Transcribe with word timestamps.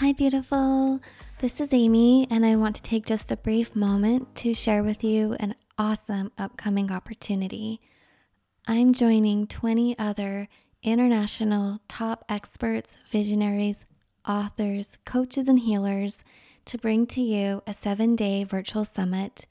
Hi, 0.00 0.12
beautiful. 0.12 1.00
This 1.38 1.58
is 1.58 1.72
Amy, 1.72 2.26
and 2.30 2.44
I 2.44 2.56
want 2.56 2.76
to 2.76 2.82
take 2.82 3.06
just 3.06 3.32
a 3.32 3.36
brief 3.36 3.74
moment 3.74 4.34
to 4.34 4.52
share 4.52 4.82
with 4.82 5.02
you 5.02 5.32
an 5.40 5.54
awesome 5.78 6.32
upcoming 6.36 6.92
opportunity. 6.92 7.80
I'm 8.66 8.92
joining 8.92 9.46
20 9.46 9.98
other 9.98 10.48
international 10.82 11.80
top 11.88 12.26
experts, 12.28 12.98
visionaries, 13.10 13.86
authors, 14.28 14.98
coaches, 15.06 15.48
and 15.48 15.60
healers 15.60 16.22
to 16.66 16.76
bring 16.76 17.06
to 17.06 17.22
you 17.22 17.62
a 17.66 17.72
seven 17.72 18.14
day 18.14 18.44
virtual 18.44 18.84
summit. 18.84 19.46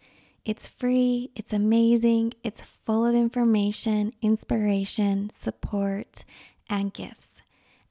It's 0.45 0.67
free, 0.67 1.31
it's 1.35 1.53
amazing, 1.53 2.33
it's 2.43 2.61
full 2.61 3.03
of 3.03 3.15
information, 3.15 4.13
inspiration, 4.21 5.31
support, 5.31 6.23
and 6.69 6.93
gifts 6.93 7.34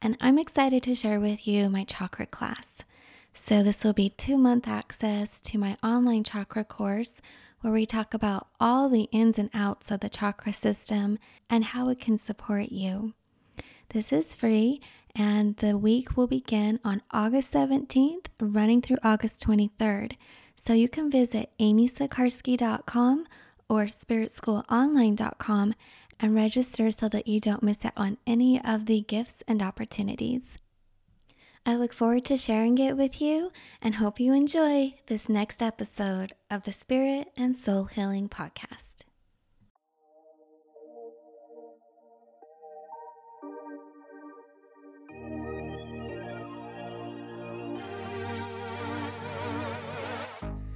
and 0.05 0.19
I'm 0.21 0.39
excited 0.39 0.83
to 0.83 0.95
share 0.95 1.19
with 1.19 1.49
you 1.49 1.71
my 1.71 1.85
chakra 1.85 2.27
class. 2.27 2.85
So, 3.33 3.63
this 3.63 3.83
will 3.83 3.95
be 3.95 4.11
two 4.11 4.37
month 4.37 4.69
access 4.69 5.41
to 5.41 5.59
my 5.59 5.79
online 5.83 6.23
chakra 6.23 6.63
course 6.63 7.23
where 7.63 7.73
we 7.73 7.87
talk 7.87 8.13
about 8.13 8.49
all 8.61 8.91
the 8.91 9.09
ins 9.13 9.39
and 9.39 9.49
outs 9.55 9.91
of 9.91 10.01
the 10.01 10.11
chakra 10.11 10.53
system 10.53 11.19
and 11.49 11.65
how 11.65 11.89
it 11.89 11.99
can 11.99 12.19
support 12.19 12.71
you. 12.71 13.15
This 13.89 14.13
is 14.13 14.35
free, 14.35 14.83
and 15.17 15.57
the 15.57 15.79
week 15.79 16.19
will 16.19 16.27
begin 16.27 16.81
on 16.85 17.01
August 17.11 17.55
17th, 17.55 18.27
running 18.39 18.83
through 18.83 18.99
August 19.03 19.43
23rd. 19.45 20.17
So, 20.55 20.75
you 20.75 20.91
can 20.91 21.11
visit 21.11 21.51
amysikarskie.com 21.59 23.27
or 23.71 23.85
spiritschoolonline.com 23.85 25.75
and 26.25 26.35
register 26.35 26.91
so 26.91 27.07
that 27.07 27.29
you 27.29 27.39
don't 27.39 27.63
miss 27.63 27.85
out 27.85 27.93
on 27.99 28.17
any 28.27 28.59
of 28.65 28.87
the 28.87 29.03
gifts 29.03 29.43
and 29.47 29.61
opportunities. 29.61 30.57
I 31.67 31.77
look 31.77 31.93
forward 31.93 32.25
to 32.25 32.39
sharing 32.39 32.79
it 32.79 32.97
with 32.97 33.21
you 33.21 33.51
and 33.83 33.97
hope 33.97 34.19
you 34.19 34.33
enjoy 34.33 34.95
this 35.07 35.29
next 35.29 35.61
episode 35.61 36.33
of 36.51 36.63
the 36.63 36.73
Spirit 36.73 37.29
and 37.37 37.55
Soul 37.55 37.85
Healing 37.85 38.31
Podcast. 38.31 39.05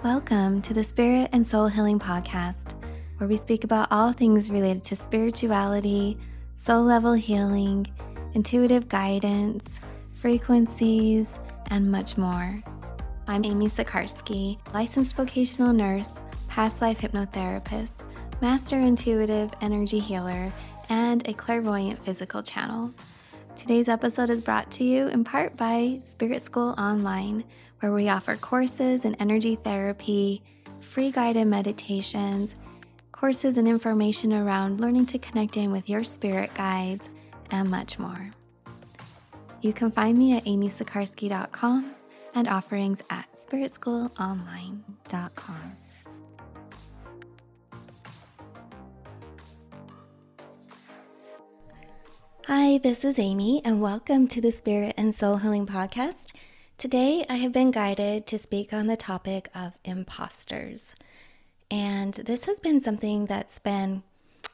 Welcome 0.04 0.60
to 0.60 0.74
the 0.74 0.84
Spirit 0.84 1.30
and 1.32 1.46
Soul 1.46 1.68
Healing 1.68 1.98
Podcast 1.98 2.77
where 3.18 3.28
we 3.28 3.36
speak 3.36 3.64
about 3.64 3.88
all 3.90 4.12
things 4.12 4.50
related 4.50 4.84
to 4.84 4.96
spirituality, 4.96 6.16
soul 6.54 6.84
level 6.84 7.12
healing, 7.12 7.86
intuitive 8.34 8.88
guidance, 8.88 9.64
frequencies, 10.14 11.26
and 11.70 11.90
much 11.90 12.16
more. 12.16 12.62
I'm 13.26 13.44
Amy 13.44 13.66
Sikarskie, 13.66 14.58
licensed 14.72 15.16
vocational 15.16 15.72
nurse, 15.72 16.14
past 16.46 16.80
life 16.80 16.98
hypnotherapist, 16.98 18.04
master 18.40 18.78
intuitive 18.78 19.50
energy 19.60 19.98
healer, 19.98 20.52
and 20.88 21.28
a 21.28 21.34
clairvoyant 21.34 22.02
physical 22.04 22.42
channel. 22.42 22.94
Today's 23.56 23.88
episode 23.88 24.30
is 24.30 24.40
brought 24.40 24.70
to 24.72 24.84
you 24.84 25.08
in 25.08 25.24
part 25.24 25.56
by 25.56 26.00
Spirit 26.04 26.42
School 26.42 26.76
Online, 26.78 27.42
where 27.80 27.92
we 27.92 28.08
offer 28.08 28.36
courses 28.36 29.04
in 29.04 29.16
energy 29.16 29.56
therapy, 29.56 30.40
free 30.80 31.10
guided 31.10 31.48
meditations, 31.48 32.54
courses 33.18 33.58
and 33.58 33.66
information 33.66 34.32
around 34.32 34.80
learning 34.80 35.04
to 35.04 35.18
connect 35.18 35.56
in 35.56 35.72
with 35.72 35.88
your 35.88 36.04
spirit 36.04 36.54
guides, 36.54 37.08
and 37.50 37.68
much 37.68 37.98
more. 37.98 38.30
You 39.60 39.72
can 39.72 39.90
find 39.90 40.16
me 40.16 40.36
at 40.36 40.44
amysikarskie.com 40.44 41.96
and 42.34 42.46
offerings 42.46 43.02
at 43.10 43.26
spiritschoolonline.com. 43.36 45.72
Hi, 52.46 52.78
this 52.78 53.04
is 53.04 53.18
Amy, 53.18 53.60
and 53.64 53.82
welcome 53.82 54.28
to 54.28 54.40
the 54.40 54.52
Spirit 54.52 54.94
and 54.96 55.12
Soul 55.12 55.38
Healing 55.38 55.66
Podcast. 55.66 56.36
Today, 56.78 57.26
I 57.28 57.34
have 57.34 57.50
been 57.50 57.72
guided 57.72 58.28
to 58.28 58.38
speak 58.38 58.72
on 58.72 58.86
the 58.86 58.96
topic 58.96 59.48
of 59.56 59.72
imposters. 59.84 60.94
And 61.70 62.14
this 62.14 62.46
has 62.46 62.60
been 62.60 62.80
something 62.80 63.26
that's 63.26 63.58
been 63.58 64.02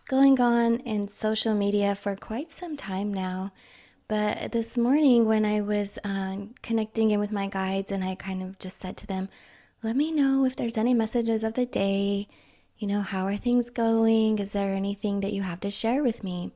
going 0.09 0.41
on 0.41 0.81
in 0.81 1.09
social 1.09 1.55
media 1.55 1.95
for 1.95 2.17
quite 2.17 2.51
some 2.51 2.77
time 2.77 3.15
now. 3.15 3.53
But 4.09 4.53
this 4.53 4.77
morning, 4.77 5.25
when 5.25 5.47
I 5.47 5.61
was 5.61 5.99
um, 6.05 6.55
connecting 6.63 7.11
in 7.11 7.21
with 7.21 7.33
my 7.33 7.47
guides, 7.47 7.91
and 7.91 8.05
I 8.05 8.17
kind 8.17 8.43
of 8.43 8.59
just 8.59 8.79
said 8.79 8.97
to 8.99 9.07
them, 9.07 9.29
let 9.83 9.97
me 9.97 10.13
know 10.13 10.45
if 10.45 10.57
there's 10.57 10.77
any 10.77 10.93
messages 10.93 11.43
of 11.43 11.55
the 11.55 11.67
day. 11.67 12.29
You 12.79 12.89
know, 12.89 13.01
how 13.01 13.27
are 13.27 13.37
things 13.37 13.71
going? 13.71 14.39
Is 14.41 14.53
there 14.53 14.75
anything 14.75 15.21
that 15.21 15.33
you 15.33 15.43
have 15.43 15.61
to 15.61 15.71
share 15.71 16.03
with 16.03 16.25
me? 16.25 16.53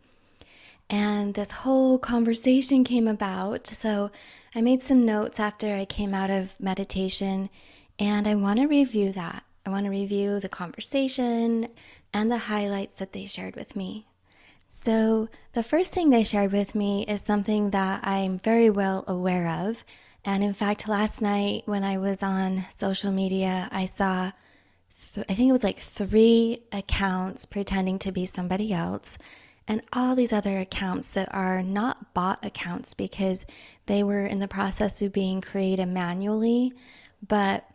And 0.90 1.34
this 1.34 1.50
whole 1.50 1.98
conversation 1.98 2.84
came 2.84 3.06
about. 3.06 3.66
So 3.66 4.10
I 4.54 4.60
made 4.60 4.82
some 4.82 5.06
notes 5.06 5.38
after 5.38 5.74
I 5.74 5.84
came 5.84 6.14
out 6.14 6.30
of 6.30 6.58
meditation, 6.58 7.48
and 7.98 8.26
I 8.26 8.34
want 8.34 8.58
to 8.58 8.66
review 8.66 9.12
that. 9.12 9.44
I 9.68 9.70
want 9.70 9.84
to 9.84 9.90
review 9.90 10.40
the 10.40 10.48
conversation 10.48 11.68
and 12.14 12.32
the 12.32 12.38
highlights 12.38 12.96
that 12.96 13.12
they 13.12 13.26
shared 13.26 13.54
with 13.54 13.76
me. 13.76 14.06
So, 14.66 15.28
the 15.52 15.62
first 15.62 15.92
thing 15.92 16.08
they 16.08 16.24
shared 16.24 16.52
with 16.52 16.74
me 16.74 17.04
is 17.06 17.20
something 17.20 17.68
that 17.72 18.00
I'm 18.02 18.38
very 18.38 18.70
well 18.70 19.04
aware 19.06 19.46
of. 19.66 19.84
And 20.24 20.42
in 20.42 20.54
fact, 20.54 20.88
last 20.88 21.20
night 21.20 21.64
when 21.66 21.84
I 21.84 21.98
was 21.98 22.22
on 22.22 22.64
social 22.74 23.12
media, 23.12 23.68
I 23.70 23.84
saw, 23.84 24.30
th- 25.12 25.26
I 25.28 25.34
think 25.34 25.50
it 25.50 25.52
was 25.52 25.64
like 25.64 25.80
three 25.80 26.60
accounts 26.72 27.44
pretending 27.44 27.98
to 27.98 28.10
be 28.10 28.24
somebody 28.24 28.72
else, 28.72 29.18
and 29.66 29.82
all 29.92 30.14
these 30.14 30.32
other 30.32 30.56
accounts 30.56 31.12
that 31.12 31.34
are 31.34 31.62
not 31.62 32.14
bot 32.14 32.42
accounts 32.42 32.94
because 32.94 33.44
they 33.84 34.02
were 34.02 34.24
in 34.24 34.38
the 34.38 34.48
process 34.48 35.02
of 35.02 35.12
being 35.12 35.42
created 35.42 35.88
manually, 35.88 36.72
but 37.26 37.68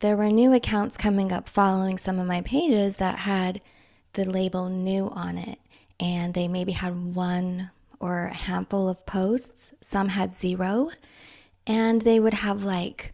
there 0.00 0.16
were 0.16 0.28
new 0.28 0.52
accounts 0.52 0.96
coming 0.96 1.32
up 1.32 1.48
following 1.48 1.98
some 1.98 2.18
of 2.18 2.26
my 2.26 2.40
pages 2.42 2.96
that 2.96 3.18
had 3.18 3.60
the 4.12 4.24
label 4.24 4.68
new 4.68 5.08
on 5.10 5.38
it. 5.38 5.58
And 5.98 6.32
they 6.34 6.46
maybe 6.46 6.72
had 6.72 7.14
one 7.14 7.70
or 7.98 8.26
a 8.26 8.34
handful 8.34 8.88
of 8.88 9.04
posts, 9.06 9.72
some 9.80 10.08
had 10.08 10.34
zero. 10.34 10.90
And 11.66 12.02
they 12.02 12.20
would 12.20 12.34
have 12.34 12.62
like 12.62 13.12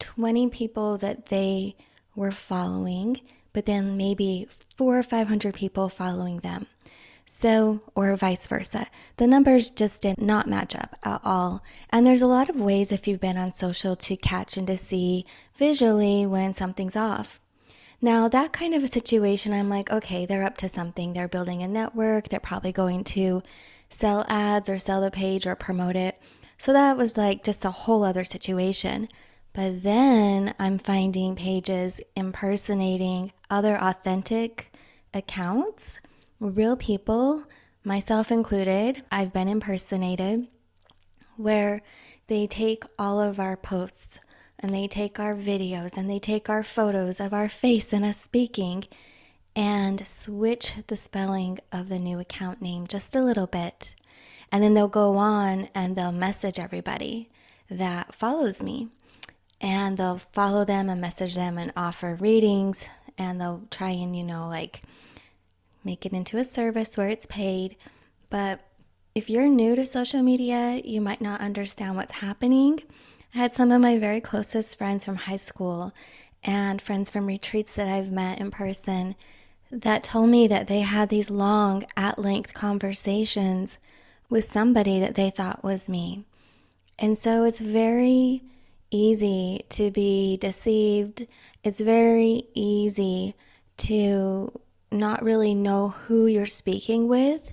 20 0.00 0.48
people 0.50 0.98
that 0.98 1.26
they 1.26 1.76
were 2.16 2.32
following, 2.32 3.20
but 3.52 3.66
then 3.66 3.96
maybe 3.96 4.48
four 4.76 4.98
or 4.98 5.02
500 5.02 5.54
people 5.54 5.88
following 5.88 6.38
them. 6.38 6.66
So, 7.28 7.80
or 7.96 8.14
vice 8.16 8.46
versa. 8.46 8.86
The 9.16 9.26
numbers 9.26 9.70
just 9.70 10.00
did 10.00 10.20
not 10.20 10.48
match 10.48 10.76
up 10.76 10.96
at 11.02 11.20
all. 11.24 11.62
And 11.90 12.06
there's 12.06 12.22
a 12.22 12.26
lot 12.26 12.48
of 12.48 12.60
ways, 12.60 12.92
if 12.92 13.08
you've 13.08 13.20
been 13.20 13.36
on 13.36 13.52
social, 13.52 13.96
to 13.96 14.16
catch 14.16 14.56
and 14.56 14.66
to 14.68 14.76
see 14.76 15.26
visually 15.56 16.24
when 16.24 16.54
something's 16.54 16.96
off. 16.96 17.40
Now, 18.00 18.28
that 18.28 18.52
kind 18.52 18.74
of 18.74 18.84
a 18.84 18.88
situation, 18.88 19.52
I'm 19.52 19.68
like, 19.68 19.90
okay, 19.90 20.24
they're 20.24 20.44
up 20.44 20.56
to 20.58 20.68
something. 20.68 21.12
They're 21.12 21.26
building 21.26 21.62
a 21.62 21.68
network. 21.68 22.28
They're 22.28 22.38
probably 22.38 22.72
going 22.72 23.02
to 23.04 23.42
sell 23.88 24.24
ads 24.28 24.68
or 24.68 24.78
sell 24.78 25.00
the 25.00 25.10
page 25.10 25.46
or 25.46 25.56
promote 25.56 25.96
it. 25.96 26.20
So 26.58 26.72
that 26.72 26.96
was 26.96 27.16
like 27.16 27.42
just 27.42 27.64
a 27.64 27.70
whole 27.70 28.04
other 28.04 28.24
situation. 28.24 29.08
But 29.52 29.82
then 29.82 30.54
I'm 30.60 30.78
finding 30.78 31.34
pages 31.34 32.00
impersonating 32.14 33.32
other 33.50 33.76
authentic 33.76 34.70
accounts 35.12 35.98
real 36.40 36.76
people, 36.76 37.44
myself 37.84 38.30
included, 38.30 39.04
I've 39.10 39.32
been 39.32 39.48
impersonated, 39.48 40.48
where 41.36 41.82
they 42.28 42.46
take 42.46 42.84
all 42.98 43.20
of 43.20 43.38
our 43.38 43.56
posts 43.56 44.18
and 44.58 44.74
they 44.74 44.88
take 44.88 45.20
our 45.20 45.34
videos 45.34 45.96
and 45.96 46.08
they 46.08 46.18
take 46.18 46.48
our 46.48 46.62
photos 46.62 47.20
of 47.20 47.32
our 47.32 47.48
face 47.48 47.92
and 47.92 48.04
us 48.04 48.20
speaking 48.20 48.84
and 49.54 50.06
switch 50.06 50.74
the 50.86 50.96
spelling 50.96 51.58
of 51.72 51.88
the 51.88 51.98
new 51.98 52.18
account 52.18 52.60
name 52.60 52.86
just 52.86 53.14
a 53.14 53.22
little 53.22 53.46
bit. 53.46 53.94
And 54.52 54.62
then 54.62 54.74
they'll 54.74 54.88
go 54.88 55.16
on 55.16 55.68
and 55.74 55.96
they'll 55.96 56.12
message 56.12 56.58
everybody 56.58 57.30
that 57.70 58.14
follows 58.14 58.62
me. 58.62 58.88
And 59.60 59.96
they'll 59.96 60.18
follow 60.18 60.64
them 60.64 60.90
and 60.90 61.00
message 61.00 61.34
them 61.34 61.56
and 61.56 61.72
offer 61.76 62.14
readings. 62.16 62.86
And 63.16 63.40
they'll 63.40 63.62
try 63.70 63.90
and, 63.90 64.14
you 64.14 64.22
know, 64.22 64.48
like 64.48 64.82
make 65.86 66.04
it 66.04 66.12
into 66.12 66.36
a 66.36 66.44
service 66.44 66.96
where 66.96 67.08
it's 67.08 67.24
paid. 67.26 67.76
But 68.28 68.60
if 69.14 69.30
you're 69.30 69.48
new 69.48 69.76
to 69.76 69.86
social 69.86 70.20
media, 70.20 70.82
you 70.84 71.00
might 71.00 71.22
not 71.22 71.40
understand 71.40 71.96
what's 71.96 72.12
happening. 72.12 72.80
I 73.34 73.38
had 73.38 73.52
some 73.52 73.72
of 73.72 73.80
my 73.80 73.98
very 73.98 74.20
closest 74.20 74.76
friends 74.76 75.04
from 75.04 75.16
high 75.16 75.38
school 75.38 75.94
and 76.44 76.82
friends 76.82 77.10
from 77.10 77.26
retreats 77.26 77.74
that 77.74 77.88
I've 77.88 78.12
met 78.12 78.40
in 78.40 78.50
person 78.50 79.14
that 79.70 80.02
told 80.02 80.28
me 80.28 80.46
that 80.48 80.68
they 80.68 80.80
had 80.80 81.08
these 81.08 81.30
long, 81.30 81.84
at 81.96 82.18
length 82.18 82.52
conversations 82.52 83.78
with 84.28 84.44
somebody 84.44 85.00
that 85.00 85.14
they 85.14 85.30
thought 85.30 85.64
was 85.64 85.88
me. 85.88 86.24
And 86.98 87.16
so 87.16 87.44
it's 87.44 87.58
very 87.58 88.42
easy 88.90 89.64
to 89.70 89.90
be 89.90 90.36
deceived. 90.36 91.26
It's 91.64 91.80
very 91.80 92.42
easy 92.54 93.34
to 93.78 94.52
not 94.90 95.22
really 95.22 95.54
know 95.54 95.88
who 95.88 96.26
you're 96.26 96.46
speaking 96.46 97.08
with. 97.08 97.52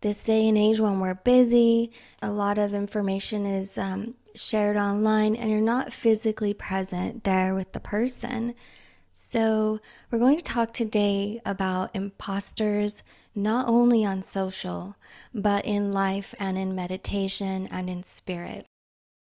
This 0.00 0.22
day 0.22 0.48
and 0.48 0.58
age, 0.58 0.80
when 0.80 1.00
we're 1.00 1.14
busy, 1.14 1.92
a 2.20 2.30
lot 2.30 2.58
of 2.58 2.74
information 2.74 3.46
is 3.46 3.78
um, 3.78 4.14
shared 4.34 4.76
online, 4.76 5.34
and 5.34 5.50
you're 5.50 5.60
not 5.60 5.92
physically 5.92 6.52
present 6.52 7.24
there 7.24 7.54
with 7.54 7.72
the 7.72 7.80
person. 7.80 8.54
So, 9.12 9.80
we're 10.10 10.18
going 10.18 10.36
to 10.36 10.44
talk 10.44 10.72
today 10.72 11.40
about 11.46 11.94
imposters, 11.94 13.02
not 13.34 13.68
only 13.68 14.04
on 14.04 14.22
social, 14.22 14.96
but 15.32 15.64
in 15.64 15.92
life 15.92 16.34
and 16.38 16.58
in 16.58 16.74
meditation 16.74 17.68
and 17.70 17.88
in 17.88 18.02
spirit. 18.02 18.66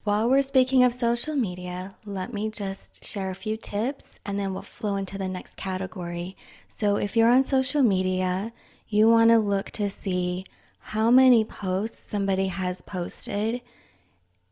While 0.03 0.31
we're 0.31 0.41
speaking 0.41 0.83
of 0.83 0.95
social 0.95 1.35
media, 1.35 1.93
let 2.05 2.33
me 2.33 2.49
just 2.49 3.05
share 3.05 3.29
a 3.29 3.35
few 3.35 3.55
tips 3.55 4.19
and 4.25 4.39
then 4.39 4.51
we'll 4.51 4.63
flow 4.63 4.95
into 4.95 5.19
the 5.19 5.27
next 5.27 5.57
category. 5.57 6.35
So, 6.67 6.95
if 6.95 7.15
you're 7.15 7.29
on 7.29 7.43
social 7.43 7.83
media, 7.83 8.51
you 8.87 9.07
want 9.07 9.29
to 9.29 9.37
look 9.37 9.69
to 9.71 9.91
see 9.91 10.45
how 10.79 11.11
many 11.11 11.45
posts 11.45 11.99
somebody 11.99 12.47
has 12.47 12.81
posted 12.81 13.61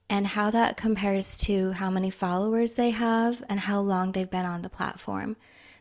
and 0.07 0.27
how 0.27 0.51
that 0.51 0.77
compares 0.77 1.39
to 1.39 1.71
how 1.71 1.89
many 1.89 2.11
followers 2.11 2.75
they 2.75 2.91
have 2.91 3.43
and 3.49 3.59
how 3.59 3.81
long 3.81 4.11
they've 4.11 4.29
been 4.29 4.45
on 4.45 4.61
the 4.61 4.69
platform. 4.69 5.35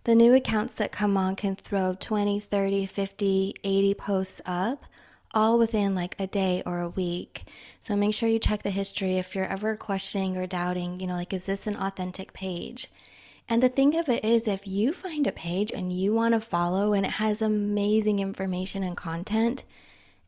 The 0.04 0.14
new 0.14 0.32
accounts 0.32 0.72
that 0.76 0.92
come 0.92 1.18
on 1.18 1.36
can 1.36 1.56
throw 1.56 1.94
20, 2.00 2.40
30, 2.40 2.86
50, 2.86 3.54
80 3.62 3.94
posts 3.94 4.40
up 4.46 4.86
all 5.32 5.58
within 5.58 5.94
like 5.94 6.16
a 6.18 6.26
day 6.26 6.62
or 6.64 6.80
a 6.80 6.88
week. 6.88 7.44
So 7.80 7.96
make 7.96 8.14
sure 8.14 8.28
you 8.28 8.38
check 8.38 8.62
the 8.62 8.70
history 8.70 9.16
if 9.16 9.34
you're 9.34 9.46
ever 9.46 9.76
questioning 9.76 10.36
or 10.36 10.46
doubting, 10.46 11.00
you 11.00 11.06
know, 11.06 11.14
like, 11.14 11.32
is 11.32 11.46
this 11.46 11.66
an 11.66 11.76
authentic 11.76 12.32
page? 12.32 12.88
And 13.48 13.62
the 13.62 13.68
thing 13.68 13.96
of 13.96 14.08
it 14.08 14.24
is, 14.24 14.46
if 14.46 14.66
you 14.66 14.92
find 14.92 15.26
a 15.26 15.32
page 15.32 15.72
and 15.72 15.92
you 15.92 16.12
want 16.12 16.34
to 16.34 16.40
follow 16.40 16.92
and 16.92 17.06
it 17.06 17.12
has 17.12 17.40
amazing 17.40 18.18
information 18.18 18.82
and 18.82 18.96
content 18.96 19.64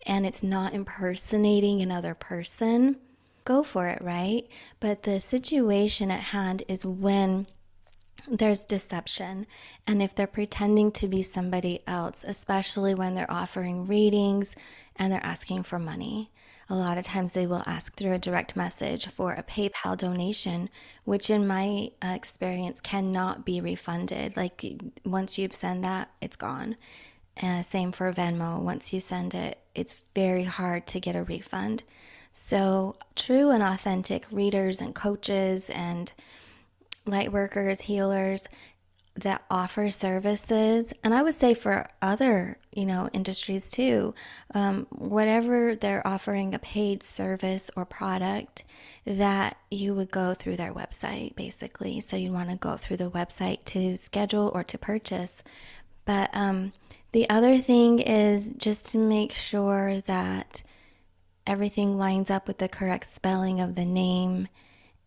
and 0.06 0.24
it's 0.26 0.42
not 0.42 0.72
impersonating 0.72 1.82
another 1.82 2.14
person, 2.14 2.96
go 3.44 3.62
for 3.62 3.88
it, 3.88 4.00
right? 4.00 4.46
But 4.80 5.02
the 5.02 5.20
situation 5.20 6.10
at 6.10 6.20
hand 6.20 6.62
is 6.66 6.84
when 6.86 7.46
there's 8.28 8.64
deception. 8.64 9.46
And 9.86 10.02
if 10.02 10.14
they're 10.14 10.26
pretending 10.26 10.92
to 10.92 11.08
be 11.08 11.22
somebody 11.22 11.82
else, 11.86 12.24
especially 12.26 12.94
when 12.94 13.14
they're 13.14 13.30
offering 13.30 13.86
readings 13.86 14.54
and 15.00 15.10
they're 15.10 15.24
asking 15.24 15.62
for 15.62 15.78
money, 15.78 16.30
a 16.68 16.76
lot 16.76 16.98
of 16.98 17.04
times 17.04 17.32
they 17.32 17.46
will 17.46 17.64
ask 17.66 17.96
through 17.96 18.12
a 18.12 18.18
direct 18.18 18.54
message 18.54 19.08
for 19.08 19.32
a 19.32 19.42
PayPal 19.42 19.96
donation, 19.96 20.68
which 21.04 21.30
in 21.30 21.46
my 21.46 21.90
uh, 22.04 22.12
experience 22.14 22.80
cannot 22.80 23.44
be 23.44 23.60
refunded. 23.60 24.36
Like 24.36 24.62
once 25.04 25.38
you 25.38 25.48
send 25.52 25.82
that, 25.82 26.10
it's 26.20 26.36
gone. 26.36 26.76
Uh, 27.42 27.62
same 27.62 27.90
for 27.90 28.12
Venmo. 28.12 28.62
Once 28.62 28.92
you 28.92 29.00
send 29.00 29.34
it, 29.34 29.58
it's 29.74 29.94
very 30.14 30.44
hard 30.44 30.86
to 30.88 31.00
get 31.00 31.16
a 31.16 31.24
refund. 31.24 31.82
So, 32.32 32.96
true 33.16 33.50
and 33.50 33.62
authentic 33.62 34.26
readers 34.30 34.80
and 34.80 34.94
coaches 34.94 35.70
and 35.70 36.12
light 37.06 37.32
workers, 37.32 37.80
healers 37.80 38.46
that 39.16 39.44
offer 39.50 39.90
services, 39.90 40.92
and 41.02 41.12
I 41.12 41.22
would 41.22 41.34
say 41.34 41.54
for 41.54 41.88
other, 42.00 42.58
you 42.72 42.86
know, 42.86 43.08
industries 43.12 43.70
too, 43.70 44.14
um, 44.54 44.86
whatever 44.90 45.74
they're 45.74 46.06
offering 46.06 46.54
a 46.54 46.58
paid 46.58 47.02
service 47.02 47.70
or 47.76 47.84
product, 47.84 48.64
that 49.04 49.56
you 49.70 49.94
would 49.94 50.10
go 50.10 50.34
through 50.34 50.56
their 50.56 50.72
website 50.72 51.34
basically. 51.36 52.00
So 52.00 52.16
you 52.16 52.32
want 52.32 52.50
to 52.50 52.56
go 52.56 52.76
through 52.76 52.98
the 52.98 53.10
website 53.10 53.64
to 53.66 53.96
schedule 53.96 54.50
or 54.54 54.62
to 54.64 54.78
purchase. 54.78 55.42
But 56.04 56.30
um, 56.32 56.72
the 57.12 57.28
other 57.28 57.58
thing 57.58 57.98
is 57.98 58.52
just 58.52 58.86
to 58.92 58.98
make 58.98 59.32
sure 59.32 60.00
that 60.02 60.62
everything 61.46 61.98
lines 61.98 62.30
up 62.30 62.46
with 62.46 62.58
the 62.58 62.68
correct 62.68 63.06
spelling 63.06 63.60
of 63.60 63.74
the 63.74 63.84
name 63.84 64.48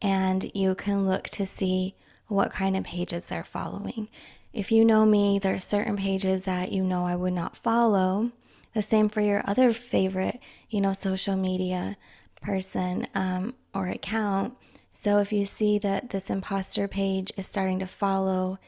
and 0.01 0.51
you 0.53 0.75
can 0.75 1.07
look 1.07 1.29
to 1.29 1.45
see 1.45 1.95
what 2.27 2.51
kind 2.51 2.75
of 2.75 2.83
pages 2.83 3.27
they're 3.27 3.43
following. 3.43 4.09
If 4.53 4.71
you 4.71 4.85
know 4.85 5.05
me, 5.05 5.39
there 5.39 5.55
are 5.55 5.59
certain 5.59 5.97
pages 5.97 6.45
that 6.45 6.71
you 6.71 6.83
know 6.83 7.05
I 7.05 7.15
would 7.15 7.33
not 7.33 7.57
follow. 7.57 8.31
The 8.73 8.81
same 8.81 9.09
for 9.09 9.21
your 9.21 9.43
other 9.45 9.71
favorite, 9.73 10.39
you 10.69 10.81
know, 10.81 10.93
social 10.93 11.35
media 11.35 11.97
person 12.41 13.07
um, 13.15 13.55
or 13.73 13.87
account. 13.87 14.55
So 14.93 15.17
if 15.19 15.33
you 15.33 15.45
see 15.45 15.79
that 15.79 16.11
this 16.11 16.29
imposter 16.29 16.87
page 16.87 17.31
is 17.35 17.47
starting 17.47 17.79
to 17.79 17.87
follow 17.87 18.59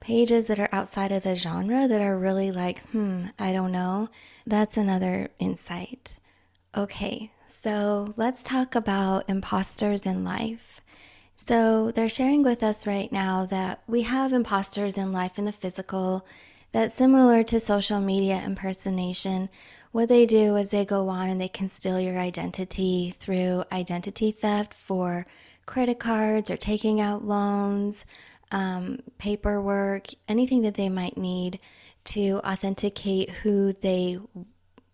pages 0.00 0.48
that 0.48 0.58
are 0.58 0.68
outside 0.72 1.12
of 1.12 1.22
the 1.22 1.36
genre 1.36 1.88
that 1.88 2.00
are 2.00 2.18
really 2.18 2.50
like, 2.50 2.80
hmm, 2.88 3.26
I 3.38 3.52
don't 3.52 3.72
know, 3.72 4.08
that's 4.46 4.76
another 4.76 5.30
insight. 5.38 6.16
Okay, 6.76 7.30
so 7.46 8.12
let's 8.16 8.42
talk 8.42 8.74
about 8.74 9.28
imposters 9.28 10.04
in 10.04 10.24
life. 10.24 10.81
So 11.44 11.90
they're 11.90 12.08
sharing 12.08 12.44
with 12.44 12.62
us 12.62 12.86
right 12.86 13.10
now 13.10 13.46
that 13.46 13.82
we 13.88 14.02
have 14.02 14.32
imposters 14.32 14.96
in 14.96 15.10
life 15.10 15.40
in 15.40 15.44
the 15.44 15.50
physical 15.50 16.24
that 16.70 16.92
similar 16.92 17.42
to 17.42 17.58
social 17.58 18.00
media 18.00 18.40
impersonation, 18.46 19.48
what 19.90 20.08
they 20.08 20.24
do 20.24 20.54
is 20.54 20.70
they 20.70 20.84
go 20.84 21.08
on 21.08 21.28
and 21.28 21.40
they 21.40 21.48
can 21.48 21.68
steal 21.68 21.98
your 21.98 22.16
identity 22.16 23.16
through 23.18 23.64
identity 23.72 24.30
theft 24.30 24.72
for 24.72 25.26
credit 25.66 25.98
cards 25.98 26.48
or 26.48 26.56
taking 26.56 27.00
out 27.00 27.24
loans, 27.24 28.04
um, 28.52 29.00
paperwork, 29.18 30.06
anything 30.28 30.62
that 30.62 30.74
they 30.74 30.88
might 30.88 31.18
need 31.18 31.58
to 32.04 32.40
authenticate 32.44 33.30
who 33.30 33.72
they, 33.72 34.16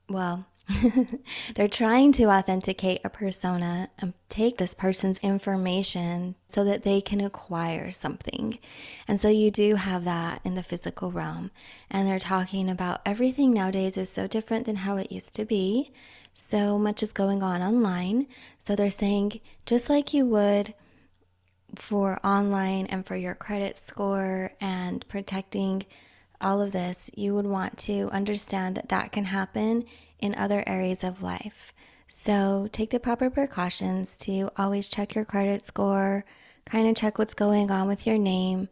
well, 0.08 0.46
They're 1.54 1.68
trying 1.68 2.12
to 2.12 2.24
authenticate 2.24 3.00
a 3.04 3.08
persona 3.08 3.88
and 3.98 4.12
take 4.28 4.58
this 4.58 4.74
person's 4.74 5.18
information 5.18 6.34
so 6.46 6.64
that 6.64 6.82
they 6.82 7.00
can 7.00 7.20
acquire 7.20 7.90
something. 7.90 8.58
And 9.06 9.20
so 9.20 9.28
you 9.28 9.50
do 9.50 9.76
have 9.76 10.04
that 10.04 10.40
in 10.44 10.54
the 10.54 10.62
physical 10.62 11.10
realm. 11.10 11.50
And 11.90 12.06
they're 12.06 12.18
talking 12.18 12.68
about 12.68 13.00
everything 13.06 13.52
nowadays 13.52 13.96
is 13.96 14.10
so 14.10 14.26
different 14.26 14.66
than 14.66 14.76
how 14.76 14.96
it 14.96 15.12
used 15.12 15.34
to 15.36 15.44
be. 15.44 15.92
So 16.34 16.78
much 16.78 17.02
is 17.02 17.12
going 17.12 17.42
on 17.42 17.62
online. 17.62 18.26
So 18.60 18.76
they're 18.76 18.90
saying, 18.90 19.40
just 19.64 19.88
like 19.88 20.12
you 20.12 20.26
would 20.26 20.74
for 21.76 22.18
online 22.24 22.86
and 22.86 23.06
for 23.06 23.16
your 23.16 23.34
credit 23.34 23.78
score 23.78 24.52
and 24.60 25.06
protecting 25.08 25.84
all 26.40 26.60
of 26.60 26.72
this, 26.72 27.10
you 27.14 27.34
would 27.34 27.46
want 27.46 27.78
to 27.78 28.08
understand 28.10 28.76
that 28.76 28.90
that 28.90 29.12
can 29.12 29.24
happen 29.24 29.84
in 30.20 30.34
other 30.34 30.64
areas 30.66 31.04
of 31.04 31.22
life. 31.22 31.72
So 32.08 32.68
take 32.72 32.90
the 32.90 33.00
proper 33.00 33.30
precautions 33.30 34.16
to 34.18 34.50
always 34.56 34.88
check 34.88 35.14
your 35.14 35.24
credit 35.24 35.64
score, 35.64 36.24
kind 36.64 36.88
of 36.88 36.96
check 36.96 37.18
what's 37.18 37.34
going 37.34 37.70
on 37.70 37.86
with 37.86 38.06
your 38.06 38.18
name. 38.18 38.68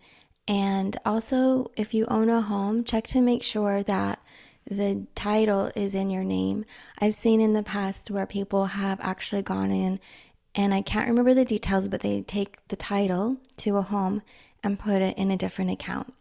And 0.49 0.97
also, 1.05 1.71
if 1.77 1.93
you 1.93 2.07
own 2.07 2.29
a 2.31 2.41
home, 2.41 2.85
check 2.85 3.05
to 3.09 3.21
make 3.21 3.43
sure 3.43 3.83
that 3.83 4.21
the 4.69 5.07
title 5.15 5.71
is 5.77 5.95
in 5.95 6.11
your 6.11 6.25
name. 6.25 6.65
I've 6.99 7.15
seen 7.15 7.41
in 7.41 7.53
the 7.53 7.63
past 7.63 8.11
where 8.11 8.27
people 8.27 8.67
have 8.67 9.01
actually 9.01 9.43
gone 9.43 9.71
in, 9.71 10.01
and 10.55 10.73
I 10.73 10.83
can't 10.83 11.09
remember 11.09 11.35
the 11.35 11.45
details, 11.45 11.89
but 11.89 12.01
they 12.01 12.23
take 12.23 12.67
the 12.69 12.77
title 12.77 13.37
to 13.59 13.77
a 13.77 13.83
home 13.83 14.23
and 14.63 14.79
put 14.79 15.03
it 15.03 15.17
in 15.19 15.31
a 15.31 15.37
different 15.37 15.71
account. 15.71 16.13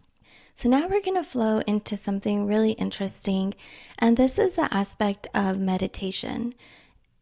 So 0.57 0.69
now 0.69 0.88
we're 0.88 1.01
going 1.01 1.17
to 1.17 1.24
flow 1.24 1.59
into 1.67 1.97
something 1.97 2.47
really 2.47 2.71
interesting, 2.71 3.53
and 4.00 4.15
this 4.15 4.39
is 4.39 4.53
the 4.53 4.74
aspect 4.74 5.27
of 5.33 5.59
meditation. 5.59 6.53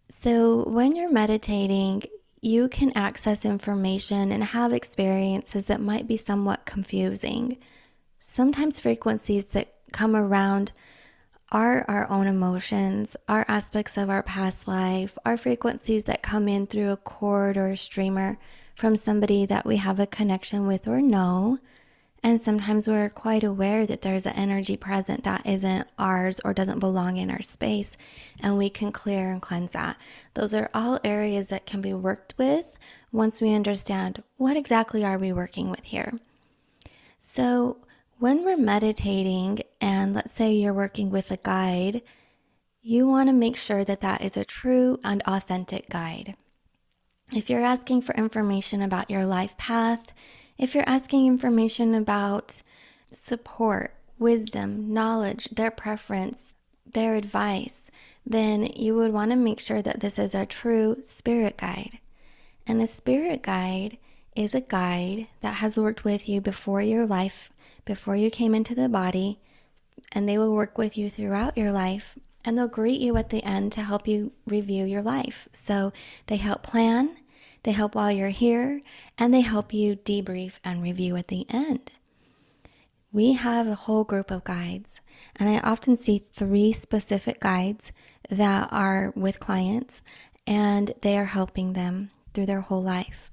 So 0.07 0.65
when 0.65 0.95
you're 0.95 1.11
meditating, 1.11 2.03
you 2.41 2.67
can 2.67 2.95
access 2.95 3.43
information 3.43 4.31
and 4.31 4.43
have 4.43 4.71
experiences 4.71 5.65
that 5.65 5.81
might 5.81 6.07
be 6.07 6.15
somewhat 6.15 6.67
confusing. 6.67 7.57
Sometimes 8.19 8.79
frequencies 8.79 9.45
that 9.45 9.73
come 9.91 10.15
around 10.15 10.71
are 11.51 11.85
our 11.87 12.07
own 12.11 12.27
emotions, 12.27 13.15
our 13.27 13.45
aspects 13.47 13.97
of 13.97 14.11
our 14.11 14.21
past 14.21 14.67
life, 14.67 15.17
are 15.25 15.37
frequencies 15.37 16.03
that 16.03 16.21
come 16.21 16.47
in 16.47 16.67
through 16.67 16.91
a 16.91 16.97
cord 16.97 17.57
or 17.57 17.69
a 17.69 17.77
streamer 17.77 18.37
from 18.75 18.95
somebody 18.95 19.47
that 19.47 19.65
we 19.65 19.77
have 19.77 19.99
a 19.99 20.05
connection 20.05 20.67
with 20.67 20.87
or 20.87 21.01
know. 21.01 21.57
And 22.25 22.41
sometimes 22.41 22.87
we're 22.87 23.09
quite 23.09 23.43
aware 23.43 23.85
that 23.85 24.01
there's 24.01 24.25
an 24.25 24.33
energy 24.33 24.77
present 24.77 25.25
that 25.25 25.45
isn't 25.45 25.87
ours 25.99 26.39
or 26.45 26.53
doesn't 26.53 26.79
belong 26.79 27.17
in 27.17 27.29
our 27.29 27.41
space, 27.41 27.97
and 28.39 28.57
we 28.57 28.69
can 28.69 28.93
clear 28.93 29.29
and 29.29 29.41
cleanse 29.41 29.71
that. 29.71 29.97
Those 30.33 30.53
are 30.53 30.69
all 30.73 31.01
areas 31.03 31.47
that 31.47 31.65
can 31.65 31.81
be 31.81 31.93
worked 31.93 32.33
with 32.37 32.77
once 33.11 33.41
we 33.41 33.53
understand 33.53 34.23
what 34.37 34.55
exactly 34.55 35.03
are 35.03 35.17
we 35.17 35.33
working 35.33 35.69
with 35.69 35.83
here. 35.83 36.13
So, 37.19 37.77
when 38.19 38.45
we're 38.45 38.55
meditating, 38.55 39.59
and 39.81 40.13
let's 40.13 40.31
say 40.31 40.53
you're 40.53 40.73
working 40.73 41.09
with 41.09 41.29
a 41.29 41.37
guide, 41.37 42.01
you 42.81 43.05
want 43.05 43.27
to 43.27 43.33
make 43.33 43.57
sure 43.57 43.83
that 43.83 43.99
that 43.99 44.23
is 44.23 44.37
a 44.37 44.45
true 44.45 44.97
and 45.03 45.21
authentic 45.25 45.89
guide. 45.89 46.35
If 47.35 47.49
you're 47.49 47.65
asking 47.65 48.01
for 48.01 48.15
information 48.15 48.81
about 48.81 49.11
your 49.11 49.25
life 49.25 49.57
path, 49.57 50.13
if 50.57 50.73
you're 50.75 50.87
asking 50.87 51.27
information 51.27 51.95
about 51.95 52.61
support, 53.11 53.93
wisdom, 54.19 54.93
knowledge, 54.93 55.49
their 55.49 55.71
preference, 55.71 56.53
their 56.85 57.15
advice, 57.15 57.83
then 58.25 58.63
you 58.75 58.95
would 58.95 59.11
want 59.11 59.31
to 59.31 59.37
make 59.37 59.59
sure 59.59 59.81
that 59.81 59.99
this 59.99 60.17
is 60.17 60.33
a 60.33 60.45
true 60.45 60.97
spirit 61.03 61.57
guide. 61.57 61.99
And 62.65 62.81
a 62.81 62.87
spirit 62.87 63.41
guide 63.41 63.97
is 64.35 64.55
a 64.55 64.61
guide 64.61 65.27
that 65.41 65.55
has 65.55 65.77
worked 65.77 66.03
with 66.03 66.29
you 66.29 66.39
before 66.39 66.81
your 66.81 67.05
life, 67.05 67.49
before 67.85 68.15
you 68.15 68.29
came 68.29 68.55
into 68.55 68.73
the 68.73 68.89
body, 68.89 69.39
and 70.11 70.27
they 70.27 70.37
will 70.37 70.53
work 70.53 70.77
with 70.77 70.97
you 70.97 71.09
throughout 71.09 71.57
your 71.57 71.71
life 71.71 72.17
and 72.45 72.57
they'll 72.57 72.67
greet 72.67 72.99
you 72.99 73.15
at 73.17 73.29
the 73.29 73.43
end 73.43 73.71
to 73.73 73.81
help 73.81 74.07
you 74.07 74.31
review 74.45 74.85
your 74.85 75.01
life. 75.01 75.47
So 75.53 75.93
they 76.27 76.37
help 76.37 76.63
plan, 76.63 77.15
they 77.63 77.71
help 77.71 77.95
while 77.95 78.11
you're 78.11 78.29
here, 78.29 78.81
and 79.17 79.33
they 79.33 79.41
help 79.41 79.73
you 79.73 79.95
debrief 79.95 80.59
and 80.63 80.83
review 80.83 81.15
at 81.15 81.27
the 81.27 81.45
end. 81.49 81.91
We 83.11 83.33
have 83.33 83.67
a 83.67 83.75
whole 83.75 84.03
group 84.03 84.31
of 84.31 84.43
guides, 84.43 84.99
and 85.35 85.49
I 85.49 85.59
often 85.59 85.97
see 85.97 86.25
three 86.33 86.71
specific 86.71 87.39
guides 87.39 87.91
that 88.29 88.69
are 88.71 89.13
with 89.15 89.39
clients 89.39 90.01
and 90.45 90.93
they 91.01 91.17
are 91.17 91.25
helping 91.25 91.73
them 91.73 92.11
through 92.33 92.47
their 92.47 92.61
whole 92.61 92.81
life. 92.81 93.31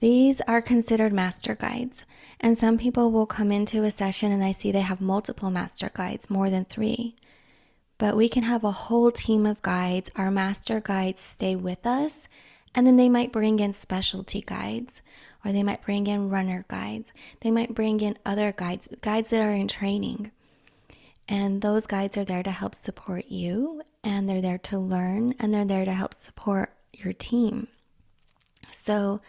These 0.00 0.40
are 0.42 0.60
considered 0.60 1.12
master 1.12 1.54
guides, 1.54 2.04
and 2.40 2.58
some 2.58 2.76
people 2.78 3.10
will 3.10 3.26
come 3.26 3.50
into 3.50 3.84
a 3.84 3.90
session 3.90 4.32
and 4.32 4.44
I 4.44 4.52
see 4.52 4.70
they 4.70 4.80
have 4.80 5.00
multiple 5.00 5.50
master 5.50 5.90
guides, 5.92 6.28
more 6.28 6.50
than 6.50 6.64
three. 6.64 7.16
But 7.96 8.16
we 8.16 8.28
can 8.28 8.42
have 8.42 8.64
a 8.64 8.70
whole 8.70 9.10
team 9.10 9.46
of 9.46 9.62
guides. 9.62 10.10
Our 10.16 10.30
master 10.30 10.80
guides 10.80 11.22
stay 11.22 11.56
with 11.56 11.86
us, 11.86 12.28
and 12.74 12.86
then 12.86 12.96
they 12.96 13.08
might 13.08 13.32
bring 13.32 13.60
in 13.60 13.72
specialty 13.72 14.40
guides, 14.40 15.00
or 15.44 15.52
they 15.52 15.62
might 15.62 15.84
bring 15.84 16.06
in 16.06 16.30
runner 16.30 16.64
guides. 16.68 17.12
They 17.40 17.50
might 17.50 17.74
bring 17.74 18.00
in 18.00 18.18
other 18.24 18.52
guides, 18.52 18.88
guides 19.00 19.30
that 19.30 19.42
are 19.42 19.52
in 19.52 19.68
training. 19.68 20.30
And 21.28 21.62
those 21.62 21.86
guides 21.86 22.16
are 22.16 22.24
there 22.24 22.42
to 22.42 22.50
help 22.50 22.74
support 22.74 23.26
you, 23.28 23.82
and 24.02 24.28
they're 24.28 24.42
there 24.42 24.58
to 24.58 24.78
learn, 24.78 25.34
and 25.38 25.54
they're 25.54 25.64
there 25.64 25.84
to 25.84 25.92
help 25.92 26.12
support 26.14 26.70
your 26.92 27.12
team. 27.12 27.68
So, 28.70 29.20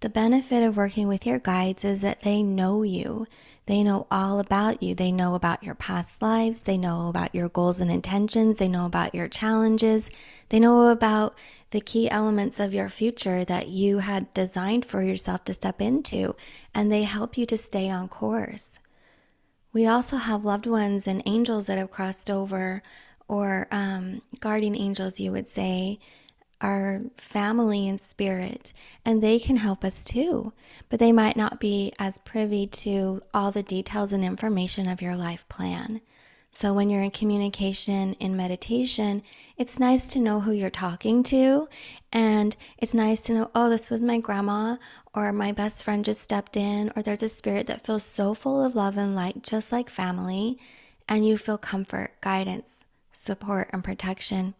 the 0.00 0.08
benefit 0.08 0.62
of 0.62 0.76
working 0.76 1.08
with 1.08 1.26
your 1.26 1.38
guides 1.38 1.84
is 1.84 2.02
that 2.02 2.22
they 2.22 2.42
know 2.42 2.82
you. 2.82 3.26
They 3.66 3.82
know 3.82 4.06
all 4.10 4.38
about 4.38 4.82
you. 4.82 4.94
They 4.94 5.10
know 5.10 5.34
about 5.34 5.62
your 5.62 5.74
past 5.74 6.20
lives. 6.20 6.60
They 6.60 6.76
know 6.76 7.08
about 7.08 7.34
your 7.34 7.48
goals 7.48 7.80
and 7.80 7.90
intentions. 7.90 8.58
They 8.58 8.68
know 8.68 8.84
about 8.84 9.14
your 9.14 9.28
challenges. 9.28 10.10
They 10.50 10.60
know 10.60 10.88
about 10.88 11.34
the 11.74 11.80
key 11.80 12.08
elements 12.08 12.60
of 12.60 12.72
your 12.72 12.88
future 12.88 13.44
that 13.44 13.66
you 13.66 13.98
had 13.98 14.32
designed 14.32 14.86
for 14.86 15.02
yourself 15.02 15.42
to 15.44 15.52
step 15.52 15.80
into, 15.80 16.36
and 16.72 16.90
they 16.90 17.02
help 17.02 17.36
you 17.36 17.44
to 17.44 17.58
stay 17.58 17.90
on 17.90 18.06
course. 18.06 18.78
We 19.72 19.84
also 19.88 20.16
have 20.16 20.44
loved 20.44 20.66
ones 20.66 21.08
and 21.08 21.20
angels 21.26 21.66
that 21.66 21.76
have 21.76 21.90
crossed 21.90 22.30
over, 22.30 22.80
or 23.26 23.66
um, 23.72 24.22
guardian 24.38 24.76
angels, 24.76 25.18
you 25.18 25.32
would 25.32 25.48
say, 25.48 25.98
our 26.60 27.00
family 27.16 27.88
and 27.88 28.00
spirit, 28.00 28.72
and 29.04 29.20
they 29.20 29.40
can 29.40 29.56
help 29.56 29.82
us 29.82 30.04
too. 30.04 30.52
But 30.90 31.00
they 31.00 31.10
might 31.10 31.36
not 31.36 31.58
be 31.58 31.92
as 31.98 32.18
privy 32.18 32.68
to 32.68 33.20
all 33.34 33.50
the 33.50 33.64
details 33.64 34.12
and 34.12 34.24
information 34.24 34.88
of 34.88 35.02
your 35.02 35.16
life 35.16 35.48
plan. 35.48 36.00
So, 36.56 36.72
when 36.72 36.88
you're 36.88 37.02
in 37.02 37.10
communication 37.10 38.12
in 38.20 38.36
meditation, 38.36 39.24
it's 39.56 39.80
nice 39.80 40.06
to 40.12 40.20
know 40.20 40.38
who 40.38 40.52
you're 40.52 40.70
talking 40.70 41.24
to. 41.24 41.68
And 42.12 42.54
it's 42.78 42.94
nice 42.94 43.22
to 43.22 43.32
know, 43.32 43.50
oh, 43.56 43.68
this 43.68 43.90
was 43.90 44.00
my 44.00 44.20
grandma, 44.20 44.76
or 45.16 45.32
my 45.32 45.50
best 45.50 45.82
friend 45.82 46.04
just 46.04 46.20
stepped 46.20 46.56
in, 46.56 46.92
or 46.94 47.02
there's 47.02 47.24
a 47.24 47.28
spirit 47.28 47.66
that 47.66 47.84
feels 47.84 48.04
so 48.04 48.34
full 48.34 48.62
of 48.64 48.76
love 48.76 48.96
and 48.96 49.16
light, 49.16 49.42
just 49.42 49.72
like 49.72 49.90
family. 49.90 50.56
And 51.08 51.26
you 51.26 51.38
feel 51.38 51.58
comfort, 51.58 52.12
guidance, 52.20 52.84
support, 53.10 53.68
and 53.72 53.82
protection 53.82 54.54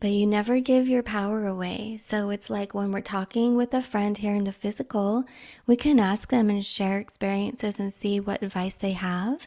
but 0.00 0.08
you 0.08 0.26
never 0.26 0.60
give 0.60 0.88
your 0.88 1.02
power 1.02 1.46
away. 1.46 1.98
So 2.00 2.30
it's 2.30 2.48
like 2.48 2.72
when 2.72 2.90
we're 2.90 3.02
talking 3.02 3.54
with 3.54 3.74
a 3.74 3.82
friend 3.82 4.16
here 4.16 4.34
in 4.34 4.44
the 4.44 4.52
physical, 4.52 5.24
we 5.66 5.76
can 5.76 6.00
ask 6.00 6.30
them 6.30 6.48
and 6.48 6.64
share 6.64 6.98
experiences 6.98 7.78
and 7.78 7.92
see 7.92 8.18
what 8.18 8.42
advice 8.42 8.76
they 8.76 8.92
have. 8.92 9.46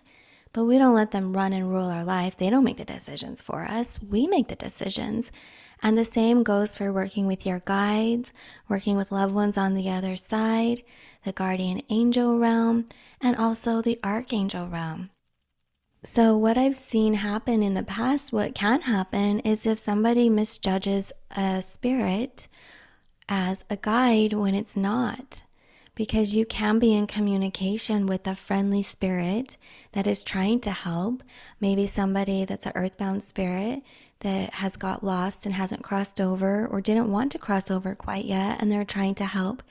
But 0.53 0.65
we 0.65 0.77
don't 0.77 0.93
let 0.93 1.11
them 1.11 1.35
run 1.35 1.51
and 1.51 1.69
rule 1.69 1.87
our 1.87 2.03
life. 2.03 2.37
They 2.37 2.49
don't 2.49 2.63
make 2.63 2.77
the 2.77 2.85
decisions 2.85 3.41
for 3.41 3.63
us, 3.63 3.99
we 4.01 4.27
make 4.27 4.47
the 4.47 4.55
decisions. 4.55 5.31
And 5.81 5.97
the 5.97 6.05
same 6.05 6.43
goes 6.43 6.75
for 6.75 6.93
working 6.93 7.27
with 7.27 7.45
your 7.45 7.59
guides, 7.59 8.31
working 8.69 8.95
with 8.95 9.11
loved 9.11 9.33
ones 9.33 9.57
on 9.57 9.73
the 9.73 9.89
other 9.89 10.15
side, 10.15 10.81
the 11.25 11.33
guardian 11.33 11.81
angel 11.89 12.39
realm, 12.39 12.87
and 13.19 13.35
also 13.35 13.81
the 13.81 13.99
archangel 14.01 14.67
realm. 14.67 15.09
So, 16.05 16.37
what 16.37 16.57
I've 16.57 16.75
seen 16.75 17.15
happen 17.15 17.63
in 17.63 17.73
the 17.73 17.83
past, 17.83 18.31
what 18.31 18.55
can 18.55 18.81
happen 18.81 19.39
is 19.39 19.65
if 19.65 19.79
somebody 19.79 20.29
misjudges 20.29 21.13
a 21.31 21.61
spirit 21.61 22.47
as 23.27 23.63
a 23.69 23.77
guide 23.77 24.33
when 24.33 24.53
it's 24.53 24.75
not, 24.75 25.43
because 25.95 26.35
you 26.35 26.45
can 26.45 26.79
be 26.79 26.93
in 26.93 27.07
communication 27.07 28.05
with 28.05 28.25
a 28.27 28.35
friendly 28.35 28.81
spirit 28.81 29.57
that 29.91 30.07
is 30.07 30.23
trying 30.23 30.59
to 30.61 30.71
help. 30.71 31.23
Maybe 31.59 31.87
somebody 31.87 32.45
that's 32.45 32.65
an 32.65 32.73
earthbound 32.75 33.23
spirit 33.23 33.83
that 34.19 34.55
has 34.55 34.77
got 34.77 35.03
lost 35.03 35.45
and 35.45 35.53
hasn't 35.53 35.83
crossed 35.83 36.19
over 36.19 36.67
or 36.67 36.81
didn't 36.81 37.11
want 37.11 37.31
to 37.33 37.39
cross 37.39 37.69
over 37.69 37.93
quite 37.93 38.25
yet, 38.25 38.61
and 38.61 38.71
they're 38.71 38.85
trying 38.85 39.15
to 39.15 39.25
help 39.25 39.63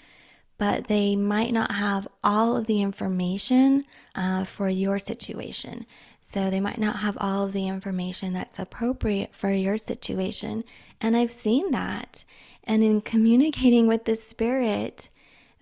but 0.63 0.87
they 0.87 1.17
might 1.17 1.53
not 1.53 1.73
have 1.73 2.07
all 2.23 2.57
of 2.57 2.69
the 2.69 2.83
information 2.83 3.85
uh, 4.15 4.45
for 4.45 4.69
your 4.69 4.97
situation. 4.97 5.85
So 6.21 6.51
they 6.51 6.61
might 6.61 6.79
not 6.79 6.97
have 6.97 7.19
all 7.21 7.47
of 7.47 7.53
the 7.53 7.67
information 7.67 8.33
that's 8.33 8.61
appropriate 8.61 9.35
for 9.35 9.51
your 9.51 9.77
situation. 9.77 10.63
And 11.01 11.17
I've 11.17 11.33
seen 11.33 11.73
that. 11.73 12.25
And 12.63 12.85
in 12.85 13.01
communicating 13.01 13.89
with 13.89 14.05
the 14.05 14.15
spirit 14.15 15.09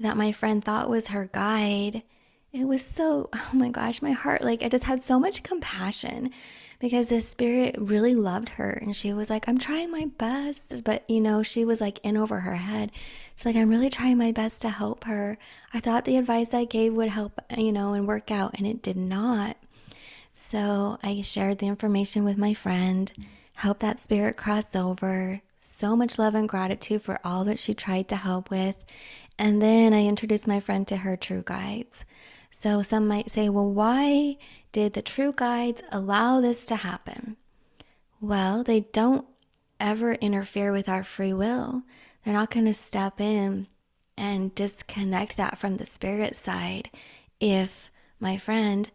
that 0.00 0.16
my 0.16 0.33
friend 0.33 0.64
thought 0.64 0.90
was 0.90 1.09
her 1.09 1.30
guide, 1.33 2.02
it 2.52 2.64
was 2.64 2.85
so, 2.85 3.28
oh 3.33 3.50
my 3.52 3.69
gosh, 3.69 4.02
my 4.02 4.12
heart, 4.12 4.42
like 4.42 4.62
I 4.62 4.69
just 4.69 4.85
had 4.85 5.00
so 5.00 5.19
much 5.21 5.42
compassion 5.42 6.30
because 6.80 7.11
the 7.11 7.21
spirit 7.21 7.76
really 7.78 8.14
loved 8.14 8.49
her. 8.49 8.71
And 8.71 8.97
she 8.97 9.12
was 9.12 9.30
like, 9.30 9.47
I'm 9.49 9.59
trying 9.59 9.90
my 9.90 10.11
best. 10.19 10.83
But, 10.83 11.09
you 11.09 11.21
know, 11.21 11.42
she 11.42 11.64
was 11.64 11.80
like 11.80 12.00
in 12.02 12.16
over 12.16 12.40
her 12.40 12.57
head. 12.57 12.90
She's 13.37 13.47
like, 13.47 13.57
I'm 13.57 13.71
really 13.71 13.90
trying 13.90 14.16
my 14.19 14.33
best 14.33 14.62
to 14.62 14.71
help 14.71 15.04
her. 15.04 15.38
I 15.73 15.80
thought 15.80 16.04
the 16.04 16.16
advice 16.16 16.52
I 16.52 16.64
gave 16.64 16.95
would 16.95 17.09
help, 17.09 17.40
you 17.57 17.71
know, 17.71 17.92
and 17.92 18.09
work 18.09 18.30
out, 18.30 18.57
and 18.59 18.66
it 18.66 18.83
did 18.83 18.97
not. 18.97 19.57
So 20.35 20.99
I 21.02 21.21
shared 21.21 21.59
the 21.59 21.66
information 21.66 22.25
with 22.25 22.38
my 22.38 22.54
friend, 22.54 23.12
helped 23.54 23.80
that 23.80 23.99
spirit 23.99 24.37
cross 24.37 24.75
over. 24.75 25.40
So 25.57 25.95
much 25.95 26.19
love 26.19 26.35
and 26.35 26.49
gratitude 26.49 27.02
for 27.02 27.21
all 27.23 27.45
that 27.45 27.59
she 27.59 27.75
tried 27.75 28.09
to 28.09 28.16
help 28.16 28.50
with. 28.50 28.76
And 29.41 29.63
then 29.63 29.95
I 29.95 30.05
introduced 30.05 30.47
my 30.47 30.61
friend 30.61 30.87
to 30.89 30.99
her 30.99 31.17
true 31.17 31.43
guides. 31.43 32.05
So 32.51 32.83
some 32.83 33.09
might 33.09 33.31
say, 33.31 33.49
well, 33.49 33.71
why 33.71 34.37
did 34.71 34.93
the 34.93 35.01
true 35.01 35.33
guides 35.35 35.83
allow 35.91 36.43
this 36.43 36.67
to 36.67 36.77
happen? 36.77 37.39
Well, 38.21 38.63
they 38.63 38.81
don't 38.81 39.25
ever 39.81 40.13
interfere 40.13 40.73
with 40.73 40.91
our 40.91 41.03
free 41.03 41.33
will. 41.33 41.85
They're 42.23 42.35
not 42.35 42.51
going 42.51 42.67
to 42.67 42.75
step 42.75 43.19
in 43.19 43.67
and 44.15 44.55
disconnect 44.55 45.39
that 45.39 45.57
from 45.57 45.79
the 45.79 45.87
spirit 45.87 46.37
side 46.37 46.91
if 47.41 47.91
my 48.21 48.37
friend 48.37 48.91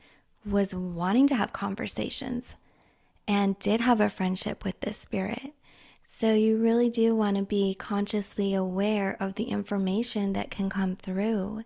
was 0.46 0.76
wanting 0.76 1.26
to 1.26 1.36
have 1.36 1.54
conversations 1.54 2.56
and 3.28 3.58
did 3.58 3.82
have 3.82 4.00
a 4.00 4.10
friendship 4.10 4.64
with 4.64 4.80
this 4.82 4.98
spirit. 4.98 5.55
So, 6.18 6.34
you 6.34 6.56
really 6.56 6.90
do 6.90 7.14
want 7.14 7.36
to 7.36 7.44
be 7.44 7.76
consciously 7.76 8.54
aware 8.54 9.18
of 9.20 9.36
the 9.36 9.50
information 9.50 10.32
that 10.32 10.50
can 10.50 10.70
come 10.70 10.96
through. 10.96 11.66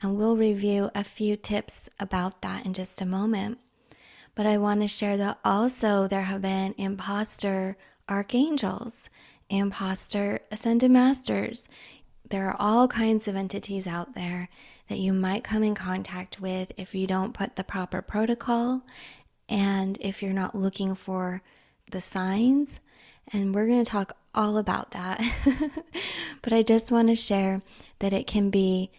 And 0.00 0.18
we'll 0.18 0.36
review 0.36 0.90
a 0.94 1.02
few 1.02 1.34
tips 1.34 1.88
about 1.98 2.42
that 2.42 2.66
in 2.66 2.74
just 2.74 3.00
a 3.00 3.06
moment. 3.06 3.58
But 4.34 4.44
I 4.44 4.58
want 4.58 4.82
to 4.82 4.86
share 4.86 5.16
that 5.16 5.38
also 5.46 6.06
there 6.06 6.24
have 6.24 6.42
been 6.42 6.74
imposter 6.76 7.78
archangels, 8.06 9.08
imposter 9.48 10.40
ascended 10.50 10.90
masters. 10.90 11.66
There 12.28 12.50
are 12.50 12.56
all 12.58 12.86
kinds 12.86 13.28
of 13.28 13.34
entities 13.34 13.86
out 13.86 14.12
there 14.12 14.50
that 14.90 14.98
you 14.98 15.14
might 15.14 15.42
come 15.42 15.62
in 15.62 15.74
contact 15.74 16.38
with 16.38 16.70
if 16.76 16.94
you 16.94 17.06
don't 17.06 17.32
put 17.32 17.56
the 17.56 17.64
proper 17.64 18.02
protocol 18.02 18.82
and 19.48 19.96
if 20.02 20.22
you're 20.22 20.34
not 20.34 20.54
looking 20.54 20.94
for 20.94 21.40
the 21.90 22.02
signs. 22.02 22.78
And 23.32 23.54
we're 23.54 23.66
going 23.66 23.84
to 23.84 23.90
talk 23.90 24.16
all 24.34 24.58
about 24.58 24.90
that. 24.92 25.22
but 26.42 26.52
I 26.52 26.62
just 26.62 26.90
want 26.90 27.08
to 27.08 27.16
share 27.16 27.62
that 28.00 28.12
it 28.12 28.26
can 28.26 28.50
be 28.50 28.90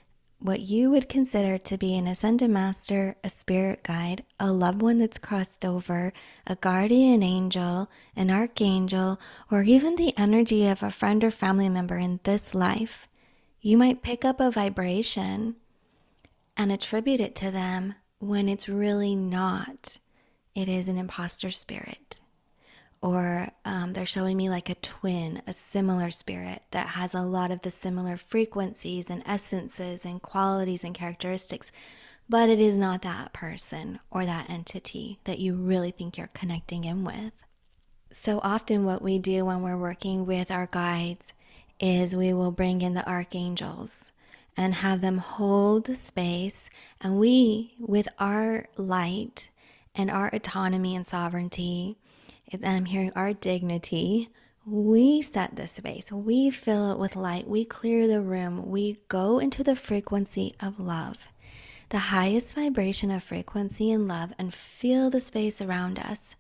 what 0.42 0.62
you 0.62 0.90
would 0.90 1.08
consider 1.08 1.58
to 1.60 1.78
be 1.78 1.96
an 1.96 2.08
ascended 2.08 2.50
master, 2.50 3.16
a 3.24 3.30
spirit 3.30 3.84
guide, 3.84 4.24
a 4.40 4.52
loved 4.52 4.82
one 4.82 4.98
that's 4.98 5.20
crossed 5.20 5.64
over, 5.64 6.12
a 6.48 6.56
guardian 6.56 7.22
angel, 7.22 7.90
an 8.16 8.32
archangel, 8.32 9.20
or 9.52 9.62
even 9.62 9.96
the 9.96 10.18
energy 10.18 10.68
of 10.68 10.82
a 10.82 10.90
friend 10.90 11.24
or 11.24 11.30
family 11.30 11.70
member 11.70 11.98
in 11.98 12.20
this 12.24 12.56
life 12.56 13.08
You 13.62 13.78
might 13.78 14.02
pick 14.02 14.26
up 14.26 14.40
a 14.40 14.50
vibration 14.50 15.56
and 16.58 16.72
attribute 16.72 17.20
it 17.20 17.36
to 17.36 17.52
them 17.52 17.94
when 18.18 18.50
it's 18.50 18.68
really 18.68 19.16
not. 19.16 20.00
It 20.56 20.68
is 20.68 20.88
an 20.88 20.98
imposter 20.98 21.52
spirit. 21.52 22.20
Or 23.02 23.50
um, 23.66 23.94
they're 23.94 24.06
showing 24.06 24.38
me 24.38 24.50
like 24.50 24.70
a 24.70 24.76
twin, 24.76 25.42
a 25.48 25.54
similar 25.54 26.12
spirit 26.12 26.62
that 26.70 26.90
has 26.90 27.16
a 27.16 27.22
lot 27.22 27.50
of 27.50 27.64
the 27.64 27.72
similar 27.72 28.16
frequencies 28.16 29.10
and 29.10 29.24
essences 29.26 30.06
and 30.06 30.22
qualities 30.22 30.84
and 30.84 30.94
characteristics, 30.94 31.72
but 32.30 32.48
it 32.48 32.60
is 32.60 32.78
not 32.78 33.02
that 33.02 33.34
person 33.34 34.00
or 34.12 34.26
that 34.26 34.50
entity 34.50 35.20
that 35.24 35.40
you 35.40 35.56
really 35.56 35.92
think 35.92 36.18
you're 36.18 36.28
connecting 36.28 36.84
in 36.84 37.04
with. 37.04 37.34
So 38.12 38.40
often, 38.44 38.86
what 38.86 39.02
we 39.02 39.20
do 39.20 39.46
when 39.46 39.62
we're 39.64 39.78
working 39.78 40.26
with 40.26 40.52
our 40.52 40.68
guides 40.68 41.34
is 41.80 42.16
we 42.16 42.34
will 42.34 42.52
bring 42.52 42.82
in 42.82 42.94
the 42.94 43.10
archangels 43.10 44.12
and 44.56 44.76
have 44.76 45.02
them 45.02 45.18
hold 45.18 45.86
the 45.86 45.96
space. 45.96 46.70
And 47.00 47.20
we, 47.20 47.74
with 47.80 48.08
our 48.20 48.68
light 48.78 49.50
and 49.96 50.12
our 50.12 50.28
autonomy 50.28 50.96
and 50.96 51.08
sovereignty, 51.08 51.98
and 52.52 52.66
I'm 52.66 52.86
hearing 52.86 53.12
our 53.16 53.34
dignity, 53.34 54.30
we 54.66 55.22
set 55.22 55.56
the 55.56 55.68
space, 55.68 56.12
we 56.12 56.50
fill 56.50 56.92
it 56.92 57.00
with 57.00 57.16
light, 57.16 57.48
we 57.48 57.66
clear 57.66 58.08
the 58.08 58.22
room, 58.22 58.70
we 58.70 58.98
go 59.08 59.40
into 59.40 59.64
the 59.64 59.76
frequency 59.76 60.56
of 60.60 60.80
love, 60.80 61.30
the 61.90 61.98
highest 61.98 62.56
vibration 62.56 63.10
of 63.10 63.24
frequency 63.24 63.92
and 63.92 64.08
love, 64.08 64.34
and 64.38 64.54
feel 64.54 65.10
the 65.10 65.20
space 65.20 65.62
around 65.62 65.98
us. 65.98 66.36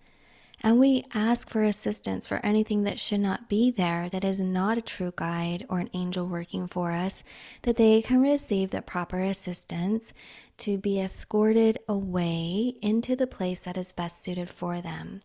And 0.63 0.80
we 0.80 1.03
ask 1.15 1.50
for 1.50 1.63
assistance 1.63 2.27
for 2.27 2.39
anything 2.46 2.84
that 2.84 3.00
should 3.00 3.22
not 3.22 3.50
be 3.50 3.72
there, 3.72 4.08
that 4.10 4.24
is 4.24 4.39
not 4.39 4.77
a 4.77 4.84
true 4.84 5.12
guide 5.15 5.65
or 5.70 5.80
an 5.80 5.89
angel 5.94 6.27
working 6.27 6.68
for 6.68 6.91
us, 6.91 7.24
that 7.63 7.77
they 7.77 8.03
can 8.03 8.22
receive 8.22 8.70
the 8.70 8.84
proper 8.84 9.20
assistance 9.22 10.13
to 10.58 10.77
be 10.77 11.01
escorted 11.01 11.80
away 11.89 12.75
into 12.84 13.15
the 13.15 13.25
place 13.25 13.62
that 13.62 13.77
is 13.77 13.91
best 13.91 14.24
suited 14.24 14.51
for 14.51 14.80
them. 14.82 15.24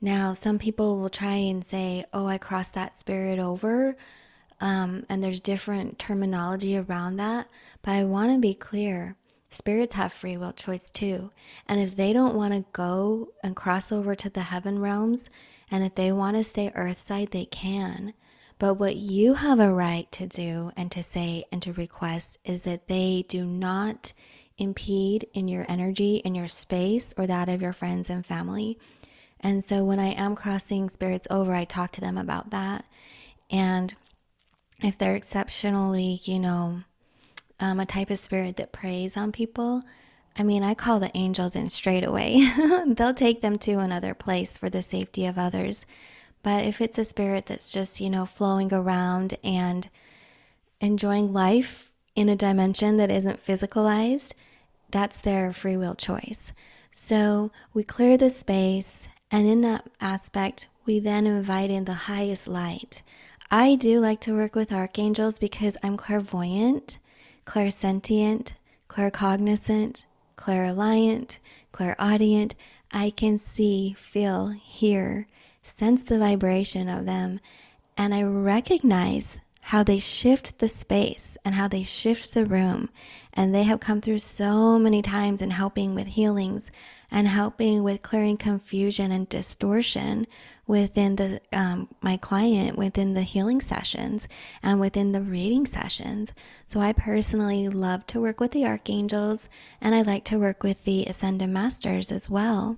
Now, 0.00 0.34
some 0.34 0.58
people 0.58 0.98
will 0.98 1.10
try 1.10 1.34
and 1.34 1.64
say, 1.64 2.04
Oh, 2.12 2.26
I 2.26 2.38
crossed 2.38 2.74
that 2.74 2.94
spirit 2.94 3.38
over. 3.38 3.96
Um, 4.60 5.04
and 5.08 5.22
there's 5.22 5.40
different 5.40 5.98
terminology 5.98 6.76
around 6.76 7.16
that. 7.16 7.48
But 7.82 7.92
I 7.92 8.04
want 8.04 8.32
to 8.32 8.38
be 8.38 8.54
clear 8.54 9.16
Spirits 9.56 9.94
have 9.94 10.12
free 10.12 10.36
will 10.36 10.52
choice 10.52 10.90
too. 10.90 11.30
And 11.66 11.80
if 11.80 11.96
they 11.96 12.12
don't 12.12 12.34
want 12.34 12.52
to 12.52 12.64
go 12.72 13.32
and 13.42 13.56
cross 13.56 13.90
over 13.92 14.14
to 14.14 14.28
the 14.28 14.42
heaven 14.42 14.78
realms, 14.80 15.30
and 15.70 15.82
if 15.84 15.94
they 15.94 16.12
want 16.12 16.36
to 16.36 16.44
stay 16.44 16.70
earthside, 16.74 17.30
they 17.30 17.46
can. 17.46 18.12
But 18.58 18.74
what 18.74 18.96
you 18.96 19.34
have 19.34 19.60
a 19.60 19.72
right 19.72 20.10
to 20.12 20.26
do 20.26 20.72
and 20.76 20.90
to 20.92 21.02
say 21.02 21.44
and 21.52 21.62
to 21.62 21.72
request 21.72 22.38
is 22.44 22.62
that 22.62 22.88
they 22.88 23.24
do 23.28 23.44
not 23.44 24.12
impede 24.58 25.26
in 25.32 25.48
your 25.48 25.66
energy, 25.68 26.16
in 26.16 26.34
your 26.34 26.48
space, 26.48 27.14
or 27.16 27.26
that 27.26 27.48
of 27.48 27.62
your 27.62 27.72
friends 27.72 28.10
and 28.10 28.24
family. 28.24 28.78
And 29.40 29.62
so 29.62 29.84
when 29.84 29.98
I 29.98 30.08
am 30.08 30.34
crossing 30.34 30.88
spirits 30.88 31.26
over, 31.30 31.54
I 31.54 31.64
talk 31.64 31.92
to 31.92 32.00
them 32.00 32.16
about 32.16 32.50
that. 32.50 32.84
And 33.50 33.94
if 34.82 34.98
they're 34.98 35.14
exceptionally, 35.14 36.20
you 36.24 36.38
know, 36.38 36.80
um, 37.60 37.80
a 37.80 37.86
type 37.86 38.10
of 38.10 38.18
spirit 38.18 38.56
that 38.56 38.72
preys 38.72 39.16
on 39.16 39.32
people, 39.32 39.82
I 40.38 40.42
mean, 40.42 40.62
I 40.62 40.74
call 40.74 41.00
the 41.00 41.16
angels 41.16 41.56
in 41.56 41.68
straight 41.68 42.04
away. 42.04 42.50
They'll 42.86 43.14
take 43.14 43.40
them 43.40 43.58
to 43.60 43.78
another 43.78 44.14
place 44.14 44.58
for 44.58 44.68
the 44.68 44.82
safety 44.82 45.24
of 45.24 45.38
others. 45.38 45.86
But 46.42 46.64
if 46.64 46.80
it's 46.80 46.98
a 46.98 47.04
spirit 47.04 47.46
that's 47.46 47.72
just, 47.72 48.00
you 48.00 48.10
know, 48.10 48.26
flowing 48.26 48.72
around 48.72 49.36
and 49.42 49.88
enjoying 50.80 51.32
life 51.32 51.90
in 52.14 52.28
a 52.28 52.36
dimension 52.36 52.98
that 52.98 53.10
isn't 53.10 53.44
physicalized, 53.44 54.32
that's 54.90 55.18
their 55.18 55.52
free 55.52 55.76
will 55.76 55.94
choice. 55.94 56.52
So 56.92 57.50
we 57.72 57.82
clear 57.82 58.16
the 58.16 58.30
space, 58.30 59.08
and 59.30 59.46
in 59.46 59.60
that 59.62 59.86
aspect, 60.00 60.68
we 60.84 60.98
then 61.00 61.26
invite 61.26 61.70
in 61.70 61.84
the 61.84 61.92
highest 61.92 62.46
light. 62.46 63.02
I 63.50 63.74
do 63.76 64.00
like 64.00 64.20
to 64.22 64.34
work 64.34 64.54
with 64.54 64.72
archangels 64.72 65.38
because 65.38 65.76
I'm 65.82 65.96
clairvoyant 65.96 66.98
clairsentient, 67.46 68.52
claircognizant, 68.90 70.04
clairalient, 70.36 71.38
clairaudient. 71.72 72.54
I 72.92 73.10
can 73.10 73.38
see, 73.38 73.94
feel, 73.98 74.48
hear, 74.48 75.26
sense 75.62 76.04
the 76.04 76.18
vibration 76.18 76.88
of 76.88 77.06
them, 77.06 77.40
and 77.96 78.14
I 78.14 78.22
recognize 78.22 79.38
how 79.66 79.82
they 79.82 79.98
shift 79.98 80.60
the 80.60 80.68
space 80.68 81.36
and 81.44 81.52
how 81.52 81.66
they 81.66 81.82
shift 81.82 82.32
the 82.32 82.46
room. 82.46 82.88
And 83.32 83.52
they 83.52 83.64
have 83.64 83.80
come 83.80 84.00
through 84.00 84.20
so 84.20 84.78
many 84.78 85.02
times 85.02 85.42
in 85.42 85.50
helping 85.50 85.92
with 85.92 86.06
healings 86.06 86.70
and 87.10 87.26
helping 87.26 87.82
with 87.82 88.00
clearing 88.00 88.36
confusion 88.36 89.10
and 89.10 89.28
distortion 89.28 90.28
within 90.68 91.16
the 91.16 91.40
um, 91.52 91.88
my 92.00 92.16
client 92.16 92.78
within 92.78 93.14
the 93.14 93.22
healing 93.22 93.60
sessions 93.60 94.28
and 94.62 94.80
within 94.80 95.10
the 95.10 95.20
reading 95.20 95.64
sessions 95.64 96.32
so 96.66 96.80
i 96.80 96.92
personally 96.92 97.68
love 97.68 98.04
to 98.04 98.20
work 98.20 98.40
with 98.40 98.50
the 98.50 98.66
archangels 98.66 99.48
and 99.80 99.94
i 99.94 100.02
like 100.02 100.24
to 100.24 100.40
work 100.40 100.64
with 100.64 100.82
the 100.82 101.04
ascended 101.04 101.48
masters 101.48 102.10
as 102.10 102.28
well 102.28 102.76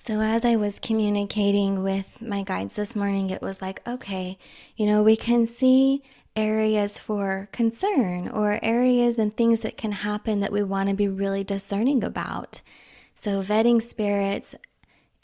so 0.00 0.20
as 0.20 0.44
i 0.44 0.56
was 0.56 0.78
communicating 0.78 1.82
with 1.82 2.20
my 2.22 2.42
guides 2.42 2.74
this 2.74 2.96
morning 2.96 3.28
it 3.28 3.42
was 3.42 3.60
like 3.60 3.86
okay 3.86 4.38
you 4.76 4.86
know 4.86 5.02
we 5.02 5.16
can 5.16 5.46
see 5.46 6.02
areas 6.36 6.98
for 6.98 7.48
concern 7.52 8.28
or 8.28 8.58
areas 8.62 9.18
and 9.18 9.36
things 9.36 9.60
that 9.60 9.76
can 9.76 9.92
happen 9.92 10.40
that 10.40 10.52
we 10.52 10.62
want 10.62 10.88
to 10.88 10.94
be 10.94 11.08
really 11.08 11.44
discerning 11.44 12.02
about 12.02 12.62
so, 13.22 13.42
vetting 13.42 13.82
spirits 13.82 14.54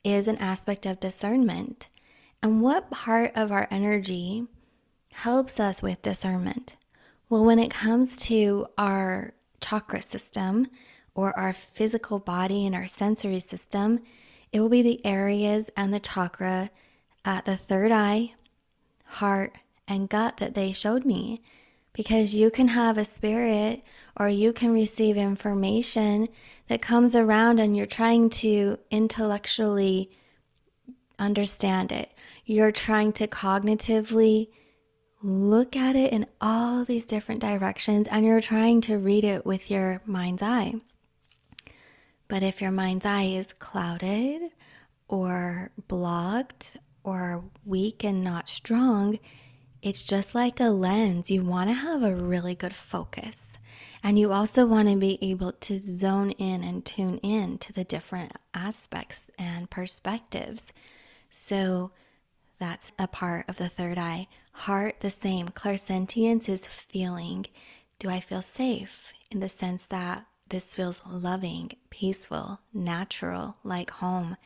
is 0.04 0.28
an 0.28 0.36
aspect 0.36 0.84
of 0.84 1.00
discernment. 1.00 1.88
And 2.42 2.60
what 2.60 2.90
part 2.90 3.32
of 3.34 3.50
our 3.50 3.66
energy 3.70 4.44
helps 5.14 5.58
us 5.58 5.82
with 5.82 6.02
discernment? 6.02 6.76
Well, 7.30 7.42
when 7.42 7.58
it 7.58 7.70
comes 7.70 8.18
to 8.26 8.66
our 8.76 9.32
chakra 9.62 10.02
system 10.02 10.66
or 11.14 11.34
our 11.38 11.54
physical 11.54 12.18
body 12.18 12.66
and 12.66 12.74
our 12.74 12.86
sensory 12.86 13.40
system, 13.40 14.00
it 14.52 14.60
will 14.60 14.68
be 14.68 14.82
the 14.82 15.04
areas 15.04 15.70
and 15.76 15.92
the 15.92 16.00
chakra 16.00 16.70
at 17.24 17.44
the 17.44 17.56
third 17.56 17.92
eye, 17.92 18.34
heart, 19.04 19.56
and 19.88 20.08
gut 20.08 20.38
that 20.38 20.54
they 20.54 20.72
showed 20.72 21.04
me. 21.04 21.42
Because 21.92 22.34
you 22.34 22.50
can 22.50 22.68
have 22.68 22.98
a 22.98 23.04
spirit 23.04 23.82
or 24.16 24.28
you 24.28 24.52
can 24.52 24.72
receive 24.72 25.16
information 25.16 26.28
that 26.68 26.82
comes 26.82 27.16
around 27.16 27.58
and 27.58 27.76
you're 27.76 27.86
trying 27.86 28.28
to 28.30 28.78
intellectually 28.90 30.10
understand 31.18 31.92
it. 31.92 32.12
You're 32.44 32.72
trying 32.72 33.12
to 33.14 33.26
cognitively 33.26 34.48
look 35.22 35.74
at 35.74 35.96
it 35.96 36.12
in 36.12 36.26
all 36.40 36.84
these 36.84 37.04
different 37.04 37.40
directions 37.40 38.06
and 38.08 38.24
you're 38.24 38.40
trying 38.40 38.80
to 38.82 38.98
read 38.98 39.24
it 39.24 39.44
with 39.46 39.70
your 39.70 40.02
mind's 40.04 40.42
eye. 40.42 40.74
But 42.28 42.42
if 42.42 42.60
your 42.60 42.70
mind's 42.70 43.06
eye 43.06 43.22
is 43.22 43.52
clouded 43.52 44.50
or 45.08 45.70
blocked 45.88 46.76
or 47.04 47.44
weak 47.64 48.04
and 48.04 48.24
not 48.24 48.48
strong, 48.48 49.18
it's 49.82 50.02
just 50.02 50.34
like 50.34 50.58
a 50.58 50.64
lens. 50.64 51.30
You 51.30 51.44
want 51.44 51.70
to 51.70 51.74
have 51.74 52.02
a 52.02 52.16
really 52.16 52.54
good 52.54 52.74
focus. 52.74 53.58
And 54.02 54.18
you 54.18 54.32
also 54.32 54.66
want 54.66 54.88
to 54.88 54.96
be 54.96 55.18
able 55.22 55.52
to 55.52 55.78
zone 55.78 56.32
in 56.32 56.64
and 56.64 56.84
tune 56.84 57.18
in 57.18 57.58
to 57.58 57.72
the 57.72 57.84
different 57.84 58.32
aspects 58.54 59.30
and 59.38 59.70
perspectives. 59.70 60.72
So 61.30 61.92
that's 62.58 62.90
a 62.98 63.06
part 63.06 63.48
of 63.48 63.56
the 63.56 63.68
third 63.68 63.98
eye. 63.98 64.28
Heart, 64.52 65.00
the 65.00 65.10
same. 65.10 65.48
Clairsentience 65.48 66.48
is 66.48 66.66
feeling. 66.66 67.46
Do 67.98 68.08
I 68.08 68.20
feel 68.20 68.42
safe 68.42 69.12
in 69.30 69.40
the 69.40 69.48
sense 69.48 69.86
that 69.86 70.26
this 70.48 70.74
feels 70.74 71.02
loving, 71.08 71.72
peaceful, 71.90 72.60
natural, 72.72 73.56
like 73.64 73.90
home, 73.90 74.36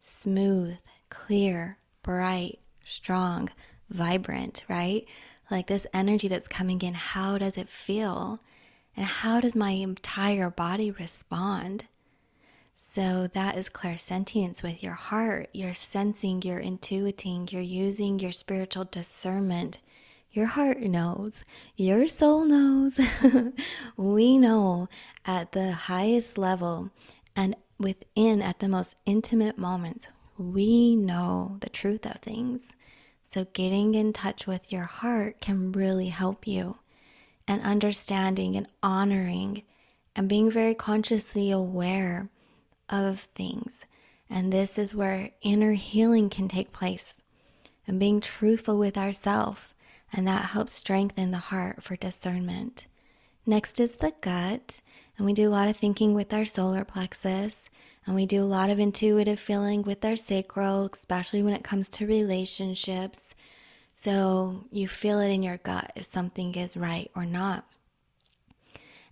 smooth, 0.00 0.76
clear, 1.10 1.78
bright, 2.02 2.60
strong, 2.84 3.50
vibrant, 3.90 4.64
right? 4.68 5.06
Like 5.50 5.66
this 5.66 5.86
energy 5.92 6.28
that's 6.28 6.48
coming 6.48 6.80
in, 6.82 6.94
how 6.94 7.36
does 7.38 7.58
it 7.58 7.68
feel? 7.68 8.40
And 8.96 9.06
how 9.06 9.40
does 9.40 9.54
my 9.54 9.70
entire 9.70 10.50
body 10.50 10.90
respond? 10.90 11.84
So 12.76 13.28
that 13.34 13.56
is 13.56 13.68
clairsentience 13.68 14.62
with 14.62 14.82
your 14.82 14.94
heart. 14.94 15.48
You're 15.52 15.74
sensing, 15.74 16.42
you're 16.42 16.60
intuiting, 16.60 17.52
you're 17.52 17.62
using 17.62 18.18
your 18.18 18.32
spiritual 18.32 18.84
discernment. 18.84 19.78
Your 20.32 20.46
heart 20.46 20.80
knows, 20.80 21.44
your 21.76 22.06
soul 22.08 22.44
knows. 22.44 23.00
we 23.96 24.38
know 24.38 24.88
at 25.24 25.52
the 25.52 25.72
highest 25.72 26.38
level 26.38 26.90
and 27.36 27.56
within 27.78 28.40
at 28.42 28.60
the 28.60 28.68
most 28.68 28.94
intimate 29.06 29.58
moments, 29.58 30.08
we 30.38 30.96
know 30.96 31.56
the 31.60 31.68
truth 31.68 32.06
of 32.06 32.16
things. 32.20 32.76
So, 33.28 33.46
getting 33.52 33.94
in 33.94 34.12
touch 34.12 34.46
with 34.46 34.72
your 34.72 34.84
heart 34.84 35.40
can 35.40 35.72
really 35.72 36.08
help 36.08 36.46
you. 36.46 36.78
and 37.46 37.62
understanding 37.62 38.56
and 38.56 38.66
honoring 38.82 39.62
and 40.14 40.28
being 40.28 40.50
very 40.50 40.74
consciously 40.74 41.50
aware 41.50 42.28
of 42.88 43.20
things. 43.34 43.84
And 44.28 44.52
this 44.52 44.78
is 44.78 44.94
where 44.94 45.30
inner 45.42 45.72
healing 45.72 46.30
can 46.30 46.48
take 46.48 46.72
place 46.72 47.16
and 47.86 47.98
being 47.98 48.20
truthful 48.20 48.78
with 48.78 48.96
ourselves. 48.96 49.60
And 50.12 50.26
that 50.26 50.46
helps 50.46 50.72
strengthen 50.72 51.30
the 51.30 51.38
heart 51.38 51.82
for 51.82 51.96
discernment. 51.96 52.86
Next 53.46 53.80
is 53.80 53.96
the 53.96 54.12
gut. 54.20 54.80
And 55.16 55.26
we 55.26 55.32
do 55.32 55.48
a 55.48 55.50
lot 55.50 55.68
of 55.68 55.76
thinking 55.76 56.14
with 56.14 56.32
our 56.32 56.44
solar 56.44 56.84
plexus. 56.84 57.70
And 58.06 58.14
we 58.14 58.26
do 58.26 58.42
a 58.42 58.44
lot 58.44 58.70
of 58.70 58.78
intuitive 58.78 59.38
feeling 59.38 59.82
with 59.82 60.04
our 60.04 60.16
sacral, 60.16 60.88
especially 60.92 61.42
when 61.42 61.54
it 61.54 61.64
comes 61.64 61.88
to 61.90 62.06
relationships. 62.06 63.34
So 63.94 64.64
you 64.72 64.88
feel 64.88 65.20
it 65.20 65.28
in 65.28 65.42
your 65.42 65.58
gut 65.58 65.92
if 65.94 66.06
something 66.06 66.54
is 66.54 66.76
right 66.76 67.10
or 67.14 67.26
not. 67.26 67.66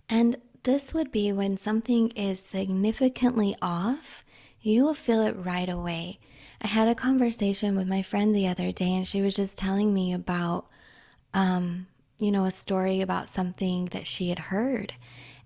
And 0.09 0.37
this 0.63 0.93
would 0.93 1.11
be 1.11 1.31
when 1.31 1.57
something 1.57 2.09
is 2.09 2.39
significantly 2.39 3.55
off, 3.61 4.25
you 4.61 4.83
will 4.83 4.93
feel 4.93 5.21
it 5.21 5.35
right 5.37 5.69
away. 5.69 6.19
I 6.61 6.67
had 6.67 6.87
a 6.87 6.95
conversation 6.95 7.75
with 7.75 7.87
my 7.87 8.01
friend 8.01 8.35
the 8.35 8.47
other 8.47 8.71
day, 8.71 8.93
and 8.93 9.07
she 9.07 9.21
was 9.21 9.35
just 9.35 9.57
telling 9.57 9.93
me 9.93 10.11
about, 10.11 10.67
um, 11.33 11.87
you 12.17 12.31
know, 12.31 12.45
a 12.45 12.51
story 12.51 13.01
about 13.01 13.29
something 13.29 13.85
that 13.85 14.07
she 14.07 14.29
had 14.29 14.39
heard. 14.39 14.93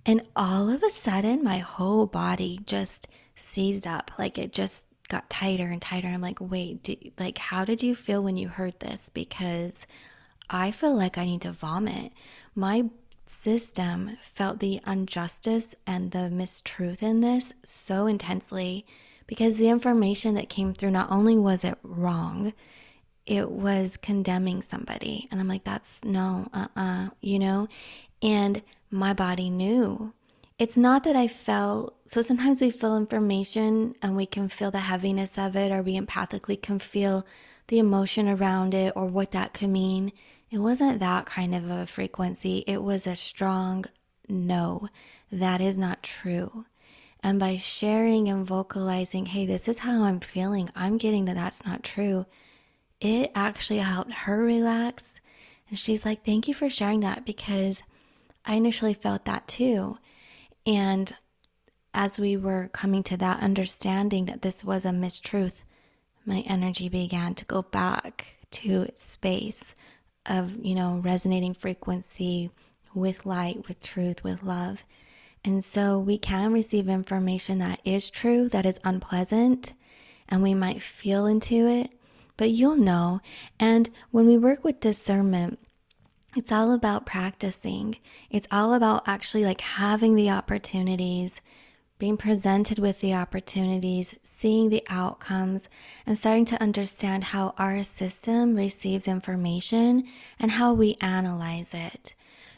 And 0.05 0.27
all 0.35 0.69
of 0.69 0.83
a 0.83 0.89
sudden, 0.89 1.43
my 1.43 1.59
whole 1.59 2.05
body 2.07 2.59
just 2.65 3.07
seized 3.35 3.87
up. 3.87 4.11
Like 4.17 4.37
it 4.37 4.51
just 4.51 4.85
got 5.07 5.29
tighter 5.29 5.67
and 5.67 5.81
tighter. 5.81 6.07
I'm 6.07 6.21
like, 6.21 6.39
wait, 6.41 6.83
do, 6.83 6.95
like, 7.19 7.37
how 7.37 7.65
did 7.65 7.83
you 7.83 7.95
feel 7.95 8.23
when 8.23 8.37
you 8.37 8.47
heard 8.47 8.79
this? 8.79 9.09
Because 9.09 9.85
I 10.49 10.71
feel 10.71 10.95
like 10.95 11.17
I 11.17 11.25
need 11.25 11.41
to 11.41 11.51
vomit. 11.51 12.11
My 12.55 12.85
system 13.25 14.17
felt 14.21 14.59
the 14.59 14.81
injustice 14.85 15.75
and 15.87 16.11
the 16.11 16.29
mistruth 16.29 17.01
in 17.01 17.21
this 17.21 17.53
so 17.63 18.07
intensely 18.07 18.85
because 19.27 19.57
the 19.57 19.69
information 19.69 20.35
that 20.35 20.49
came 20.49 20.73
through 20.73 20.91
not 20.91 21.09
only 21.09 21.37
was 21.37 21.63
it 21.63 21.77
wrong, 21.83 22.53
it 23.25 23.49
was 23.49 23.97
condemning 23.97 24.61
somebody. 24.61 25.27
And 25.31 25.39
I'm 25.39 25.47
like, 25.47 25.63
that's 25.63 26.03
no, 26.03 26.47
uh 26.53 26.67
uh-uh, 26.75 27.05
uh, 27.05 27.09
you 27.21 27.39
know? 27.39 27.67
And 28.21 28.61
my 28.91 29.13
body 29.13 29.49
knew. 29.49 30.13
It's 30.59 30.77
not 30.77 31.03
that 31.03 31.15
I 31.15 31.27
felt, 31.27 31.95
so 32.05 32.21
sometimes 32.21 32.61
we 32.61 32.69
feel 32.69 32.95
information 32.95 33.95
and 34.01 34.15
we 34.15 34.25
can 34.25 34.49
feel 34.49 34.71
the 34.71 34.79
heaviness 34.79 35.37
of 35.37 35.55
it, 35.55 35.71
or 35.71 35.81
we 35.81 35.99
empathically 35.99 36.61
can 36.61 36.79
feel 36.79 37.25
the 37.67 37.79
emotion 37.79 38.29
around 38.29 38.73
it 38.73 38.93
or 38.95 39.07
what 39.07 39.31
that 39.31 39.53
could 39.53 39.69
mean. 39.69 40.11
It 40.51 40.59
wasn't 40.59 40.99
that 40.99 41.25
kind 41.25 41.55
of 41.55 41.69
a 41.69 41.87
frequency. 41.87 42.63
It 42.67 42.83
was 42.83 43.07
a 43.07 43.15
strong 43.15 43.85
no, 44.29 44.87
that 45.31 45.59
is 45.59 45.77
not 45.77 46.03
true. 46.03 46.65
And 47.21 47.39
by 47.39 47.57
sharing 47.57 48.29
and 48.29 48.45
vocalizing, 48.45 49.25
hey, 49.25 49.45
this 49.45 49.67
is 49.67 49.79
how 49.79 50.03
I'm 50.03 50.19
feeling, 50.19 50.69
I'm 50.75 50.97
getting 50.97 51.25
that 51.25 51.35
that's 51.35 51.65
not 51.65 51.83
true, 51.83 52.25
it 53.03 53.31
actually 53.35 53.79
helped 53.79 54.13
her 54.13 54.37
relax. 54.37 55.19
And 55.69 55.77
she's 55.77 56.05
like, 56.05 56.25
thank 56.25 56.47
you 56.47 56.53
for 56.53 56.69
sharing 56.69 57.01
that 57.01 57.25
because 57.25 57.83
I 58.45 58.55
initially 58.55 58.93
felt 58.93 59.25
that 59.25 59.47
too. 59.47 59.97
And 60.65 61.13
as 61.93 62.17
we 62.17 62.37
were 62.37 62.69
coming 62.71 63.03
to 63.03 63.17
that 63.17 63.41
understanding 63.41 64.25
that 64.25 64.41
this 64.41 64.63
was 64.63 64.85
a 64.85 64.89
mistruth, 64.89 65.63
my 66.25 66.43
energy 66.47 66.89
began 66.89 67.35
to 67.35 67.45
go 67.45 67.61
back 67.61 68.37
to 68.51 68.83
its 68.83 69.03
space 69.03 69.75
of, 70.25 70.55
you 70.63 70.73
know, 70.73 71.01
resonating 71.03 71.53
frequency 71.53 72.49
with 72.93 73.25
light, 73.25 73.67
with 73.67 73.81
truth, 73.81 74.23
with 74.23 74.43
love. 74.43 74.85
And 75.43 75.63
so 75.63 75.99
we 75.99 76.17
can 76.17 76.53
receive 76.53 76.87
information 76.87 77.59
that 77.59 77.81
is 77.83 78.09
true, 78.09 78.47
that 78.49 78.65
is 78.65 78.79
unpleasant, 78.85 79.73
and 80.29 80.41
we 80.41 80.53
might 80.53 80.81
feel 80.81 81.25
into 81.25 81.67
it, 81.67 81.91
but 82.37 82.51
you'll 82.51 82.75
know. 82.75 83.21
And 83.59 83.89
when 84.11 84.25
we 84.25 84.37
work 84.37 84.63
with 84.63 84.79
discernment, 84.79 85.59
it's 86.35 86.51
all 86.51 86.71
about 86.73 87.05
practicing. 87.05 87.97
It's 88.29 88.47
all 88.51 88.73
about 88.73 89.07
actually 89.07 89.45
like 89.45 89.61
having 89.61 90.15
the 90.15 90.31
opportunities 90.31 91.41
being 91.99 92.17
presented 92.17 92.79
with 92.79 92.99
the 92.99 93.13
opportunities, 93.13 94.15
seeing 94.23 94.69
the 94.69 94.83
outcomes, 94.89 95.69
and 96.05 96.17
starting 96.17 96.43
to 96.43 96.61
understand 96.61 97.23
how 97.23 97.53
our 97.57 97.81
system 97.81 98.55
receives 98.55 99.07
information 99.07 100.03
and 100.37 100.51
how 100.51 100.73
we 100.73 100.97
analyze 100.99 101.73
it. 101.73 102.13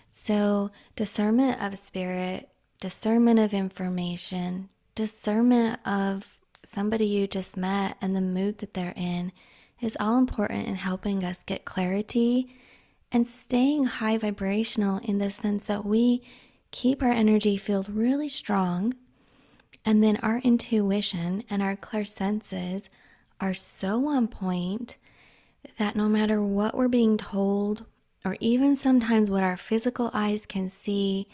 So, 0.09 0.71
discernment 0.95 1.61
of 1.61 1.77
spirit, 1.77 2.49
discernment 2.79 3.39
of 3.39 3.53
information, 3.53 4.69
discernment 4.95 5.79
of 5.85 6.39
somebody 6.63 7.05
you 7.05 7.27
just 7.27 7.55
met 7.55 7.97
and 8.01 8.15
the 8.15 8.21
mood 8.21 8.57
that 8.59 8.73
they're 8.73 8.93
in 8.95 9.31
is 9.85 9.95
all 9.99 10.17
important 10.17 10.67
in 10.67 10.75
helping 10.75 11.23
us 11.23 11.43
get 11.43 11.65
clarity 11.65 12.55
and 13.11 13.25
staying 13.25 13.85
high 13.85 14.17
vibrational 14.17 14.99
in 15.03 15.19
the 15.19 15.31
sense 15.31 15.65
that 15.65 15.85
we 15.85 16.21
keep 16.71 17.01
our 17.01 17.11
energy 17.11 17.55
field 17.55 17.87
really 17.89 18.27
strong 18.27 18.93
and 19.85 20.03
then 20.03 20.17
our 20.17 20.39
intuition 20.39 21.43
and 21.49 21.61
our 21.61 21.75
clear 21.75 22.05
senses 22.05 22.89
are 23.39 23.53
so 23.53 24.07
on 24.07 24.27
point 24.27 24.97
that 25.77 25.95
no 25.95 26.09
matter 26.09 26.41
what 26.41 26.75
we're 26.75 26.87
being 26.87 27.17
told, 27.17 27.85
or 28.23 28.37
even 28.39 28.75
sometimes 28.75 29.29
what 29.29 29.43
our 29.43 29.57
physical 29.57 30.09
eyes 30.13 30.45
can 30.45 30.69
see, 30.69 31.27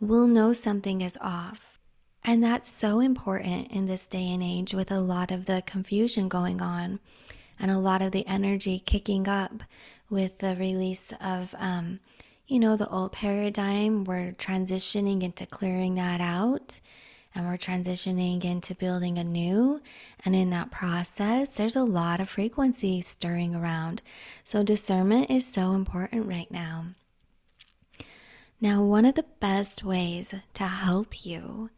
we'll 0.00 0.26
know 0.26 0.52
something 0.52 1.00
is 1.00 1.16
off. 1.20 1.78
And 2.24 2.42
that's 2.42 2.70
so 2.70 3.00
important 3.00 3.70
in 3.70 3.86
this 3.86 4.06
day 4.06 4.32
and 4.32 4.42
age 4.42 4.74
with 4.74 4.90
a 4.90 5.00
lot 5.00 5.30
of 5.30 5.46
the 5.46 5.62
confusion 5.66 6.28
going 6.28 6.60
on 6.60 7.00
and 7.58 7.70
a 7.70 7.78
lot 7.78 8.02
of 8.02 8.12
the 8.12 8.26
energy 8.26 8.82
kicking 8.84 9.28
up 9.28 9.62
with 10.10 10.38
the 10.38 10.56
release 10.56 11.12
of, 11.20 11.54
um, 11.58 12.00
you 12.46 12.58
know, 12.58 12.76
the 12.76 12.88
old 12.88 13.12
paradigm. 13.12 14.04
We're 14.04 14.32
transitioning 14.32 15.22
into 15.22 15.46
clearing 15.46 15.94
that 15.94 16.20
out 16.20 16.80
and 17.34 17.46
we're 17.46 17.56
transitioning 17.56 18.44
into 18.44 18.74
building 18.74 19.18
a 19.18 19.24
new. 19.24 19.80
And 20.24 20.36
in 20.36 20.50
that 20.50 20.70
process, 20.70 21.54
there's 21.54 21.76
a 21.76 21.82
lot 21.82 22.20
of 22.20 22.28
frequency 22.28 23.00
stirring 23.00 23.54
around. 23.54 24.02
So, 24.44 24.62
discernment 24.62 25.30
is 25.30 25.46
so 25.46 25.72
important 25.72 26.28
right 26.28 26.50
now. 26.50 26.86
Now, 28.60 28.84
one 28.84 29.04
of 29.04 29.16
the 29.16 29.26
best 29.40 29.82
ways 29.82 30.32
to 30.54 30.64
help 30.64 31.26
you 31.26 31.70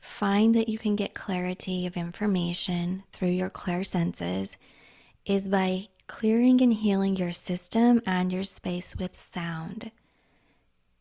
find 0.00 0.54
that 0.54 0.68
you 0.68 0.78
can 0.78 0.96
get 0.96 1.14
clarity 1.14 1.86
of 1.86 1.96
information 1.96 3.04
through 3.12 3.28
your 3.28 3.50
clear 3.50 3.84
senses 3.84 4.56
is 5.26 5.48
by 5.48 5.88
clearing 6.06 6.60
and 6.60 6.72
healing 6.72 7.16
your 7.16 7.32
system 7.32 8.02
and 8.06 8.32
your 8.32 8.42
space 8.42 8.96
with 8.96 9.18
sound. 9.18 9.90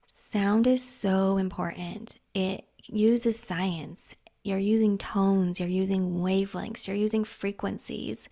Sound 0.08 0.68
is 0.68 0.84
so 0.84 1.38
important. 1.38 2.20
It 2.34 2.66
uses 2.84 3.40
science. 3.40 4.16
You're 4.44 4.60
using 4.60 4.98
tones, 4.98 5.60
you're 5.60 5.68
using 5.68 6.22
wavelengths, 6.22 6.88
you're 6.88 6.96
using 6.96 7.24
frequencies. 7.24 8.30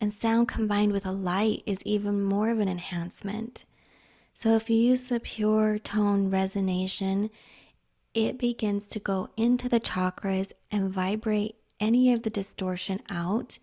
And 0.00 0.12
sound 0.12 0.48
combined 0.48 0.92
with 0.92 1.06
a 1.06 1.12
light 1.12 1.62
is 1.66 1.82
even 1.84 2.22
more 2.22 2.50
of 2.50 2.58
an 2.58 2.68
enhancement. 2.68 3.64
So 4.34 4.54
if 4.54 4.68
you 4.68 4.76
use 4.76 5.08
the 5.08 5.20
pure 5.20 5.78
tone 5.78 6.30
resonation, 6.30 7.30
it 8.12 8.38
begins 8.38 8.86
to 8.88 8.98
go 8.98 9.30
into 9.36 9.68
the 9.68 9.80
chakras 9.80 10.52
and 10.70 10.90
vibrate 10.90 11.56
any 11.80 12.12
of 12.12 12.22
the 12.22 12.30
distortion 12.30 13.00
out, 13.08 13.58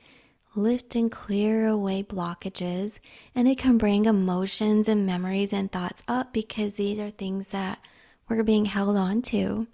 lift 0.55 0.95
and 0.95 1.11
clear 1.11 1.67
away 1.67 2.03
blockages, 2.03 2.99
and 3.33 3.47
it 3.47 3.57
can 3.57 3.77
bring 3.77 4.05
emotions 4.05 4.87
and 4.87 5.05
memories 5.05 5.53
and 5.53 5.71
thoughts 5.71 6.03
up 6.07 6.33
because 6.33 6.75
these 6.75 6.99
are 6.99 7.09
things 7.09 7.49
that 7.49 7.79
we're 8.29 8.43
being 8.43 8.65
held 8.65 8.97
on 8.97 9.21
to 9.21 9.67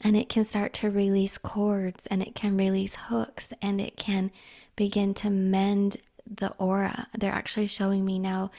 and 0.00 0.16
it 0.16 0.28
can 0.28 0.44
start 0.44 0.72
to 0.72 0.90
release 0.90 1.38
cords 1.38 2.06
and 2.06 2.22
it 2.22 2.34
can 2.34 2.56
release 2.56 2.94
hooks 2.94 3.50
and 3.62 3.80
it 3.80 3.96
can 3.96 4.30
begin 4.76 5.14
to 5.14 5.30
mend 5.30 5.96
the 6.26 6.52
aura. 6.52 7.06
They're 7.16 7.32
actually 7.32 7.66
showing 7.66 8.04
me 8.04 8.18
now 8.18 8.50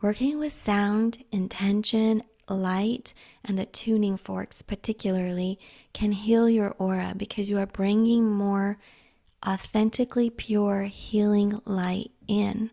working 0.00 0.38
with 0.38 0.52
sound, 0.52 1.22
intention, 1.30 2.22
light, 2.48 3.14
and 3.44 3.58
the 3.58 3.66
tuning 3.66 4.16
forks, 4.16 4.62
particularly, 4.62 5.58
can 5.92 6.12
heal 6.12 6.50
your 6.50 6.74
aura 6.78 7.14
because 7.16 7.48
you 7.48 7.58
are 7.58 7.66
bringing 7.66 8.28
more 8.28 8.78
authentically 9.46 10.30
pure 10.30 10.82
healing 10.84 11.60
light 11.64 12.10
in. 12.26 12.70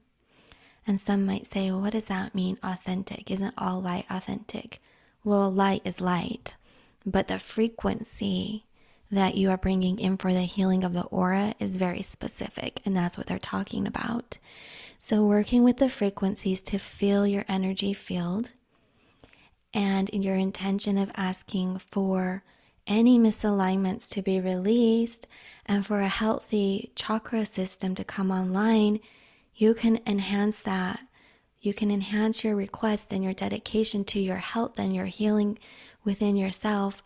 And 0.85 0.99
some 0.99 1.25
might 1.25 1.45
say, 1.45 1.69
well, 1.71 1.81
what 1.81 1.93
does 1.93 2.05
that 2.05 2.33
mean, 2.33 2.57
authentic? 2.63 3.29
Isn't 3.29 3.53
all 3.57 3.81
light 3.81 4.05
authentic? 4.09 4.81
Well, 5.23 5.51
light 5.51 5.81
is 5.85 6.01
light 6.01 6.55
but 7.05 7.27
the 7.27 7.39
frequency 7.39 8.65
that 9.11 9.35
you 9.35 9.49
are 9.49 9.57
bringing 9.57 9.99
in 9.99 10.17
for 10.17 10.33
the 10.33 10.41
healing 10.41 10.83
of 10.83 10.93
the 10.93 11.03
aura 11.03 11.55
is 11.59 11.77
very 11.77 12.01
specific, 12.01 12.81
and 12.85 12.95
that's 12.95 13.17
what 13.17 13.27
they're 13.27 13.39
talking 13.39 13.87
about. 13.87 14.37
So, 14.99 15.25
working 15.25 15.63
with 15.63 15.77
the 15.77 15.89
frequencies 15.89 16.61
to 16.63 16.77
feel 16.77 17.25
your 17.25 17.45
energy 17.47 17.93
field 17.93 18.51
and 19.73 20.09
your 20.13 20.35
intention 20.35 20.97
of 20.97 21.11
asking 21.15 21.79
for 21.79 22.43
any 22.89 23.19
misalignments 23.19 24.09
to 24.09 24.21
be 24.21 24.41
released 24.41 25.27
and 25.65 25.85
for 25.85 26.01
a 26.01 26.07
healthy 26.07 26.91
chakra 26.95 27.45
system 27.45 27.95
to 27.95 28.03
come 28.03 28.31
online, 28.31 28.99
you 29.55 29.73
can 29.73 29.99
enhance 30.07 30.59
that. 30.61 31.01
You 31.61 31.73
can 31.73 31.91
enhance 31.91 32.43
your 32.43 32.55
request 32.55 33.13
and 33.13 33.23
your 33.23 33.33
dedication 33.33 34.03
to 34.05 34.19
your 34.19 34.37
health 34.37 34.79
and 34.79 34.95
your 34.95 35.05
healing 35.05 35.59
within 36.03 36.35
yourself 36.35 37.03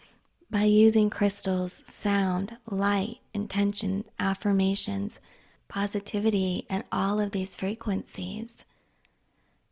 by 0.49 0.63
using 0.63 1.09
crystals, 1.09 1.81
sound, 1.85 2.57
light, 2.69 3.17
intention, 3.33 4.05
affirmations, 4.19 5.19
positivity, 5.67 6.65
and 6.69 6.83
all 6.91 7.19
of 7.19 7.31
these 7.31 7.55
frequencies. 7.55 8.63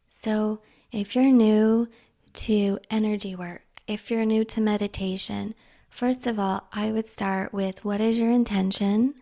So, 0.10 0.62
if 0.92 1.16
you're 1.16 1.26
new 1.32 1.88
to 2.34 2.80
energy 2.90 3.36
work, 3.36 3.62
if 3.88 4.10
you're 4.10 4.26
new 4.26 4.44
to 4.46 4.60
meditation, 4.60 5.54
first 5.92 6.26
of 6.26 6.40
all, 6.40 6.68
I 6.74 6.92
would 6.92 7.06
start 7.06 7.54
with 7.54 7.86
what 7.86 8.02
is 8.02 8.18
your 8.18 8.32
intention? 8.32 9.14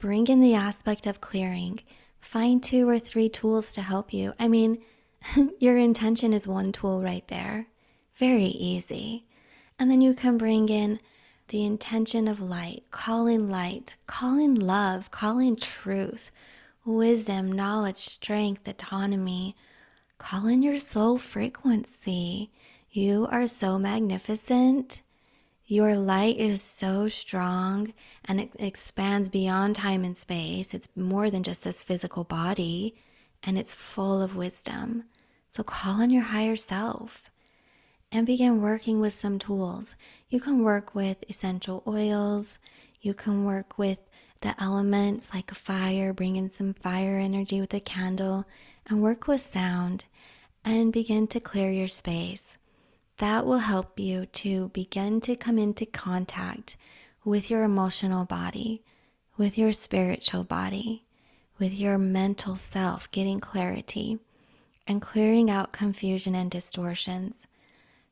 Bring 0.00 0.26
in 0.26 0.40
the 0.40 0.54
aspect 0.54 1.06
of 1.06 1.20
clearing. 1.20 1.80
Find 2.20 2.62
two 2.62 2.88
or 2.88 2.98
three 2.98 3.28
tools 3.28 3.70
to 3.72 3.82
help 3.82 4.12
you. 4.12 4.32
I 4.40 4.48
mean, 4.48 4.82
your 5.60 5.76
intention 5.76 6.32
is 6.32 6.48
one 6.48 6.72
tool 6.72 7.00
right 7.00 7.26
there. 7.28 7.68
Very 8.16 8.44
easy. 8.44 9.26
And 9.78 9.90
then 9.90 10.00
you 10.00 10.14
can 10.14 10.38
bring 10.38 10.68
in 10.68 10.98
the 11.48 11.64
intention 11.64 12.26
of 12.26 12.40
light, 12.40 12.84
calling 12.90 13.48
light, 13.48 13.96
calling 14.06 14.54
love, 14.54 15.10
calling 15.10 15.56
truth, 15.56 16.30
wisdom, 16.84 17.52
knowledge, 17.52 17.96
strength, 17.98 18.66
autonomy, 18.66 19.54
calling 20.18 20.62
your 20.62 20.78
soul 20.78 21.18
frequency. 21.18 22.50
You 22.90 23.28
are 23.30 23.46
so 23.46 23.78
magnificent. 23.78 25.02
Your 25.66 25.96
light 25.96 26.36
is 26.36 26.60
so 26.60 27.08
strong 27.08 27.94
and 28.26 28.38
it 28.38 28.50
expands 28.58 29.30
beyond 29.30 29.76
time 29.76 30.04
and 30.04 30.14
space. 30.14 30.74
It's 30.74 30.88
more 30.94 31.30
than 31.30 31.42
just 31.42 31.64
this 31.64 31.82
physical 31.82 32.22
body 32.22 32.94
and 33.42 33.56
it's 33.56 33.74
full 33.74 34.20
of 34.20 34.36
wisdom. 34.36 35.04
So 35.50 35.62
call 35.62 36.02
on 36.02 36.10
your 36.10 36.22
higher 36.22 36.56
self 36.56 37.30
and 38.12 38.26
begin 38.26 38.60
working 38.60 39.00
with 39.00 39.14
some 39.14 39.38
tools. 39.38 39.96
You 40.28 40.38
can 40.38 40.62
work 40.62 40.94
with 40.94 41.24
essential 41.30 41.82
oils, 41.86 42.58
you 43.00 43.14
can 43.14 43.46
work 43.46 43.78
with 43.78 43.98
the 44.42 44.54
elements 44.62 45.32
like 45.32 45.50
fire, 45.54 46.12
bring 46.12 46.36
in 46.36 46.50
some 46.50 46.74
fire 46.74 47.16
energy 47.16 47.62
with 47.62 47.72
a 47.72 47.80
candle, 47.80 48.44
and 48.86 49.02
work 49.02 49.26
with 49.26 49.40
sound 49.40 50.04
and 50.62 50.92
begin 50.92 51.26
to 51.28 51.40
clear 51.40 51.70
your 51.70 51.88
space. 51.88 52.58
That 53.18 53.46
will 53.46 53.58
help 53.58 53.98
you 53.98 54.26
to 54.26 54.68
begin 54.70 55.20
to 55.22 55.36
come 55.36 55.58
into 55.58 55.86
contact 55.86 56.76
with 57.24 57.50
your 57.50 57.62
emotional 57.62 58.24
body, 58.24 58.82
with 59.36 59.56
your 59.56 59.72
spiritual 59.72 60.44
body, 60.44 61.04
with 61.58 61.72
your 61.72 61.96
mental 61.96 62.56
self, 62.56 63.10
getting 63.12 63.40
clarity 63.40 64.18
and 64.86 65.00
clearing 65.00 65.50
out 65.50 65.72
confusion 65.72 66.34
and 66.34 66.50
distortions. 66.50 67.46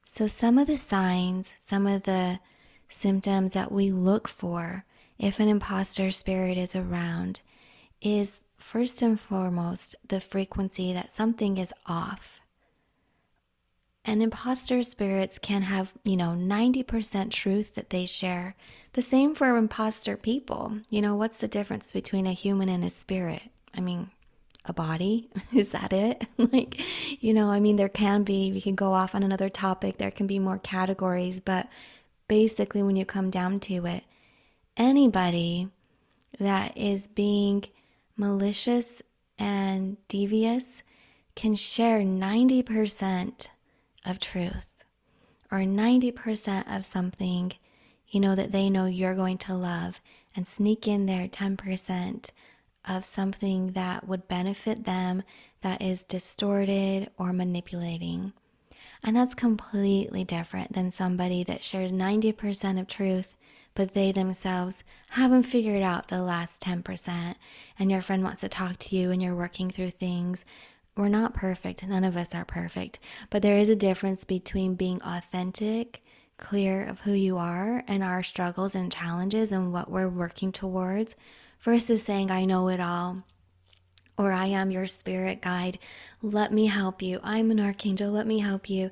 So, 0.04 0.26
some 0.26 0.58
of 0.58 0.66
the 0.66 0.78
signs, 0.78 1.54
some 1.58 1.86
of 1.86 2.04
the 2.04 2.40
symptoms 2.88 3.52
that 3.54 3.72
we 3.72 3.90
look 3.90 4.28
for 4.28 4.84
if 5.18 5.40
an 5.40 5.48
imposter 5.48 6.10
spirit 6.10 6.58
is 6.58 6.76
around 6.76 7.40
is 8.00 8.40
first 8.56 9.02
and 9.02 9.18
foremost 9.18 9.96
the 10.06 10.20
frequency 10.20 10.92
that 10.92 11.10
something 11.10 11.58
is 11.58 11.72
off. 11.86 12.41
And 14.04 14.22
imposter 14.22 14.82
spirits 14.82 15.38
can 15.38 15.62
have, 15.62 15.92
you 16.04 16.16
know, 16.16 16.30
90% 16.30 17.30
truth 17.30 17.74
that 17.74 17.90
they 17.90 18.04
share. 18.04 18.56
The 18.94 19.02
same 19.02 19.34
for 19.34 19.56
imposter 19.56 20.16
people. 20.16 20.78
You 20.90 21.02
know, 21.02 21.14
what's 21.14 21.36
the 21.36 21.48
difference 21.48 21.92
between 21.92 22.26
a 22.26 22.32
human 22.32 22.68
and 22.68 22.84
a 22.84 22.90
spirit? 22.90 23.42
I 23.76 23.80
mean, 23.80 24.10
a 24.64 24.72
body? 24.72 25.30
Is 25.52 25.70
that 25.70 25.92
it? 25.92 26.26
like, 26.36 26.80
you 27.22 27.32
know, 27.32 27.48
I 27.48 27.60
mean, 27.60 27.76
there 27.76 27.88
can 27.88 28.24
be, 28.24 28.52
we 28.52 28.60
can 28.60 28.74
go 28.74 28.92
off 28.92 29.14
on 29.14 29.22
another 29.22 29.48
topic, 29.48 29.98
there 29.98 30.10
can 30.10 30.26
be 30.26 30.38
more 30.38 30.58
categories, 30.58 31.40
but 31.40 31.68
basically, 32.28 32.82
when 32.82 32.96
you 32.96 33.04
come 33.04 33.30
down 33.30 33.60
to 33.60 33.86
it, 33.86 34.04
anybody 34.76 35.68
that 36.38 36.76
is 36.76 37.06
being 37.06 37.64
malicious 38.16 39.02
and 39.38 39.96
devious 40.08 40.82
can 41.34 41.54
share 41.54 42.00
90% 42.00 43.48
of 44.04 44.18
truth 44.18 44.68
or 45.52 45.58
90% 45.58 46.74
of 46.74 46.86
something, 46.86 47.52
you 48.08 48.18
know, 48.18 48.34
that 48.34 48.52
they 48.52 48.70
know 48.70 48.86
you're 48.86 49.14
going 49.14 49.38
to 49.38 49.54
love 49.54 50.00
and 50.34 50.46
sneak 50.46 50.88
in 50.88 51.04
there 51.06 51.28
10% 51.28 52.30
of 52.88 53.04
something 53.04 53.72
that 53.72 54.08
would 54.08 54.26
benefit 54.26 54.84
them 54.84 55.22
that 55.60 55.82
is 55.82 56.04
distorted 56.04 57.10
or 57.18 57.32
manipulating. 57.32 58.32
And 59.04 59.14
that's 59.14 59.34
completely 59.34 60.24
different 60.24 60.72
than 60.72 60.90
somebody 60.90 61.44
that 61.44 61.62
shares 61.62 61.92
90% 61.92 62.80
of 62.80 62.86
truth, 62.86 63.36
but 63.74 63.94
they 63.94 64.10
themselves 64.10 64.84
haven't 65.10 65.44
figured 65.44 65.82
out 65.82 66.08
the 66.08 66.22
last 66.22 66.62
10%. 66.62 67.34
And 67.78 67.90
your 67.90 68.02
friend 68.02 68.22
wants 68.24 68.40
to 68.40 68.48
talk 68.48 68.78
to 68.78 68.96
you 68.96 69.10
and 69.10 69.20
you're 69.20 69.34
working 69.36 69.70
through 69.70 69.90
things. 69.90 70.44
We're 70.96 71.09
not 71.09 71.35
perfect. 71.35 71.87
None 71.87 72.05
of 72.05 72.16
us 72.16 72.35
are 72.35 72.44
perfect. 72.44 72.98
But 73.31 73.42
there 73.42 73.57
is 73.59 73.68
a 73.68 73.76
difference 73.76 74.24
between 74.24 74.74
being 74.74 75.00
authentic, 75.02 76.05
clear 76.37 76.85
of 76.85 77.00
who 77.00 77.12
you 77.12 77.38
are 77.38 77.83
and 77.88 78.02
our 78.02 78.22
struggles 78.22 78.74
and 78.74 78.92
challenges 78.92 79.52
and 79.52 79.72
what 79.72 79.90
we're 79.90 80.09
working 80.09 80.52
towards 80.52 81.14
versus 81.61 82.02
saying, 82.02 82.31
I 82.31 82.44
know 82.44 82.68
it 82.68 82.81
all, 82.81 83.22
or 84.18 84.33
I 84.33 84.46
am 84.46 84.70
your 84.70 84.87
spirit 84.87 85.40
guide. 85.40 85.78
Let 86.20 86.52
me 86.52 86.66
help 86.66 87.00
you. 87.00 87.20
I'm 87.22 87.50
an 87.50 87.61
archangel. 87.61 88.11
Let 88.11 88.26
me 88.26 88.40
help 88.40 88.68
you. 88.68 88.90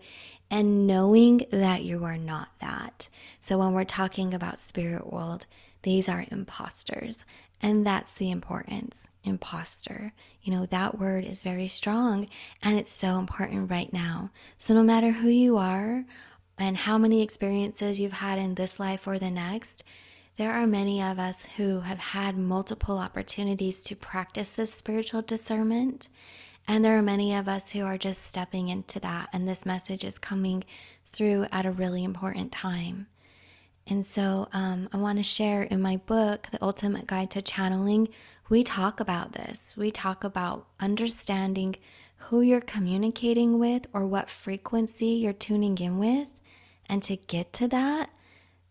And 0.51 0.87
knowing 0.87 1.47
that 1.51 1.85
you 1.85 2.05
are 2.05 2.17
not 2.17 2.49
that. 2.61 3.09
So 3.41 3.59
when 3.59 3.75
we're 3.75 3.85
talking 3.85 4.33
about 4.33 4.59
spirit 4.59 5.13
world, 5.13 5.47
these 5.83 6.09
are 6.09 6.25
imposters. 6.31 7.25
And 7.63 7.87
that's 7.87 8.15
the 8.15 8.31
importance. 8.31 9.09
Imposter. 9.23 10.13
You 10.43 10.53
know, 10.53 10.67
that 10.67 10.99
word 10.99 11.25
is 11.25 11.43
very 11.43 11.69
strong 11.69 12.29
and 12.63 12.79
it's 12.79 12.91
so 12.91 13.19
important 13.19 13.71
right 13.71 13.93
now. 13.93 14.31
So 14.57 14.73
no 14.73 14.83
matter 14.83 15.13
who 15.13 15.29
you 15.29 15.59
are 15.59 16.05
and 16.59 16.77
how 16.77 16.97
many 16.97 17.23
experiences 17.23 18.01
you've 18.01 18.13
had 18.13 18.39
in 18.39 18.55
this 18.55 18.81
life 18.81 19.07
or 19.07 19.19
the 19.19 19.31
next, 19.31 19.85
there 20.37 20.53
are 20.53 20.67
many 20.67 21.03
of 21.03 21.19
us 21.19 21.47
who 21.57 21.81
have 21.81 21.99
had 21.99 22.39
multiple 22.39 22.97
opportunities 22.97 23.83
to 23.83 23.95
practice 23.95 24.51
this 24.51 24.73
spiritual 24.73 25.21
discernment. 25.21 26.09
And 26.67 26.83
there 26.83 26.97
are 26.97 27.03
many 27.03 27.35
of 27.35 27.47
us 27.47 27.73
who 27.73 27.83
are 27.83 27.99
just 27.99 28.23
stepping 28.23 28.69
into 28.69 29.01
that. 29.01 29.29
And 29.35 29.47
this 29.47 29.67
message 29.67 30.03
is 30.03 30.19
coming 30.19 30.65
through 31.13 31.47
at 31.53 31.67
a 31.67 31.71
really 31.71 32.05
important 32.05 32.53
time. 32.53 33.09
And 33.91 34.07
so 34.07 34.49
um, 34.53 34.89
I 34.93 34.99
want 34.99 35.19
to 35.19 35.25
share 35.25 35.65
in 35.65 35.83
my 35.83 35.97
book, 35.97 36.47
The 36.53 36.63
Ultimate 36.63 37.09
Guide 37.09 37.33
to 37.33 37.43
Channeling, 37.43 38.09
we 38.49 38.63
talk 38.63 39.01
about 39.01 39.33
this. 39.33 39.77
We 39.77 39.91
talk 39.91 40.23
about 40.23 40.69
understanding 40.79 41.75
who 42.17 42.41
you're 42.41 42.61
communicating 42.61 43.59
with 43.59 43.89
or 43.93 44.07
what 44.07 44.31
frequency 44.31 45.07
you're 45.07 45.33
tuning 45.33 45.77
in 45.79 45.99
with. 45.99 46.29
And 46.89 47.03
to 47.03 47.17
get 47.17 47.53
to 47.55 47.69
that, 47.69 48.11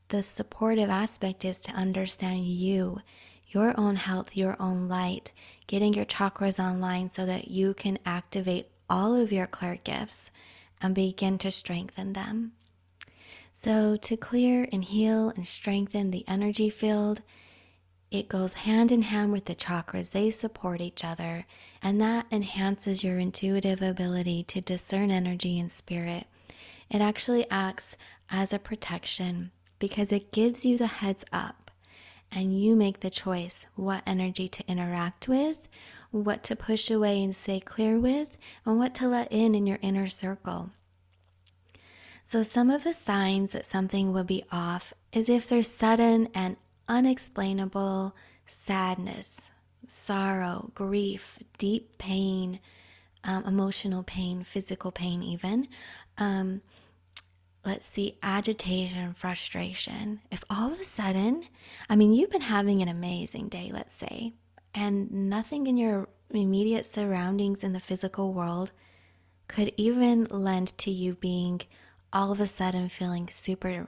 the 0.08 0.24
supportive 0.24 0.90
aspect 0.90 1.44
is 1.44 1.58
to 1.60 1.72
understand 1.74 2.46
you, 2.46 3.02
your 3.50 3.78
own 3.78 3.98
health, 3.98 4.38
your 4.38 4.56
own 4.58 4.88
light, 4.88 5.34
getting 5.68 5.94
your 5.94 6.06
chakras 6.06 6.64
online 6.64 7.10
so 7.10 7.26
that 7.26 7.50
you 7.50 7.74
can 7.74 8.00
activate 8.06 8.70
all 8.90 9.16
of 9.16 9.34
your 9.34 9.48
clear 9.48 9.80
gifts 9.84 10.32
and 10.82 10.96
begin 10.96 11.38
to 11.40 11.52
strengthen 11.52 12.14
them. 12.14 12.54
So, 13.62 13.98
to 13.98 14.16
clear 14.16 14.70
and 14.72 14.86
heal 14.86 15.32
and 15.32 15.46
strengthen 15.46 16.12
the 16.12 16.24
energy 16.30 16.70
field, 16.70 17.22
it 18.10 18.30
goes 18.30 18.54
hand 18.54 18.90
in 18.90 19.02
hand 19.02 19.34
with 19.34 19.46
the 19.46 19.54
chakras. 19.54 20.12
They 20.12 20.30
support 20.30 20.80
each 20.80 21.04
other, 21.04 21.46
and 21.82 22.00
that 22.00 22.26
enhances 22.32 23.04
your 23.04 23.20
intuitive 23.20 23.82
ability 23.82 24.44
to 24.44 24.62
discern 24.62 25.12
energy 25.12 25.60
and 25.60 25.70
spirit. 25.70 26.28
It 26.90 27.02
actually 27.02 27.52
acts 27.52 27.98
as 28.30 28.54
a 28.54 28.60
protection 28.60 29.52
because 29.78 30.14
it 30.14 30.32
gives 30.32 30.64
you 30.66 30.78
the 30.78 30.88
heads 30.88 31.26
up 31.34 31.70
and 32.32 32.58
you 32.58 32.78
make 32.78 33.02
the 33.02 33.10
choice 33.10 33.66
what 33.76 34.04
energy 34.08 34.48
to 34.48 34.68
interact 34.70 35.28
with, 35.28 35.68
what 36.12 36.46
to 36.46 36.56
push 36.56 36.90
away 36.90 37.22
and 37.22 37.36
stay 37.36 37.60
clear 37.60 38.00
with, 38.00 38.38
and 38.66 38.78
what 38.78 38.96
to 38.96 39.10
let 39.10 39.30
in 39.34 39.54
in 39.54 39.68
your 39.68 39.80
inner 39.82 40.08
circle. 40.08 40.70
So, 42.32 42.44
some 42.44 42.70
of 42.70 42.84
the 42.84 42.94
signs 42.94 43.54
that 43.54 43.66
something 43.66 44.14
would 44.14 44.28
be 44.28 44.44
off 44.52 44.94
is 45.12 45.30
if 45.30 45.48
there's 45.48 45.68
sudden 45.68 46.30
and 46.36 46.58
unexplainable 46.88 48.16
sadness, 48.46 49.50
sorrow, 49.88 50.70
grief, 50.76 51.40
deep 51.58 51.98
pain, 51.98 52.60
um, 53.24 53.46
emotional 53.46 54.04
pain, 54.04 54.44
physical 54.44 54.92
pain, 54.92 55.24
even. 55.24 55.70
Um, 56.20 56.62
let's 57.66 57.88
see, 57.88 58.20
agitation, 58.22 59.16
frustration. 59.16 60.22
If 60.30 60.44
all 60.52 60.72
of 60.72 60.80
a 60.80 60.86
sudden, 60.86 61.46
I 61.90 61.96
mean, 61.96 62.14
you've 62.14 62.30
been 62.30 62.42
having 62.42 62.84
an 62.84 62.90
amazing 62.90 63.50
day, 63.50 63.72
let's 63.74 63.96
say, 63.96 64.34
and 64.76 65.12
nothing 65.32 65.66
in 65.66 65.78
your 65.78 66.08
immediate 66.30 66.86
surroundings 66.86 67.64
in 67.64 67.74
the 67.74 67.80
physical 67.80 68.34
world 68.34 68.72
could 69.48 69.74
even 69.78 70.26
lend 70.26 70.78
to 70.78 70.92
you 70.92 71.16
being 71.16 71.62
all 72.12 72.32
of 72.32 72.40
a 72.40 72.48
sudden 72.48 72.90
feeling 72.90 73.28
super 73.30 73.88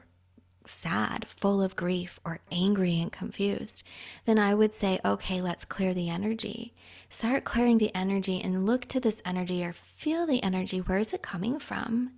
sad, 0.65 1.27
full 1.27 1.61
of 1.61 1.75
grief, 1.75 2.19
or 2.23 2.39
angry 2.51 2.99
and 2.99 3.11
confused, 3.11 3.83
then 4.25 4.37
I 4.37 4.53
would 4.53 4.73
say, 4.73 4.99
okay, 5.03 5.41
let's 5.41 5.65
clear 5.65 5.93
the 5.93 6.09
energy. 6.09 6.73
Start 7.09 7.43
clearing 7.43 7.77
the 7.77 7.93
energy 7.95 8.41
and 8.41 8.65
look 8.65 8.85
to 8.85 8.99
this 8.99 9.21
energy 9.25 9.63
or 9.63 9.73
feel 9.73 10.25
the 10.25 10.43
energy. 10.43 10.79
Where 10.79 10.99
is 10.99 11.13
it 11.13 11.21
coming 11.21 11.59
from? 11.59 12.11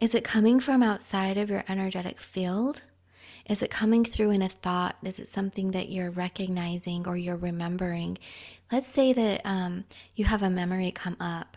Is 0.00 0.14
it 0.14 0.24
coming 0.24 0.60
from 0.60 0.82
outside 0.82 1.36
of 1.36 1.50
your 1.50 1.64
energetic 1.68 2.20
field? 2.20 2.82
Is 3.48 3.62
it 3.62 3.70
coming 3.70 4.04
through 4.04 4.30
in 4.30 4.42
a 4.42 4.48
thought? 4.48 4.96
Is 5.02 5.18
it 5.18 5.28
something 5.28 5.70
that 5.70 5.88
you're 5.88 6.10
recognizing 6.10 7.08
or 7.08 7.16
you're 7.16 7.36
remembering? 7.36 8.18
Let's 8.70 8.86
say 8.86 9.12
that 9.14 9.40
um, 9.44 9.84
you 10.14 10.26
have 10.26 10.42
a 10.42 10.50
memory 10.50 10.90
come 10.90 11.16
up. 11.18 11.56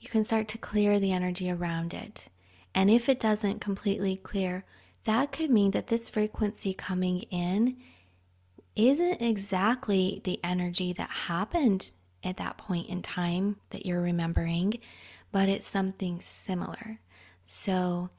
You 0.00 0.08
can 0.08 0.22
start 0.22 0.46
to 0.48 0.58
clear 0.58 1.00
the 1.00 1.12
energy 1.12 1.50
around 1.50 1.92
it. 1.92 2.28
And 2.78 2.92
if 2.92 3.08
it 3.08 3.18
doesn't 3.18 3.60
completely 3.60 4.14
clear, 4.14 4.64
that 5.02 5.32
could 5.32 5.50
mean 5.50 5.72
that 5.72 5.88
this 5.88 6.08
frequency 6.08 6.72
coming 6.74 7.22
in 7.22 7.76
isn't 8.76 9.20
exactly 9.20 10.20
the 10.22 10.38
energy 10.44 10.92
that 10.92 11.10
happened 11.10 11.90
at 12.22 12.36
that 12.36 12.56
point 12.56 12.88
in 12.88 13.02
time 13.02 13.56
that 13.70 13.84
you're 13.84 14.00
remembering, 14.00 14.78
but 15.32 15.48
it's 15.48 15.66
something 15.66 16.20
similar. 16.20 17.00
So 17.46 18.10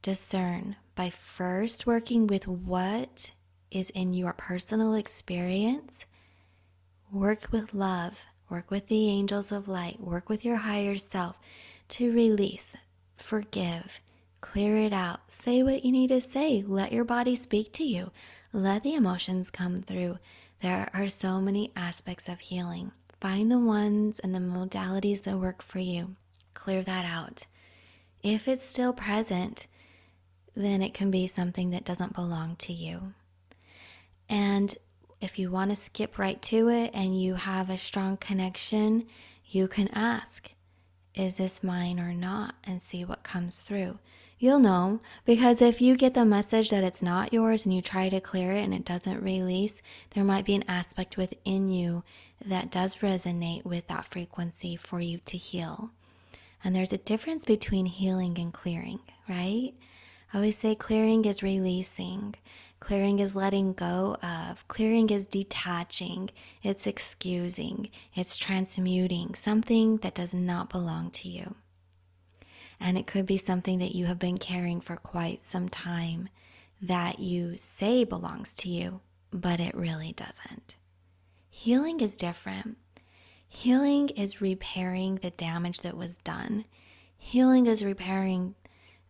discern 0.00 0.76
by 0.94 1.10
first 1.10 1.86
working 1.86 2.26
with 2.26 2.48
what 2.48 3.32
is 3.70 3.90
in 3.90 4.14
your 4.14 4.32
personal 4.32 4.94
experience. 4.94 6.06
Work 7.12 7.48
with 7.52 7.74
love, 7.74 8.22
work 8.48 8.70
with 8.70 8.86
the 8.86 9.10
angels 9.10 9.52
of 9.52 9.68
light, 9.68 10.00
work 10.00 10.30
with 10.30 10.46
your 10.46 10.56
higher 10.56 10.96
self 10.96 11.38
to 11.88 12.10
release, 12.10 12.74
forgive, 13.18 14.00
clear 14.40 14.76
it 14.76 14.92
out, 14.92 15.30
say 15.30 15.62
what 15.62 15.84
you 15.84 15.92
need 15.92 16.08
to 16.08 16.20
say, 16.20 16.64
let 16.66 16.92
your 16.92 17.04
body 17.04 17.36
speak 17.36 17.72
to 17.74 17.84
you, 17.84 18.10
let 18.52 18.82
the 18.82 18.94
emotions 18.94 19.50
come 19.50 19.82
through. 19.82 20.18
There 20.62 20.88
are 20.92 21.08
so 21.08 21.40
many 21.40 21.70
aspects 21.76 22.28
of 22.28 22.40
healing. 22.40 22.92
Find 23.20 23.50
the 23.50 23.58
ones 23.58 24.18
and 24.18 24.34
the 24.34 24.38
modalities 24.38 25.22
that 25.24 25.38
work 25.38 25.62
for 25.62 25.78
you. 25.78 26.16
Clear 26.54 26.82
that 26.82 27.04
out. 27.04 27.46
If 28.22 28.48
it's 28.48 28.64
still 28.64 28.92
present, 28.92 29.66
then 30.54 30.82
it 30.82 30.94
can 30.94 31.10
be 31.10 31.26
something 31.26 31.70
that 31.70 31.84
doesn't 31.84 32.14
belong 32.14 32.56
to 32.56 32.72
you. 32.72 33.14
And 34.28 34.74
if 35.20 35.38
you 35.38 35.50
want 35.50 35.70
to 35.70 35.76
skip 35.76 36.18
right 36.18 36.40
to 36.42 36.68
it 36.68 36.90
and 36.94 37.20
you 37.20 37.34
have 37.34 37.70
a 37.70 37.78
strong 37.78 38.16
connection, 38.16 39.06
you 39.46 39.68
can 39.68 39.88
ask, 39.88 40.50
Is 41.18 41.38
this 41.38 41.62
mine 41.62 41.98
or 41.98 42.12
not? 42.12 42.54
and 42.64 42.82
see 42.82 43.04
what 43.04 43.22
comes 43.22 43.62
through. 43.62 43.98
You'll 44.38 44.60
know 44.60 45.00
because 45.24 45.60
if 45.60 45.80
you 45.80 45.96
get 45.96 46.14
the 46.14 46.24
message 46.24 46.70
that 46.70 46.84
it's 46.84 47.02
not 47.02 47.32
yours 47.32 47.64
and 47.64 47.74
you 47.74 47.82
try 47.82 48.08
to 48.08 48.20
clear 48.20 48.52
it 48.52 48.62
and 48.62 48.72
it 48.72 48.84
doesn't 48.84 49.22
release, 49.22 49.82
there 50.14 50.22
might 50.22 50.44
be 50.44 50.54
an 50.54 50.64
aspect 50.68 51.16
within 51.16 51.70
you 51.70 52.04
that 52.44 52.70
does 52.70 52.96
resonate 52.96 53.64
with 53.64 53.88
that 53.88 54.04
frequency 54.04 54.76
for 54.76 55.00
you 55.00 55.18
to 55.24 55.36
heal. 55.36 55.90
And 56.62 56.74
there's 56.74 56.92
a 56.92 56.98
difference 56.98 57.44
between 57.44 57.86
healing 57.86 58.38
and 58.38 58.52
clearing, 58.52 59.00
right? 59.28 59.72
I 60.32 60.36
always 60.36 60.58
say 60.58 60.74
clearing 60.74 61.24
is 61.24 61.42
releasing, 61.42 62.34
clearing 62.80 63.18
is 63.18 63.34
letting 63.34 63.72
go 63.72 64.16
of, 64.22 64.66
clearing 64.68 65.10
is 65.10 65.26
detaching, 65.26 66.30
it's 66.62 66.86
excusing, 66.86 67.90
it's 68.14 68.36
transmuting 68.36 69.34
something 69.34 69.98
that 69.98 70.14
does 70.14 70.34
not 70.34 70.70
belong 70.70 71.10
to 71.10 71.28
you. 71.28 71.54
And 72.80 72.96
it 72.96 73.06
could 73.06 73.26
be 73.26 73.38
something 73.38 73.80
that 73.80 73.94
you 73.94 74.06
have 74.06 74.18
been 74.18 74.38
carrying 74.38 74.80
for 74.80 74.96
quite 74.96 75.44
some 75.44 75.68
time 75.68 76.28
that 76.80 77.18
you 77.18 77.56
say 77.56 78.04
belongs 78.04 78.52
to 78.54 78.68
you, 78.68 79.00
but 79.32 79.58
it 79.58 79.74
really 79.74 80.12
doesn't. 80.12 80.76
Healing 81.50 82.00
is 82.00 82.16
different. 82.16 82.78
Healing 83.48 84.10
is 84.10 84.40
repairing 84.40 85.16
the 85.16 85.30
damage 85.30 85.80
that 85.80 85.96
was 85.96 86.18
done. 86.18 86.66
Healing 87.16 87.66
is 87.66 87.82
repairing 87.82 88.54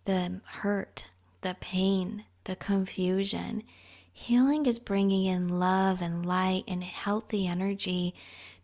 the 0.06 0.40
hurt, 0.46 1.08
the 1.42 1.56
pain, 1.60 2.24
the 2.48 2.56
confusion. 2.56 3.62
Healing 4.10 4.64
is 4.64 4.78
bringing 4.78 5.26
in 5.26 5.60
love 5.60 6.00
and 6.02 6.24
light 6.24 6.64
and 6.66 6.82
healthy 6.82 7.46
energy 7.46 8.14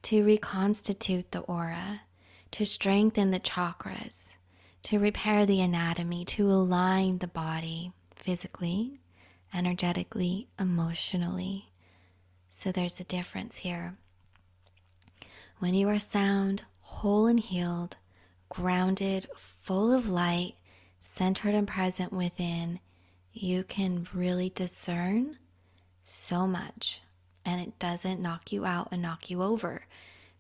to 0.03 0.25
reconstitute 0.25 1.31
the 1.31 1.41
aura, 1.41 2.01
to 2.53 2.65
strengthen 2.65 3.31
the 3.31 3.39
chakras, 3.39 4.37
to 4.85 4.99
repair 4.99 5.45
the 5.45 5.61
anatomy, 5.61 6.25
to 6.25 6.51
align 6.51 7.19
the 7.19 7.29
body 7.29 7.93
physically, 8.17 8.99
energetically, 9.53 10.49
emotionally. 10.59 11.67
So 12.51 12.73
there's 12.73 12.99
a 12.99 13.05
difference 13.05 13.59
here. 13.59 13.97
When 15.59 15.75
you 15.75 15.91
are 15.91 15.99
sound, 15.99 16.65
whole 16.81 17.27
and 17.27 17.39
healed, 17.39 17.97
grounded, 18.49 19.29
full 19.37 19.93
of 19.93 20.09
light, 20.09 20.55
centered 21.03 21.55
and 21.55 21.69
present 21.69 22.15
within, 22.15 22.81
you 23.35 23.65
can 23.65 24.07
really 24.15 24.49
discern 24.49 25.37
so 26.03 26.47
much 26.47 27.03
and 27.45 27.61
it 27.61 27.79
doesn't 27.79 28.23
knock 28.23 28.53
you 28.53 28.65
out 28.65 28.89
and 28.91 29.03
knock 29.03 29.29
you 29.29 29.43
over. 29.43 29.83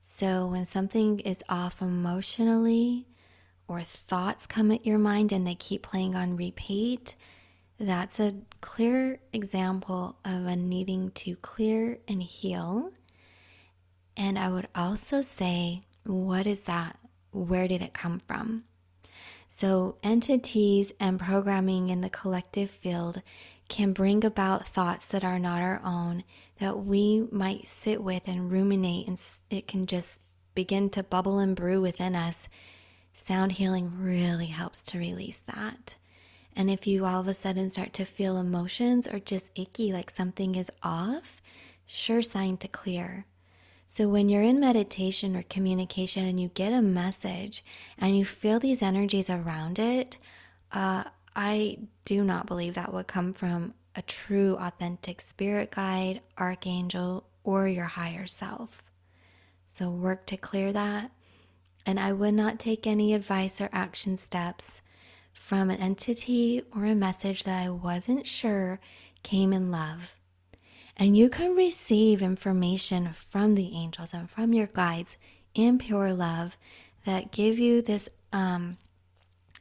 So 0.00 0.46
when 0.46 0.64
something 0.64 1.20
is 1.20 1.42
off 1.48 1.82
emotionally, 1.82 3.06
or 3.66 3.82
thoughts 3.82 4.46
come 4.46 4.70
at 4.70 4.86
your 4.86 4.98
mind 4.98 5.32
and 5.32 5.46
they 5.46 5.54
keep 5.54 5.82
playing 5.82 6.14
on 6.14 6.36
repeat, 6.36 7.16
that's 7.78 8.20
a 8.20 8.34
clear 8.60 9.18
example 9.32 10.16
of 10.24 10.46
a 10.46 10.56
needing 10.56 11.10
to 11.12 11.34
clear 11.36 11.98
and 12.06 12.22
heal. 12.22 12.92
And 14.16 14.38
I 14.38 14.48
would 14.48 14.68
also 14.74 15.22
say, 15.22 15.82
what 16.04 16.46
is 16.46 16.64
that? 16.64 16.98
Where 17.32 17.66
did 17.66 17.82
it 17.82 17.94
come 17.94 18.20
from? 18.20 18.64
So, 19.56 19.98
entities 20.02 20.90
and 20.98 21.20
programming 21.20 21.88
in 21.88 22.00
the 22.00 22.10
collective 22.10 22.70
field 22.70 23.22
can 23.68 23.92
bring 23.92 24.24
about 24.24 24.66
thoughts 24.66 25.10
that 25.10 25.22
are 25.22 25.38
not 25.38 25.62
our 25.62 25.80
own 25.84 26.24
that 26.58 26.84
we 26.84 27.28
might 27.30 27.68
sit 27.68 28.02
with 28.02 28.24
and 28.26 28.50
ruminate, 28.50 29.06
and 29.06 29.16
it 29.50 29.68
can 29.68 29.86
just 29.86 30.22
begin 30.56 30.90
to 30.90 31.04
bubble 31.04 31.38
and 31.38 31.54
brew 31.54 31.80
within 31.80 32.16
us 32.16 32.48
sound 33.12 33.52
healing 33.52 33.92
really 33.96 34.46
helps 34.46 34.82
to 34.82 34.98
release 34.98 35.38
that. 35.42 35.94
And 36.56 36.68
if 36.68 36.88
you 36.88 37.04
all 37.04 37.20
of 37.20 37.28
a 37.28 37.32
sudden 37.32 37.70
start 37.70 37.92
to 37.92 38.04
feel 38.04 38.38
emotions 38.38 39.06
or 39.06 39.20
just 39.20 39.52
icky, 39.54 39.92
like 39.92 40.10
something 40.10 40.56
is 40.56 40.68
off, 40.82 41.40
sure 41.86 42.22
sign 42.22 42.56
to 42.56 42.66
clear. 42.66 43.24
So 43.94 44.08
when 44.08 44.28
you're 44.28 44.42
in 44.42 44.58
meditation 44.58 45.36
or 45.36 45.44
communication 45.44 46.26
and 46.26 46.40
you 46.40 46.48
get 46.48 46.72
a 46.72 46.82
message 46.82 47.64
and 47.96 48.18
you 48.18 48.24
feel 48.24 48.58
these 48.58 48.82
energies 48.82 49.30
around 49.30 49.78
it, 49.78 50.16
uh, 50.72 51.04
I 51.36 51.78
do 52.04 52.24
not 52.24 52.48
believe 52.48 52.74
that 52.74 52.92
would 52.92 53.06
come 53.06 53.32
from 53.32 53.72
a 53.94 54.02
true, 54.02 54.56
authentic 54.56 55.20
spirit 55.20 55.70
guide, 55.70 56.22
archangel, 56.36 57.22
or 57.44 57.68
your 57.68 57.84
higher 57.84 58.26
self. 58.26 58.90
So 59.68 59.90
work 59.90 60.26
to 60.26 60.36
clear 60.36 60.72
that 60.72 61.12
and 61.86 62.00
I 62.00 62.14
would 62.14 62.34
not 62.34 62.58
take 62.58 62.88
any 62.88 63.14
advice 63.14 63.60
or 63.60 63.68
action 63.72 64.16
steps 64.16 64.82
from 65.32 65.70
an 65.70 65.78
entity 65.78 66.64
or 66.74 66.84
a 66.84 66.96
message 66.96 67.44
that 67.44 67.62
I 67.62 67.70
wasn't 67.70 68.26
sure 68.26 68.80
came 69.22 69.52
in 69.52 69.70
love. 69.70 70.16
And 70.96 71.16
you 71.16 71.28
can 71.28 71.56
receive 71.56 72.22
information 72.22 73.10
from 73.12 73.54
the 73.54 73.74
angels 73.74 74.14
and 74.14 74.30
from 74.30 74.52
your 74.52 74.68
guides 74.68 75.16
in 75.54 75.78
pure 75.78 76.12
love 76.12 76.56
that 77.04 77.32
give 77.32 77.58
you 77.58 77.82
this 77.82 78.08
um, 78.32 78.78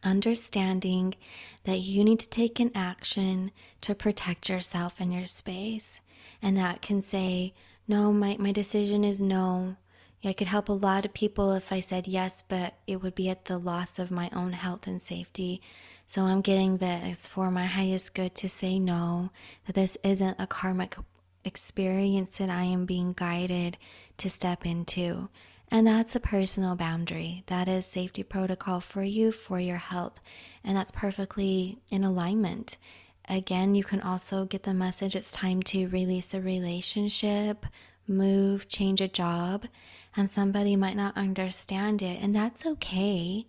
understanding 0.04 1.16
that 1.64 1.80
you 1.80 2.04
need 2.04 2.20
to 2.20 2.30
take 2.30 2.60
an 2.60 2.72
action 2.76 3.52
to 3.82 3.96
protect 3.96 4.50
yourself 4.50 4.96
and 5.00 5.14
your 5.14 5.26
space. 5.26 6.02
And 6.42 6.58
that 6.58 6.82
can 6.82 7.02
say, 7.02 7.54
no, 7.88 8.14
my, 8.14 8.38
my 8.40 8.52
decision 8.52 9.04
is 9.04 9.20
no. 9.20 9.76
I 10.26 10.34
could 10.34 10.48
help 10.48 10.70
a 10.70 10.74
lot 10.74 11.06
of 11.06 11.14
people 11.14 11.52
if 11.54 11.74
I 11.74 11.82
said 11.82 12.08
yes, 12.08 12.44
but 12.48 12.76
it 12.88 13.02
would 13.02 13.16
be 13.16 13.30
at 13.30 13.46
the 13.46 13.58
loss 13.58 14.00
of 14.00 14.10
my 14.10 14.30
own 14.34 14.54
health 14.54 14.88
and 14.88 15.02
safety. 15.02 15.62
So 16.06 16.24
I'm 16.24 16.42
getting 16.42 16.78
this 16.78 17.28
for 17.28 17.52
my 17.52 17.66
highest 17.66 18.16
good 18.16 18.34
to 18.36 18.48
say 18.48 18.80
no, 18.80 19.32
that 19.66 19.76
this 19.76 19.98
isn't 20.04 20.40
a 20.40 20.48
karmic 20.48 20.96
experience 21.46 22.38
that 22.38 22.50
I 22.50 22.64
am 22.64 22.86
being 22.86 23.14
guided 23.14 23.78
to 24.18 24.30
step 24.30 24.66
into. 24.66 25.30
And 25.70 25.88
that's 25.88 26.16
a 26.16 26.20
personal 26.20 26.76
boundary. 26.76 27.44
That 27.48 27.68
is 27.68 27.86
safety 27.86 28.24
protocol 28.24 28.80
for 28.80 29.02
you, 29.02 29.32
for 29.32 29.60
your 29.60 29.78
health. 29.78 30.20
And 30.64 30.78
that's 30.78 30.92
perfectly 30.92 31.80
in 31.92 32.04
alignment. 32.04 32.78
Again, 33.28 33.74
you 33.74 33.84
can 33.84 34.02
also 34.02 34.46
get 34.46 34.64
the 34.64 34.74
message 34.74 35.16
it's 35.16 35.32
time 35.32 35.64
to 35.64 35.88
release 35.88 36.34
a 36.34 36.42
relationship, 36.42 37.66
move, 38.08 38.68
change 38.68 39.02
a 39.02 39.08
job, 39.08 39.66
and 40.16 40.30
somebody 40.30 40.76
might 40.76 40.98
not 40.98 41.18
understand 41.18 42.02
it, 42.02 42.22
and 42.22 42.36
that's 42.36 42.66
okay. 42.66 43.46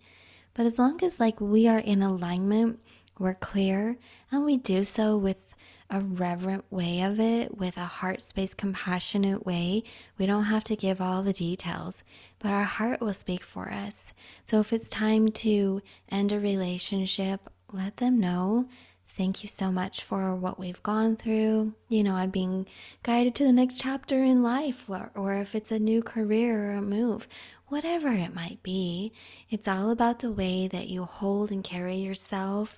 But 0.53 0.65
as 0.65 0.79
long 0.79 1.03
as 1.03 1.19
like 1.19 1.41
we 1.41 1.67
are 1.67 1.79
in 1.79 2.01
alignment, 2.01 2.79
we're 3.19 3.35
clear, 3.35 3.97
and 4.31 4.45
we 4.45 4.57
do 4.57 4.83
so 4.83 5.17
with 5.17 5.54
a 5.89 6.01
reverent 6.01 6.65
way 6.71 7.01
of 7.01 7.19
it, 7.19 7.57
with 7.57 7.77
a 7.77 7.85
heart 7.85 8.21
space, 8.21 8.53
compassionate 8.53 9.45
way. 9.45 9.83
We 10.17 10.25
don't 10.25 10.45
have 10.45 10.63
to 10.65 10.75
give 10.75 10.99
all 10.99 11.23
the 11.23 11.33
details, 11.33 12.03
but 12.39 12.51
our 12.51 12.63
heart 12.63 13.01
will 13.01 13.13
speak 13.13 13.43
for 13.43 13.71
us. 13.71 14.13
So 14.43 14.59
if 14.59 14.73
it's 14.73 14.87
time 14.87 15.29
to 15.29 15.81
end 16.09 16.31
a 16.31 16.39
relationship, 16.39 17.49
let 17.71 17.97
them 17.97 18.19
know 18.19 18.67
Thank 19.15 19.43
you 19.43 19.47
so 19.47 19.71
much 19.71 20.03
for 20.03 20.35
what 20.35 20.59
we've 20.59 20.83
gone 20.83 21.15
through. 21.15 21.73
You 21.87 22.03
know, 22.03 22.15
I'm 22.15 22.31
being 22.31 22.67
guided 23.01 23.33
to 23.35 23.45
the 23.45 23.53
next 23.53 23.79
chapter 23.79 24.21
in 24.21 24.43
life, 24.43 24.89
or, 24.89 25.09
or 25.15 25.35
if 25.35 25.55
it's 25.55 25.71
a 25.71 25.79
new 25.79 26.03
career 26.03 26.71
or 26.71 26.73
a 26.73 26.81
move, 26.81 27.25
whatever 27.67 28.09
it 28.09 28.35
might 28.35 28.61
be. 28.61 29.13
It's 29.49 29.69
all 29.69 29.89
about 29.89 30.19
the 30.19 30.33
way 30.33 30.67
that 30.67 30.89
you 30.89 31.05
hold 31.05 31.49
and 31.49 31.63
carry 31.63 31.95
yourself, 31.95 32.77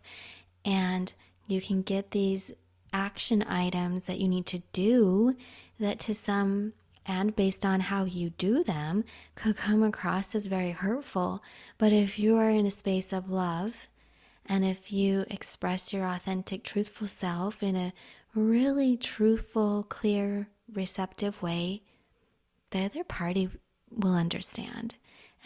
and 0.63 1.11
you 1.47 1.59
can 1.59 1.81
get 1.81 2.11
these 2.11 2.51
action 2.93 3.43
items 3.43 4.07
that 4.07 4.19
you 4.19 4.27
need 4.27 4.45
to 4.47 4.61
do 4.71 5.35
that 5.79 5.99
to 5.99 6.13
some 6.13 6.73
and 7.05 7.35
based 7.35 7.65
on 7.65 7.79
how 7.79 8.03
you 8.03 8.31
do 8.31 8.63
them 8.63 9.03
could 9.35 9.55
come 9.55 9.81
across 9.81 10.35
as 10.35 10.45
very 10.45 10.71
hurtful. 10.71 11.41
But 11.77 11.93
if 11.93 12.19
you 12.19 12.35
are 12.35 12.49
in 12.49 12.65
a 12.65 12.71
space 12.71 13.13
of 13.13 13.29
love, 13.29 13.87
and 14.45 14.65
if 14.65 14.91
you 14.91 15.25
express 15.29 15.93
your 15.93 16.05
authentic, 16.05 16.63
truthful 16.63 17.07
self 17.07 17.63
in 17.63 17.75
a 17.75 17.93
really 18.35 18.97
truthful, 18.97 19.85
clear, 19.87 20.49
receptive 20.73 21.41
way, 21.41 21.81
the 22.71 22.79
other 22.79 23.03
party 23.05 23.49
will 23.89 24.13
understand. 24.13 24.95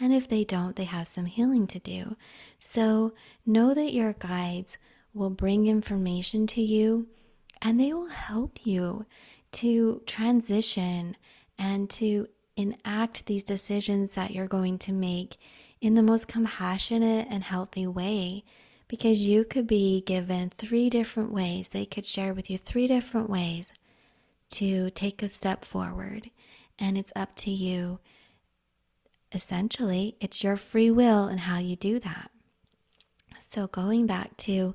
And 0.00 0.12
if 0.12 0.28
they 0.28 0.42
don't, 0.42 0.74
they 0.74 0.84
have 0.84 1.06
some 1.06 1.26
healing 1.26 1.68
to 1.68 1.78
do. 1.78 2.16
So 2.58 3.12
know 3.46 3.72
that 3.72 3.92
your 3.92 4.14
guides 4.14 4.78
will 5.14 5.30
bring 5.30 5.68
information 5.68 6.46
to 6.48 6.60
you 6.60 7.06
and 7.62 7.78
they 7.80 7.94
will 7.94 8.08
help 8.08 8.66
you 8.66 9.06
to 9.52 10.02
transition 10.04 11.16
and 11.58 11.88
to 11.88 12.26
enact 12.56 13.24
these 13.26 13.44
decisions 13.44 14.14
that 14.14 14.32
you're 14.32 14.48
going 14.48 14.78
to 14.78 14.92
make 14.92 15.36
in 15.80 15.94
the 15.94 16.02
most 16.02 16.28
compassionate 16.28 17.26
and 17.30 17.42
healthy 17.42 17.86
way 17.86 18.44
because 18.88 19.26
you 19.26 19.44
could 19.44 19.66
be 19.66 20.02
given 20.02 20.50
three 20.50 20.90
different 20.90 21.32
ways. 21.32 21.68
They 21.68 21.86
could 21.86 22.04
share 22.04 22.34
with 22.34 22.50
you 22.50 22.58
three 22.58 22.86
different 22.86 23.30
ways 23.30 23.72
to 24.50 24.90
take 24.90 25.22
a 25.22 25.30
step 25.30 25.64
forward, 25.64 26.30
and 26.78 26.98
it's 26.98 27.12
up 27.16 27.34
to 27.36 27.50
you. 27.50 28.00
Essentially, 29.32 30.16
it's 30.20 30.44
your 30.44 30.56
free 30.56 30.90
will 30.90 31.24
and 31.24 31.40
how 31.40 31.58
you 31.58 31.74
do 31.74 31.98
that. 32.00 32.30
So, 33.38 33.66
going 33.66 34.06
back 34.06 34.36
to 34.38 34.74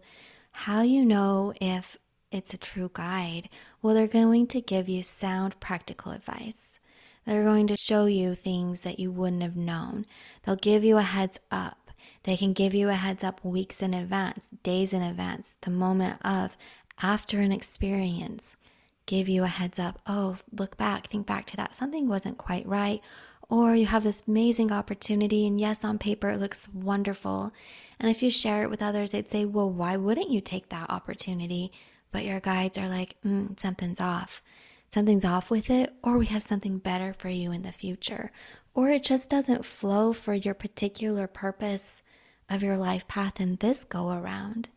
how 0.52 0.82
you 0.82 1.06
know 1.06 1.54
if 1.62 1.96
it's 2.32 2.54
a 2.54 2.58
true 2.58 2.92
guide, 2.94 3.50
well, 3.82 3.94
they're 3.94 4.08
going 4.08 4.48
to 4.48 4.62
give 4.62 4.90
you 4.90 5.04
sound 5.04 5.60
practical 5.60 6.12
advice. 6.12 6.80
They're 7.26 7.44
going 7.44 7.68
to 7.68 7.78
show 7.78 8.06
you 8.06 8.36
things 8.36 8.82
that 8.82 9.00
you 9.00 9.12
wouldn't 9.12 9.42
have 9.42 9.58
known. 9.58 10.06
They'll 10.44 10.56
give 10.56 10.84
you 10.84 10.98
a 10.98 11.02
heads 11.02 11.40
up 11.52 11.88
they 12.28 12.36
can 12.36 12.52
give 12.52 12.74
you 12.74 12.90
a 12.90 12.94
heads 12.94 13.24
up 13.24 13.44
weeks 13.46 13.82
in 13.82 13.94
advance, 13.94 14.50
days 14.62 14.92
in 14.92 15.02
advance, 15.02 15.56
the 15.62 15.72
moment 15.72 16.20
of, 16.26 16.58
after 17.02 17.40
an 17.40 17.54
experience. 17.54 18.58
Give 19.06 19.30
you 19.30 19.44
a 19.44 19.48
heads 19.48 19.80
up. 19.80 20.02
Oh, 20.06 20.36
look 20.52 20.76
back, 20.76 21.08
think 21.08 21.26
back 21.26 21.46
to 21.48 21.56
that. 21.56 21.74
Something 21.74 22.10
wasn't 22.10 22.38
quite 22.38 22.68
right. 22.68 23.02
Or 23.50 23.78
you 23.78 23.86
have 23.86 24.04
this 24.04 24.24
amazing 24.28 24.74
opportunity, 24.74 25.48
and 25.48 25.58
yes, 25.58 25.86
on 25.86 25.98
paper 25.98 26.28
it 26.28 26.42
looks 26.42 26.68
wonderful. 26.68 27.54
And 27.98 28.10
if 28.10 28.22
you 28.22 28.30
share 28.30 28.62
it 28.62 28.70
with 28.70 28.82
others, 28.82 29.12
they'd 29.12 29.30
say, 29.30 29.46
Well, 29.46 29.72
why 29.72 29.96
wouldn't 29.96 30.30
you 30.30 30.42
take 30.42 30.68
that 30.68 30.90
opportunity? 30.90 31.72
But 32.12 32.26
your 32.26 32.40
guides 32.40 32.78
are 32.78 32.90
like, 32.90 33.16
mm, 33.26 33.60
Something's 33.60 34.02
off. 34.02 34.42
Something's 34.90 35.26
off 35.26 35.52
with 35.52 35.70
it, 35.70 35.94
or 36.02 36.18
we 36.18 36.28
have 36.28 36.44
something 36.44 36.78
better 36.78 37.14
for 37.14 37.30
you 37.30 37.52
in 37.52 37.62
the 37.62 37.72
future. 37.72 38.32
Or 38.74 38.90
it 38.90 39.04
just 39.04 39.30
doesn't 39.30 39.66
flow 39.66 40.14
for 40.14 40.34
your 40.34 40.54
particular 40.54 41.28
purpose 41.28 42.02
of 42.50 42.64
your 42.64 42.78
life 42.78 43.08
path 43.08 43.42
in 43.42 43.58
this 43.58 43.84
go 43.84 44.12
around. 44.12 44.70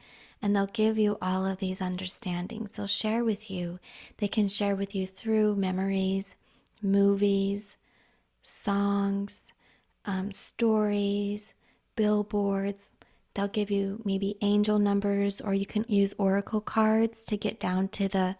And 0.43 0.57
they'll 0.57 0.67
give 0.67 0.99
you 0.99 1.19
all 1.21 1.47
of 1.47 1.59
these 1.59 1.81
understandings. 1.81 2.73
They'll 2.73 2.87
share 2.87 3.25
with 3.25 3.51
you. 3.51 3.79
They 4.17 4.27
can 4.27 4.49
share 4.49 4.75
with 4.75 4.95
you 4.95 5.07
through 5.07 5.57
memories, 5.57 6.35
movies, 6.83 7.77
songs, 8.43 9.53
um, 10.07 10.33
stories, 10.33 11.53
billboards. 11.95 12.91
They'll 13.35 13.49
give 13.49 13.71
you 13.71 14.01
maybe 14.05 14.37
angel 14.41 14.79
numbers, 14.79 15.41
or 15.41 15.55
you 15.55 15.67
can 15.67 15.85
use 15.89 16.15
oracle 16.19 16.61
cards 16.61 17.23
to 17.25 17.37
get 17.37 17.61
down 17.61 17.89
to 17.89 18.09
the 18.09 18.37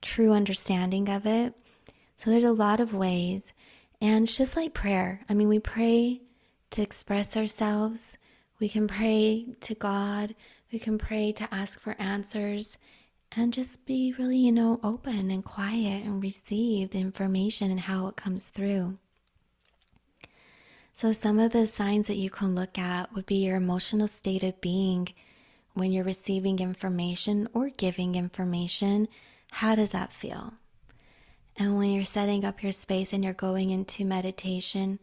true 0.00 0.32
understanding 0.32 1.08
of 1.08 1.26
it. 1.26 1.54
So 2.16 2.30
there's 2.30 2.44
a 2.44 2.52
lot 2.52 2.80
of 2.80 2.94
ways. 2.94 3.52
And 4.00 4.24
it's 4.24 4.36
just 4.36 4.56
like 4.56 4.72
prayer. 4.74 5.20
I 5.28 5.34
mean, 5.34 5.48
we 5.48 5.58
pray 5.58 6.22
to 6.70 6.82
express 6.82 7.36
ourselves 7.36 8.16
we 8.60 8.68
can 8.68 8.86
pray 8.86 9.46
to 9.62 9.74
God, 9.74 10.34
we 10.70 10.78
can 10.78 10.98
pray 10.98 11.32
to 11.32 11.52
ask 11.52 11.80
for 11.80 11.96
answers, 11.98 12.76
and 13.34 13.54
just 13.54 13.86
be 13.86 14.14
really, 14.18 14.36
you 14.36 14.52
know, 14.52 14.78
open 14.82 15.30
and 15.30 15.42
quiet 15.42 16.04
and 16.04 16.22
receive 16.22 16.90
the 16.90 17.00
information 17.00 17.70
and 17.70 17.80
how 17.80 18.06
it 18.08 18.16
comes 18.16 18.50
through. 18.50 18.98
So, 21.00 21.14
some 21.14 21.38
of 21.38 21.52
the 21.52 21.66
signs 21.66 22.08
that 22.08 22.18
you 22.18 22.28
can 22.28 22.54
look 22.54 22.78
at 22.78 23.14
would 23.14 23.24
be 23.24 23.36
your 23.36 23.56
emotional 23.56 24.06
state 24.06 24.42
of 24.42 24.60
being 24.60 25.08
when 25.72 25.92
you're 25.92 26.04
receiving 26.04 26.58
information 26.58 27.48
or 27.54 27.70
giving 27.70 28.16
information. 28.16 29.08
How 29.50 29.74
does 29.74 29.92
that 29.92 30.12
feel? 30.12 30.52
And 31.56 31.78
when 31.78 31.90
you're 31.90 32.04
setting 32.04 32.44
up 32.44 32.62
your 32.62 32.72
space 32.72 33.14
and 33.14 33.24
you're 33.24 33.32
going 33.32 33.70
into 33.70 34.04
meditation, 34.04 34.98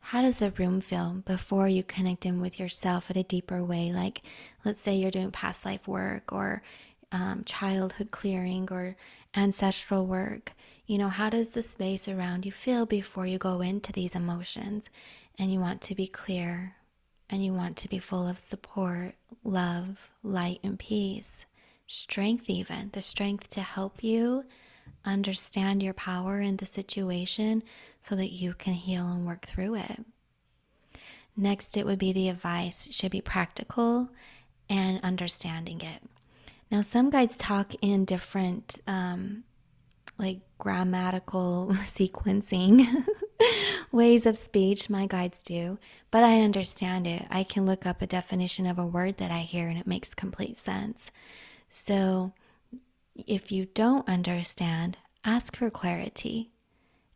how 0.00 0.22
does 0.22 0.36
the 0.36 0.52
room 0.52 0.80
feel 0.80 1.22
before 1.26 1.68
you 1.68 1.82
connect 1.82 2.24
in 2.24 2.40
with 2.40 2.58
yourself 2.58 3.10
at 3.10 3.18
a 3.18 3.22
deeper 3.22 3.62
way? 3.62 3.92
Like, 3.92 4.22
let's 4.64 4.80
say 4.80 4.94
you're 4.94 5.10
doing 5.10 5.30
past 5.30 5.66
life 5.66 5.86
work 5.86 6.32
or 6.32 6.62
um, 7.12 7.42
childhood 7.44 8.12
clearing 8.12 8.66
or 8.70 8.96
ancestral 9.36 10.06
work. 10.06 10.54
You 10.88 10.96
know, 10.96 11.10
how 11.10 11.28
does 11.28 11.50
the 11.50 11.62
space 11.62 12.08
around 12.08 12.46
you 12.46 12.50
feel 12.50 12.86
before 12.86 13.26
you 13.26 13.36
go 13.36 13.60
into 13.60 13.92
these 13.92 14.14
emotions? 14.14 14.88
And 15.38 15.52
you 15.52 15.60
want 15.60 15.82
to 15.82 15.94
be 15.94 16.06
clear 16.06 16.76
and 17.28 17.44
you 17.44 17.52
want 17.52 17.76
to 17.76 17.90
be 17.90 17.98
full 17.98 18.26
of 18.26 18.38
support, 18.38 19.14
love, 19.44 20.10
light, 20.22 20.60
and 20.62 20.78
peace, 20.78 21.44
strength, 21.86 22.48
even 22.48 22.88
the 22.94 23.02
strength 23.02 23.50
to 23.50 23.60
help 23.60 24.02
you 24.02 24.46
understand 25.04 25.82
your 25.82 25.92
power 25.92 26.40
in 26.40 26.56
the 26.56 26.64
situation 26.64 27.62
so 28.00 28.16
that 28.16 28.32
you 28.32 28.54
can 28.54 28.72
heal 28.72 29.06
and 29.10 29.26
work 29.26 29.44
through 29.44 29.74
it. 29.74 30.06
Next, 31.36 31.76
it 31.76 31.84
would 31.84 31.98
be 31.98 32.14
the 32.14 32.30
advice 32.30 32.88
should 32.90 33.12
be 33.12 33.20
practical 33.20 34.08
and 34.70 35.00
understanding 35.02 35.82
it. 35.82 36.02
Now, 36.70 36.80
some 36.80 37.10
guides 37.10 37.36
talk 37.36 37.74
in 37.82 38.06
different, 38.06 38.80
um, 38.86 39.44
like 40.18 40.40
grammatical 40.58 41.68
sequencing 41.84 43.04
ways 43.92 44.26
of 44.26 44.36
speech. 44.36 44.90
My 44.90 45.06
guides 45.06 45.42
do, 45.42 45.78
but 46.10 46.24
I 46.24 46.40
understand 46.40 47.06
it. 47.06 47.26
I 47.30 47.44
can 47.44 47.66
look 47.66 47.86
up 47.86 48.02
a 48.02 48.06
definition 48.06 48.66
of 48.66 48.78
a 48.78 48.86
word 48.86 49.18
that 49.18 49.30
I 49.30 49.40
hear 49.40 49.68
and 49.68 49.78
it 49.78 49.86
makes 49.86 50.14
complete 50.14 50.58
sense. 50.58 51.10
So, 51.68 52.32
if 53.26 53.50
you 53.50 53.66
don't 53.66 54.08
understand, 54.08 54.96
ask 55.24 55.56
for 55.56 55.70
clarity 55.70 56.50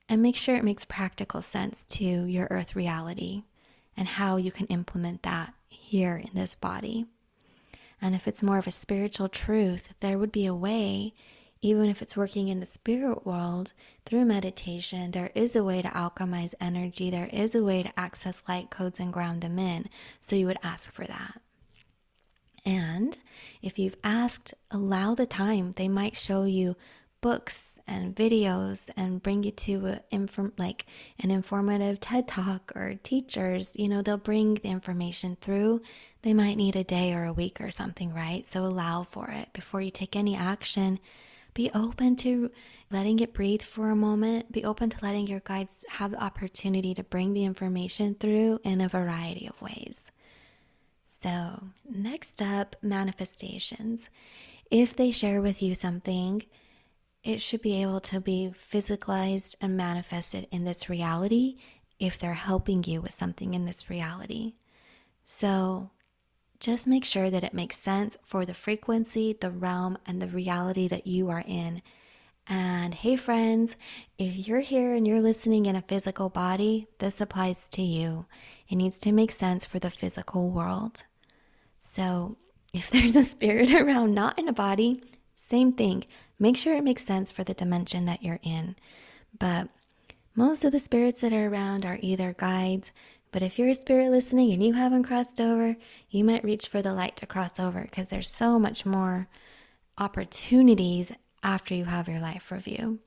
and 0.08 0.20
make 0.20 0.36
sure 0.36 0.56
it 0.56 0.64
makes 0.64 0.84
practical 0.84 1.42
sense 1.42 1.84
to 1.84 2.04
your 2.04 2.48
earth 2.50 2.74
reality 2.74 3.44
and 3.96 4.08
how 4.08 4.36
you 4.36 4.50
can 4.50 4.66
implement 4.66 5.22
that 5.22 5.54
here 5.68 6.16
in 6.16 6.30
this 6.34 6.54
body. 6.54 7.06
And 8.00 8.14
if 8.14 8.26
it's 8.26 8.42
more 8.42 8.58
of 8.58 8.66
a 8.66 8.72
spiritual 8.72 9.28
truth, 9.28 9.94
there 10.00 10.18
would 10.18 10.32
be 10.32 10.46
a 10.46 10.54
way, 10.54 11.14
even 11.62 11.88
if 11.88 12.02
it's 12.02 12.16
working 12.16 12.48
in 12.48 12.60
the 12.60 12.66
spirit 12.66 13.24
world 13.24 13.72
through 14.04 14.24
meditation, 14.24 15.12
there 15.12 15.30
is 15.34 15.54
a 15.54 15.64
way 15.64 15.80
to 15.80 15.88
alchemize 15.88 16.54
energy. 16.60 17.08
There 17.08 17.30
is 17.32 17.54
a 17.54 17.64
way 17.64 17.84
to 17.84 17.98
access 17.98 18.42
light 18.48 18.68
codes 18.68 18.98
and 18.98 19.12
ground 19.12 19.40
them 19.40 19.58
in. 19.58 19.88
So 20.20 20.36
you 20.36 20.46
would 20.46 20.58
ask 20.62 20.92
for 20.92 21.04
that. 21.04 21.40
And 22.64 23.16
if 23.62 23.78
you've 23.78 23.96
asked, 24.04 24.54
allow 24.70 25.14
the 25.14 25.26
time. 25.26 25.72
They 25.72 25.88
might 25.88 26.16
show 26.16 26.44
you 26.44 26.76
books 27.20 27.78
and 27.86 28.14
videos 28.14 28.90
and 28.96 29.22
bring 29.22 29.44
you 29.44 29.52
to 29.52 29.86
a 29.86 30.00
inform 30.10 30.52
like 30.58 30.86
an 31.20 31.30
informative 31.30 32.00
TED 32.00 32.26
talk 32.26 32.72
or 32.74 32.94
teachers, 33.02 33.76
you 33.76 33.88
know, 33.88 34.02
they'll 34.02 34.18
bring 34.18 34.54
the 34.54 34.68
information 34.68 35.36
through. 35.40 35.80
They 36.22 36.34
might 36.34 36.56
need 36.56 36.76
a 36.76 36.84
day 36.84 37.14
or 37.14 37.24
a 37.24 37.32
week 37.32 37.60
or 37.60 37.70
something, 37.70 38.12
right? 38.12 38.46
So 38.46 38.64
allow 38.64 39.04
for 39.04 39.28
it 39.30 39.52
before 39.52 39.80
you 39.80 39.90
take 39.90 40.16
any 40.16 40.36
action. 40.36 40.98
Be 41.54 41.70
open 41.74 42.16
to 42.16 42.50
letting 42.90 43.18
it 43.20 43.34
breathe 43.34 43.62
for 43.62 43.90
a 43.90 43.96
moment. 43.96 44.50
Be 44.52 44.64
open 44.64 44.90
to 44.90 44.98
letting 45.02 45.26
your 45.26 45.40
guides 45.40 45.84
have 45.88 46.12
the 46.12 46.22
opportunity 46.22 46.94
to 46.94 47.02
bring 47.02 47.34
the 47.34 47.44
information 47.44 48.14
through 48.14 48.60
in 48.64 48.80
a 48.80 48.88
variety 48.88 49.46
of 49.46 49.60
ways. 49.60 50.10
So, 51.08 51.62
next 51.88 52.40
up, 52.40 52.76
manifestations. 52.82 54.08
If 54.70 54.96
they 54.96 55.10
share 55.10 55.42
with 55.42 55.62
you 55.62 55.74
something, 55.74 56.42
it 57.22 57.40
should 57.40 57.62
be 57.62 57.82
able 57.82 58.00
to 58.00 58.20
be 58.20 58.52
physicalized 58.56 59.54
and 59.60 59.76
manifested 59.76 60.48
in 60.50 60.64
this 60.64 60.88
reality 60.88 61.56
if 62.00 62.18
they're 62.18 62.34
helping 62.34 62.82
you 62.82 63.00
with 63.00 63.12
something 63.12 63.54
in 63.54 63.64
this 63.64 63.88
reality. 63.88 64.54
So 65.22 65.90
just 66.62 66.86
make 66.86 67.04
sure 67.04 67.28
that 67.28 67.42
it 67.42 67.52
makes 67.52 67.76
sense 67.76 68.16
for 68.22 68.46
the 68.46 68.54
frequency, 68.54 69.36
the 69.38 69.50
realm, 69.50 69.98
and 70.06 70.22
the 70.22 70.28
reality 70.28 70.86
that 70.86 71.08
you 71.08 71.28
are 71.28 71.42
in. 71.44 71.82
And 72.46 72.94
hey, 72.94 73.16
friends, 73.16 73.74
if 74.16 74.46
you're 74.46 74.60
here 74.60 74.94
and 74.94 75.06
you're 75.06 75.20
listening 75.20 75.66
in 75.66 75.74
a 75.74 75.82
physical 75.82 76.28
body, 76.28 76.86
this 77.00 77.20
applies 77.20 77.68
to 77.70 77.82
you. 77.82 78.26
It 78.68 78.76
needs 78.76 79.00
to 79.00 79.10
make 79.10 79.32
sense 79.32 79.64
for 79.64 79.80
the 79.80 79.90
physical 79.90 80.50
world. 80.50 81.02
So 81.80 82.36
if 82.72 82.90
there's 82.92 83.16
a 83.16 83.24
spirit 83.24 83.72
around 83.74 84.14
not 84.14 84.38
in 84.38 84.46
a 84.46 84.52
body, 84.52 85.02
same 85.34 85.72
thing. 85.72 86.04
Make 86.38 86.56
sure 86.56 86.76
it 86.76 86.84
makes 86.84 87.04
sense 87.04 87.32
for 87.32 87.42
the 87.42 87.54
dimension 87.54 88.04
that 88.04 88.22
you're 88.22 88.40
in. 88.44 88.76
But 89.36 89.68
most 90.36 90.64
of 90.64 90.70
the 90.70 90.78
spirits 90.78 91.22
that 91.22 91.32
are 91.32 91.48
around 91.48 91.84
are 91.84 91.98
either 92.00 92.34
guides, 92.34 92.92
but 93.32 93.42
if 93.42 93.58
you're 93.58 93.68
a 93.68 93.74
spirit 93.74 94.10
listening 94.10 94.52
and 94.52 94.62
you 94.62 94.74
haven't 94.74 95.04
crossed 95.04 95.40
over, 95.40 95.76
you 96.10 96.22
might 96.22 96.44
reach 96.44 96.68
for 96.68 96.82
the 96.82 96.92
light 96.92 97.16
to 97.16 97.26
cross 97.26 97.58
over 97.58 97.82
because 97.82 98.10
there's 98.10 98.28
so 98.28 98.58
much 98.58 98.86
more 98.86 99.26
opportunities 99.98 101.12
after 101.42 101.74
you 101.74 101.86
have 101.86 102.08
your 102.08 102.20
life 102.20 102.52
review. 102.52 102.98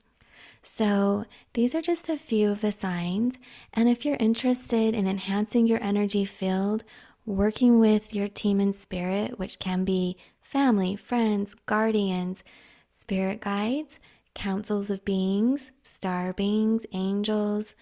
So, 0.62 1.24
these 1.54 1.76
are 1.76 1.80
just 1.80 2.08
a 2.08 2.18
few 2.18 2.50
of 2.50 2.60
the 2.60 2.72
signs. 2.72 3.38
And 3.72 3.88
if 3.88 4.04
you're 4.04 4.16
interested 4.18 4.94
in 4.94 5.06
enhancing 5.06 5.68
your 5.68 5.82
energy 5.82 6.24
field, 6.24 6.82
working 7.24 7.78
with 7.78 8.12
your 8.12 8.28
team 8.28 8.60
in 8.60 8.72
spirit, 8.72 9.38
which 9.38 9.60
can 9.60 9.84
be 9.84 10.16
family, 10.40 10.96
friends, 10.96 11.54
guardians, 11.66 12.42
spirit 12.90 13.40
guides, 13.40 14.00
councils 14.34 14.90
of 14.90 15.04
beings, 15.04 15.70
star 15.82 16.32
beings, 16.32 16.84
angels, 16.92 17.74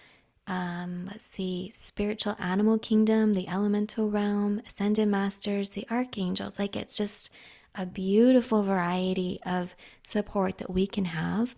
um, 0.47 1.07
let's 1.07 1.25
see, 1.25 1.71
spiritual 1.73 2.35
animal 2.39 2.77
kingdom, 2.77 3.33
the 3.33 3.47
elemental 3.47 4.09
realm, 4.09 4.61
ascended 4.67 5.07
masters, 5.07 5.71
the 5.71 5.87
archangels. 5.89 6.59
Like 6.59 6.75
it's 6.75 6.97
just 6.97 7.31
a 7.73 7.85
beautiful 7.85 8.63
variety 8.63 9.39
of 9.45 9.75
support 10.03 10.59
that 10.59 10.69
we 10.69 10.87
can 10.87 11.05
have. 11.05 11.55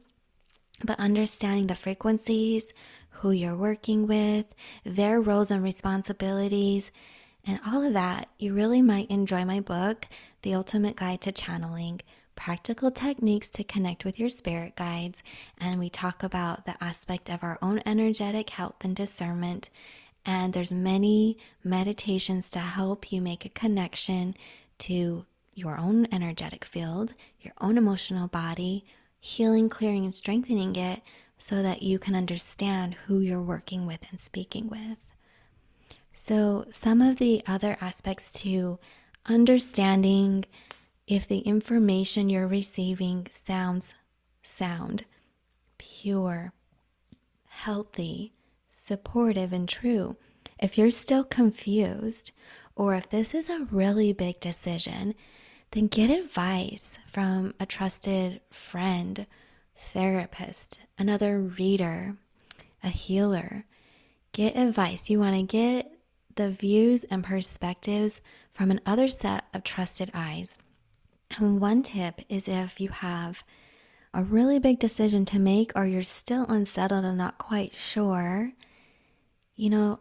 But 0.83 0.99
understanding 0.99 1.67
the 1.67 1.75
frequencies, 1.75 2.71
who 3.09 3.31
you're 3.31 3.55
working 3.55 4.07
with, 4.07 4.45
their 4.85 5.19
roles 5.19 5.51
and 5.51 5.63
responsibilities, 5.63 6.91
and 7.45 7.59
all 7.65 7.83
of 7.83 7.93
that, 7.93 8.27
you 8.37 8.53
really 8.53 8.81
might 8.81 9.09
enjoy 9.09 9.45
my 9.45 9.59
book, 9.59 10.07
The 10.41 10.53
Ultimate 10.53 10.97
Guide 10.97 11.21
to 11.21 11.31
Channeling 11.31 12.01
practical 12.37 12.89
techniques 12.91 13.49
to 13.49 13.63
connect 13.65 14.05
with 14.05 14.17
your 14.17 14.29
spirit 14.29 14.77
guides, 14.77 15.21
and 15.57 15.77
we 15.77 15.89
talk 15.89 16.23
about 16.23 16.65
the 16.65 16.81
aspect 16.81 17.29
of 17.29 17.43
our 17.43 17.59
own 17.61 17.81
energetic 17.85 18.51
health 18.51 18.75
and 18.81 18.95
discernment. 18.95 19.69
And 20.25 20.53
there's 20.53 20.71
many 20.71 21.37
meditations 21.63 22.49
to 22.51 22.59
help 22.59 23.11
you 23.11 23.21
make 23.21 23.43
a 23.43 23.49
connection 23.49 24.35
to 24.79 25.25
your 25.53 25.77
own 25.77 26.07
energetic 26.11 26.63
field, 26.63 27.13
your 27.41 27.53
own 27.59 27.77
emotional 27.77 28.27
body, 28.27 28.85
healing, 29.19 29.67
clearing, 29.67 30.05
and 30.05 30.15
strengthening 30.15 30.75
it 30.75 31.01
so 31.39 31.61
that 31.61 31.81
you 31.81 31.99
can 31.99 32.15
understand 32.15 32.93
who 32.93 33.19
you're 33.19 33.41
working 33.41 33.85
with 33.85 33.99
and 34.09 34.19
speaking 34.19 34.69
with. 34.69 34.97
So, 36.13 36.65
some 36.69 37.01
of 37.01 37.17
the 37.17 37.41
other 37.47 37.77
aspects 37.81 38.31
to 38.41 38.79
understanding 39.25 40.45
if 41.07 41.27
the 41.27 41.39
information 41.39 42.29
you're 42.29 42.47
receiving 42.47 43.27
sounds 43.31 43.93
sound, 44.43 45.05
pure, 45.77 46.51
healthy, 47.45 48.33
supportive, 48.69 49.53
and 49.53 49.67
true, 49.67 50.17
if 50.59 50.77
you're 50.77 50.91
still 50.91 51.23
confused, 51.23 52.31
or 52.75 52.93
if 52.95 53.09
this 53.09 53.33
is 53.33 53.49
a 53.49 53.67
really 53.71 54.11
big 54.11 54.39
decision, 54.39 55.15
then 55.71 55.87
get 55.87 56.09
advice 56.09 56.97
from 57.07 57.53
a 57.59 57.65
trusted 57.65 58.41
friend, 58.49 59.25
therapist, 59.75 60.81
another 60.97 61.39
reader, 61.39 62.15
a 62.83 62.89
healer. 62.89 63.65
Get 64.33 64.57
advice. 64.57 65.09
You 65.09 65.19
want 65.19 65.35
to 65.35 65.43
get 65.43 65.91
the 66.35 66.51
views 66.51 67.03
and 67.05 67.23
perspectives 67.23 68.21
from 68.53 68.71
another 68.71 69.07
set 69.07 69.45
of 69.53 69.63
trusted 69.63 70.11
eyes. 70.13 70.57
And 71.35 71.59
one 71.59 71.83
tip 71.83 72.21
is 72.29 72.47
if 72.47 72.79
you 72.79 72.89
have 72.89 73.43
a 74.13 74.23
really 74.23 74.59
big 74.59 74.79
decision 74.79 75.25
to 75.25 75.39
make 75.39 75.71
or 75.75 75.85
you're 75.85 76.01
still 76.03 76.45
unsettled 76.45 77.05
and 77.05 77.17
not 77.17 77.37
quite 77.37 77.73
sure, 77.73 78.53
you 79.55 79.69
know, 79.69 79.99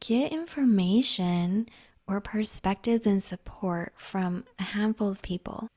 get 0.00 0.32
information 0.32 1.68
or 2.08 2.20
perspectives 2.20 3.06
and 3.06 3.22
support 3.22 3.92
from 3.96 4.44
a 4.58 4.62
handful 4.62 5.10
of 5.10 5.22
people. 5.22 5.68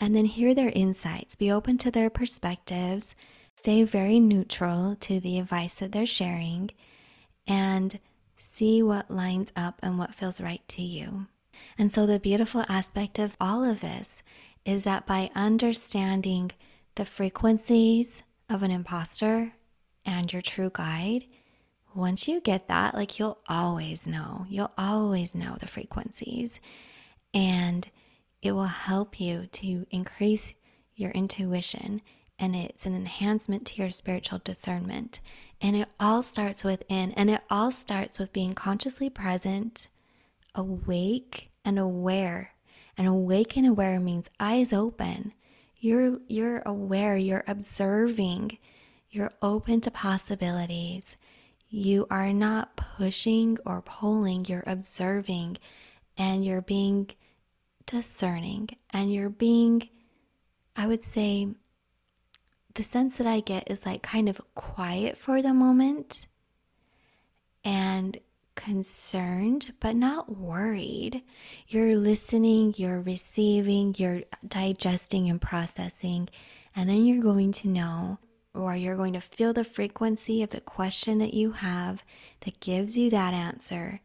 And 0.00 0.14
then 0.14 0.26
hear 0.26 0.54
their 0.54 0.72
insights, 0.74 1.36
be 1.36 1.50
open 1.50 1.78
to 1.78 1.90
their 1.90 2.10
perspectives, 2.10 3.14
stay 3.56 3.82
very 3.82 4.20
neutral 4.20 4.96
to 5.00 5.20
the 5.20 5.38
advice 5.38 5.76
that 5.76 5.92
they're 5.92 6.06
sharing, 6.06 6.70
and 7.46 7.98
see 8.36 8.82
what 8.82 9.10
lines 9.10 9.52
up 9.56 9.80
and 9.82 9.98
what 9.98 10.14
feels 10.14 10.40
right 10.40 10.66
to 10.68 10.82
you. 10.82 11.26
And 11.78 11.92
so, 11.92 12.06
the 12.06 12.20
beautiful 12.20 12.64
aspect 12.68 13.18
of 13.18 13.36
all 13.40 13.64
of 13.64 13.80
this 13.80 14.22
is 14.64 14.84
that 14.84 15.06
by 15.06 15.30
understanding 15.34 16.52
the 16.96 17.04
frequencies 17.04 18.22
of 18.48 18.62
an 18.62 18.70
imposter 18.70 19.52
and 20.04 20.32
your 20.32 20.42
true 20.42 20.70
guide, 20.72 21.24
once 21.94 22.28
you 22.28 22.40
get 22.40 22.68
that, 22.68 22.94
like 22.94 23.18
you'll 23.18 23.38
always 23.48 24.06
know, 24.06 24.46
you'll 24.48 24.72
always 24.76 25.34
know 25.34 25.56
the 25.58 25.66
frequencies. 25.66 26.60
And 27.32 27.88
it 28.42 28.52
will 28.52 28.64
help 28.64 29.18
you 29.20 29.46
to 29.52 29.86
increase 29.90 30.54
your 30.94 31.10
intuition 31.10 32.02
and 32.38 32.54
it's 32.54 32.86
an 32.86 32.94
enhancement 32.94 33.66
to 33.66 33.82
your 33.82 33.90
spiritual 33.90 34.40
discernment. 34.44 35.20
And 35.60 35.74
it 35.74 35.88
all 35.98 36.22
starts 36.22 36.64
within, 36.64 37.12
and 37.12 37.30
it 37.30 37.40
all 37.48 37.72
starts 37.72 38.18
with 38.18 38.32
being 38.32 38.54
consciously 38.54 39.08
present, 39.08 39.88
awake, 40.56 41.50
and 41.64 41.78
aware. 41.78 42.52
And 42.98 43.06
awake 43.06 43.56
and 43.56 43.66
aware 43.66 44.00
means 44.00 44.30
eyes 44.40 44.72
open. 44.72 45.34
You're 45.78 46.18
you're 46.28 46.62
aware, 46.66 47.16
you're 47.16 47.44
observing, 47.46 48.58
you're 49.10 49.32
open 49.42 49.80
to 49.82 49.90
possibilities. 49.90 51.16
You 51.68 52.06
are 52.10 52.32
not 52.32 52.76
pushing 52.76 53.58
or 53.66 53.82
pulling, 53.82 54.46
you're 54.46 54.64
observing 54.66 55.58
and 56.16 56.44
you're 56.44 56.62
being 56.62 57.10
discerning 57.84 58.70
and 58.90 59.12
you're 59.12 59.30
being 59.30 59.88
I 60.74 60.86
would 60.86 61.02
say 61.02 61.48
the 62.74 62.82
sense 62.82 63.16
that 63.18 63.26
I 63.26 63.40
get 63.40 63.70
is 63.70 63.86
like 63.86 64.02
kind 64.02 64.28
of 64.28 64.40
quiet 64.54 65.16
for 65.16 65.40
the 65.40 65.54
moment 65.54 66.26
and 67.64 68.18
concerned, 68.56 69.72
but 69.78 69.94
not 69.94 70.36
worried. 70.36 71.22
You're 71.68 71.94
listening, 71.94 72.74
you're 72.76 73.00
receiving, 73.00 73.94
you're 73.96 74.22
digesting 74.46 75.30
and 75.30 75.40
processing, 75.40 76.28
and 76.74 76.90
then 76.90 77.06
you're 77.06 77.22
going 77.22 77.52
to 77.52 77.68
know 77.68 78.18
or 78.52 78.74
you're 78.74 78.96
going 78.96 79.12
to 79.12 79.20
feel 79.20 79.52
the 79.52 79.64
frequency 79.64 80.42
of 80.42 80.50
the 80.50 80.60
question 80.60 81.18
that 81.18 81.34
you 81.34 81.52
have 81.52 82.02
that 82.40 82.58
gives 82.58 82.96
you 82.96 83.10
that 83.10 83.34
answer. 83.34 84.00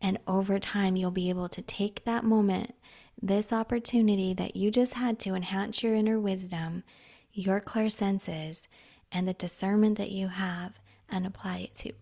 And 0.00 0.18
over 0.26 0.58
time, 0.58 0.96
you'll 0.96 1.10
be 1.10 1.28
able 1.28 1.48
to 1.50 1.62
take 1.62 2.04
that 2.04 2.24
moment, 2.24 2.74
this 3.20 3.52
opportunity 3.52 4.32
that 4.34 4.56
you 4.56 4.70
just 4.70 4.94
had 4.94 5.18
to 5.20 5.34
enhance 5.34 5.82
your 5.82 5.94
inner 5.94 6.20
wisdom, 6.20 6.84
your 7.32 7.58
clear 7.58 7.88
senses, 7.88 8.68
and 9.10 9.26
the 9.26 9.34
discernment 9.34 9.98
that 9.98 10.12
you 10.12 10.28
have, 10.28 10.74
and 11.10 11.26
apply 11.26 11.58
it 11.58 11.74
to 11.74 11.92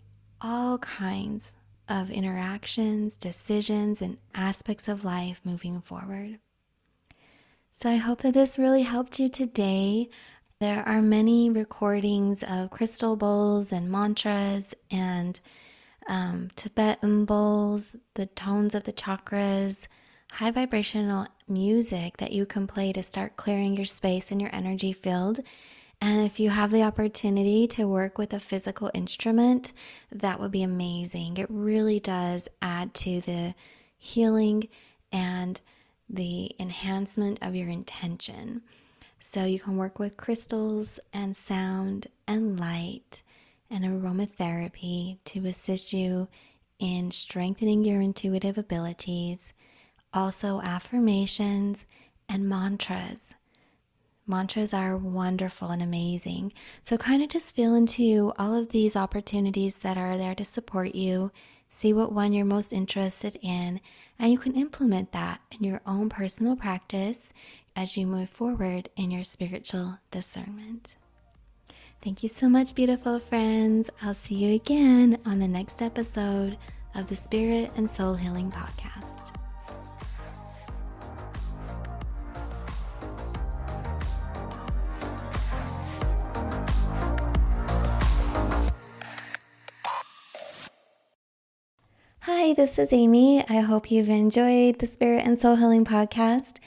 all 0.41 0.77
kinds 0.79 1.55
of 1.89 2.11
interactions, 2.11 3.17
decisions, 3.17 4.03
and 4.03 4.19
aspects 4.35 4.89
of 4.89 5.05
life 5.05 5.41
moving 5.45 5.81
forward. 5.81 6.39
So 7.73 7.91
I 7.91 7.97
hope 7.97 8.23
that 8.23 8.35
this 8.35 8.59
really 8.59 8.83
helped 8.83 9.21
you 9.21 9.29
today. 9.29 10.09
There 10.61 10.83
are 10.89 11.03
many 11.03 11.51
recordings 11.51 12.43
of 12.43 12.71
crystal 12.71 13.17
bowls 13.17 13.73
and 13.73 13.91
mantras 13.91 14.75
and 14.91 15.39
um, 16.09 16.51
Tibetan 16.57 17.25
bowls, 17.25 17.95
the 18.15 18.27
tones 18.27 18.75
of 18.75 18.85
the 18.85 18.93
chakras, 18.93 19.89
high 20.33 20.51
vibrational 20.51 21.27
music 21.49 22.17
that 22.17 22.33
you 22.33 22.47
can 22.47 22.67
play 22.67 22.93
to 22.93 23.03
start 23.03 23.37
clearing 23.37 23.77
your 23.77 23.85
space 23.85 24.31
and 24.31 24.41
your 24.41 24.55
energy 24.55 24.93
field. 24.93 25.41
And 26.01 26.25
if 26.27 26.39
you 26.39 26.51
have 26.51 26.71
the 26.71 26.83
opportunity 26.83 27.67
to 27.69 27.89
work 27.89 28.19
with 28.19 28.33
a 28.33 28.41
physical 28.41 28.91
instrument, 28.93 29.73
that 30.13 30.39
would 30.39 30.53
be 30.53 30.63
amazing. 30.63 31.39
It 31.39 31.47
really 31.49 32.01
does 32.01 32.49
add 32.61 32.93
to 32.95 33.21
the 33.23 33.55
healing 33.97 34.69
and 35.11 35.61
the 36.09 36.55
enhancement 36.61 37.39
of 37.43 37.55
your 37.55 37.69
intention. 37.69 38.63
So 39.19 39.45
you 39.45 39.59
can 39.59 39.77
work 39.77 39.99
with 39.99 40.17
crystals 40.17 41.01
and 41.13 41.37
sound 41.37 42.07
and 42.29 42.61
light 42.61 43.23
and 43.71 43.85
aromatherapy 43.85 45.19
to 45.25 45.47
assist 45.47 45.93
you 45.93 46.29
in 46.79 47.11
strengthening 47.11 47.85
your 47.85 48.01
intuitive 48.01 48.59
abilities, 48.59 49.55
also 50.13 50.61
affirmations 50.61 51.87
and 52.29 52.49
mantras. 52.49 53.35
Mantras 54.27 54.75
are 54.75 54.97
wonderful 54.97 55.71
and 55.71 55.83
amazing. 55.83 56.53
So, 56.83 56.97
kind 56.97 57.23
of 57.23 57.29
just 57.29 57.55
feel 57.55 57.75
into 57.75 58.33
all 58.39 58.55
of 58.55 58.71
these 58.71 58.97
opportunities 58.97 59.79
that 59.79 59.97
are 59.97 60.19
there 60.19 60.35
to 60.35 60.45
support 60.45 60.95
you. 60.95 61.31
See 61.69 61.93
what 61.93 62.13
one 62.13 62.33
you're 62.33 62.45
most 62.45 62.73
interested 62.73 63.39
in, 63.43 63.81
and 64.19 64.33
you 64.33 64.39
can 64.39 64.55
implement 64.55 65.13
that 65.13 65.41
in 65.53 65.65
your 65.65 65.81
own 65.87 66.09
personal 66.09 66.57
practice 66.57 67.33
as 67.75 67.97
you 67.97 68.07
move 68.07 68.31
forward 68.31 68.89
in 68.97 69.11
your 69.11 69.25
spiritual 69.25 69.99
discernment. 70.11 70.97
Thank 72.03 72.23
you 72.23 72.29
so 72.29 72.49
much, 72.49 72.75
beautiful 72.75 73.19
friends. 73.19 73.91
I'll 74.03 74.15
see 74.15 74.37
you 74.37 74.55
again 74.55 75.19
on 75.27 75.39
the 75.39 75.49
next 75.49 75.83
episode 75.83 76.57
of 76.95 77.09
the 77.09 77.17
Spirit 77.17 77.73
and 77.77 77.89
Soul 77.89 78.15
Healing 78.15 78.51
Podcast. 78.51 79.26
Hi, 92.47 92.53
this 92.53 92.79
is 92.79 92.93
Amy. 92.93 93.45
I 93.49 93.59
hope 93.59 93.91
you've 93.91 94.09
enjoyed 94.09 94.79
the 94.79 94.87
Spirit 94.87 95.25
and 95.27 95.37
Soul 95.37 95.57
Healing 95.57 95.85
Podcast. 95.85 96.59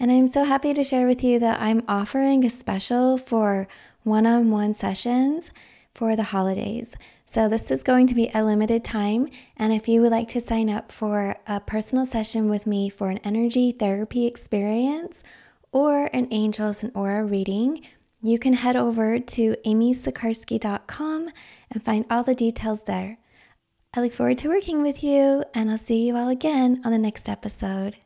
And 0.00 0.10
I'm 0.10 0.28
so 0.28 0.44
happy 0.44 0.72
to 0.72 0.82
share 0.82 1.06
with 1.06 1.22
you 1.22 1.38
that 1.40 1.60
I'm 1.60 1.82
offering 1.86 2.42
a 2.42 2.48
special 2.48 3.18
for 3.18 3.68
one 4.02 4.26
on 4.26 4.50
one 4.50 4.72
sessions 4.72 5.50
for 5.92 6.16
the 6.16 6.22
holidays. 6.22 6.96
So, 7.26 7.50
this 7.50 7.70
is 7.70 7.82
going 7.82 8.06
to 8.06 8.14
be 8.14 8.30
a 8.32 8.42
limited 8.42 8.82
time. 8.82 9.28
And 9.58 9.74
if 9.74 9.88
you 9.88 10.00
would 10.00 10.10
like 10.10 10.30
to 10.30 10.40
sign 10.40 10.70
up 10.70 10.90
for 10.90 11.36
a 11.46 11.60
personal 11.60 12.06
session 12.06 12.48
with 12.48 12.66
me 12.66 12.88
for 12.88 13.10
an 13.10 13.18
energy 13.18 13.72
therapy 13.72 14.24
experience 14.24 15.22
or 15.70 16.08
an 16.14 16.28
angels 16.30 16.82
and 16.82 16.92
aura 16.96 17.22
reading, 17.22 17.82
you 18.22 18.38
can 18.38 18.54
head 18.54 18.74
over 18.74 19.18
to 19.18 19.54
amysikarskie.com 19.66 21.28
and 21.70 21.84
find 21.84 22.06
all 22.08 22.22
the 22.22 22.34
details 22.34 22.84
there. 22.84 23.18
I 23.96 24.02
look 24.02 24.12
forward 24.12 24.36
to 24.38 24.48
working 24.48 24.82
with 24.82 25.02
you, 25.02 25.42
and 25.54 25.70
I'll 25.70 25.78
see 25.78 26.06
you 26.06 26.18
all 26.18 26.28
again 26.28 26.82
on 26.84 26.92
the 26.92 26.98
next 26.98 27.30
episode. 27.30 27.96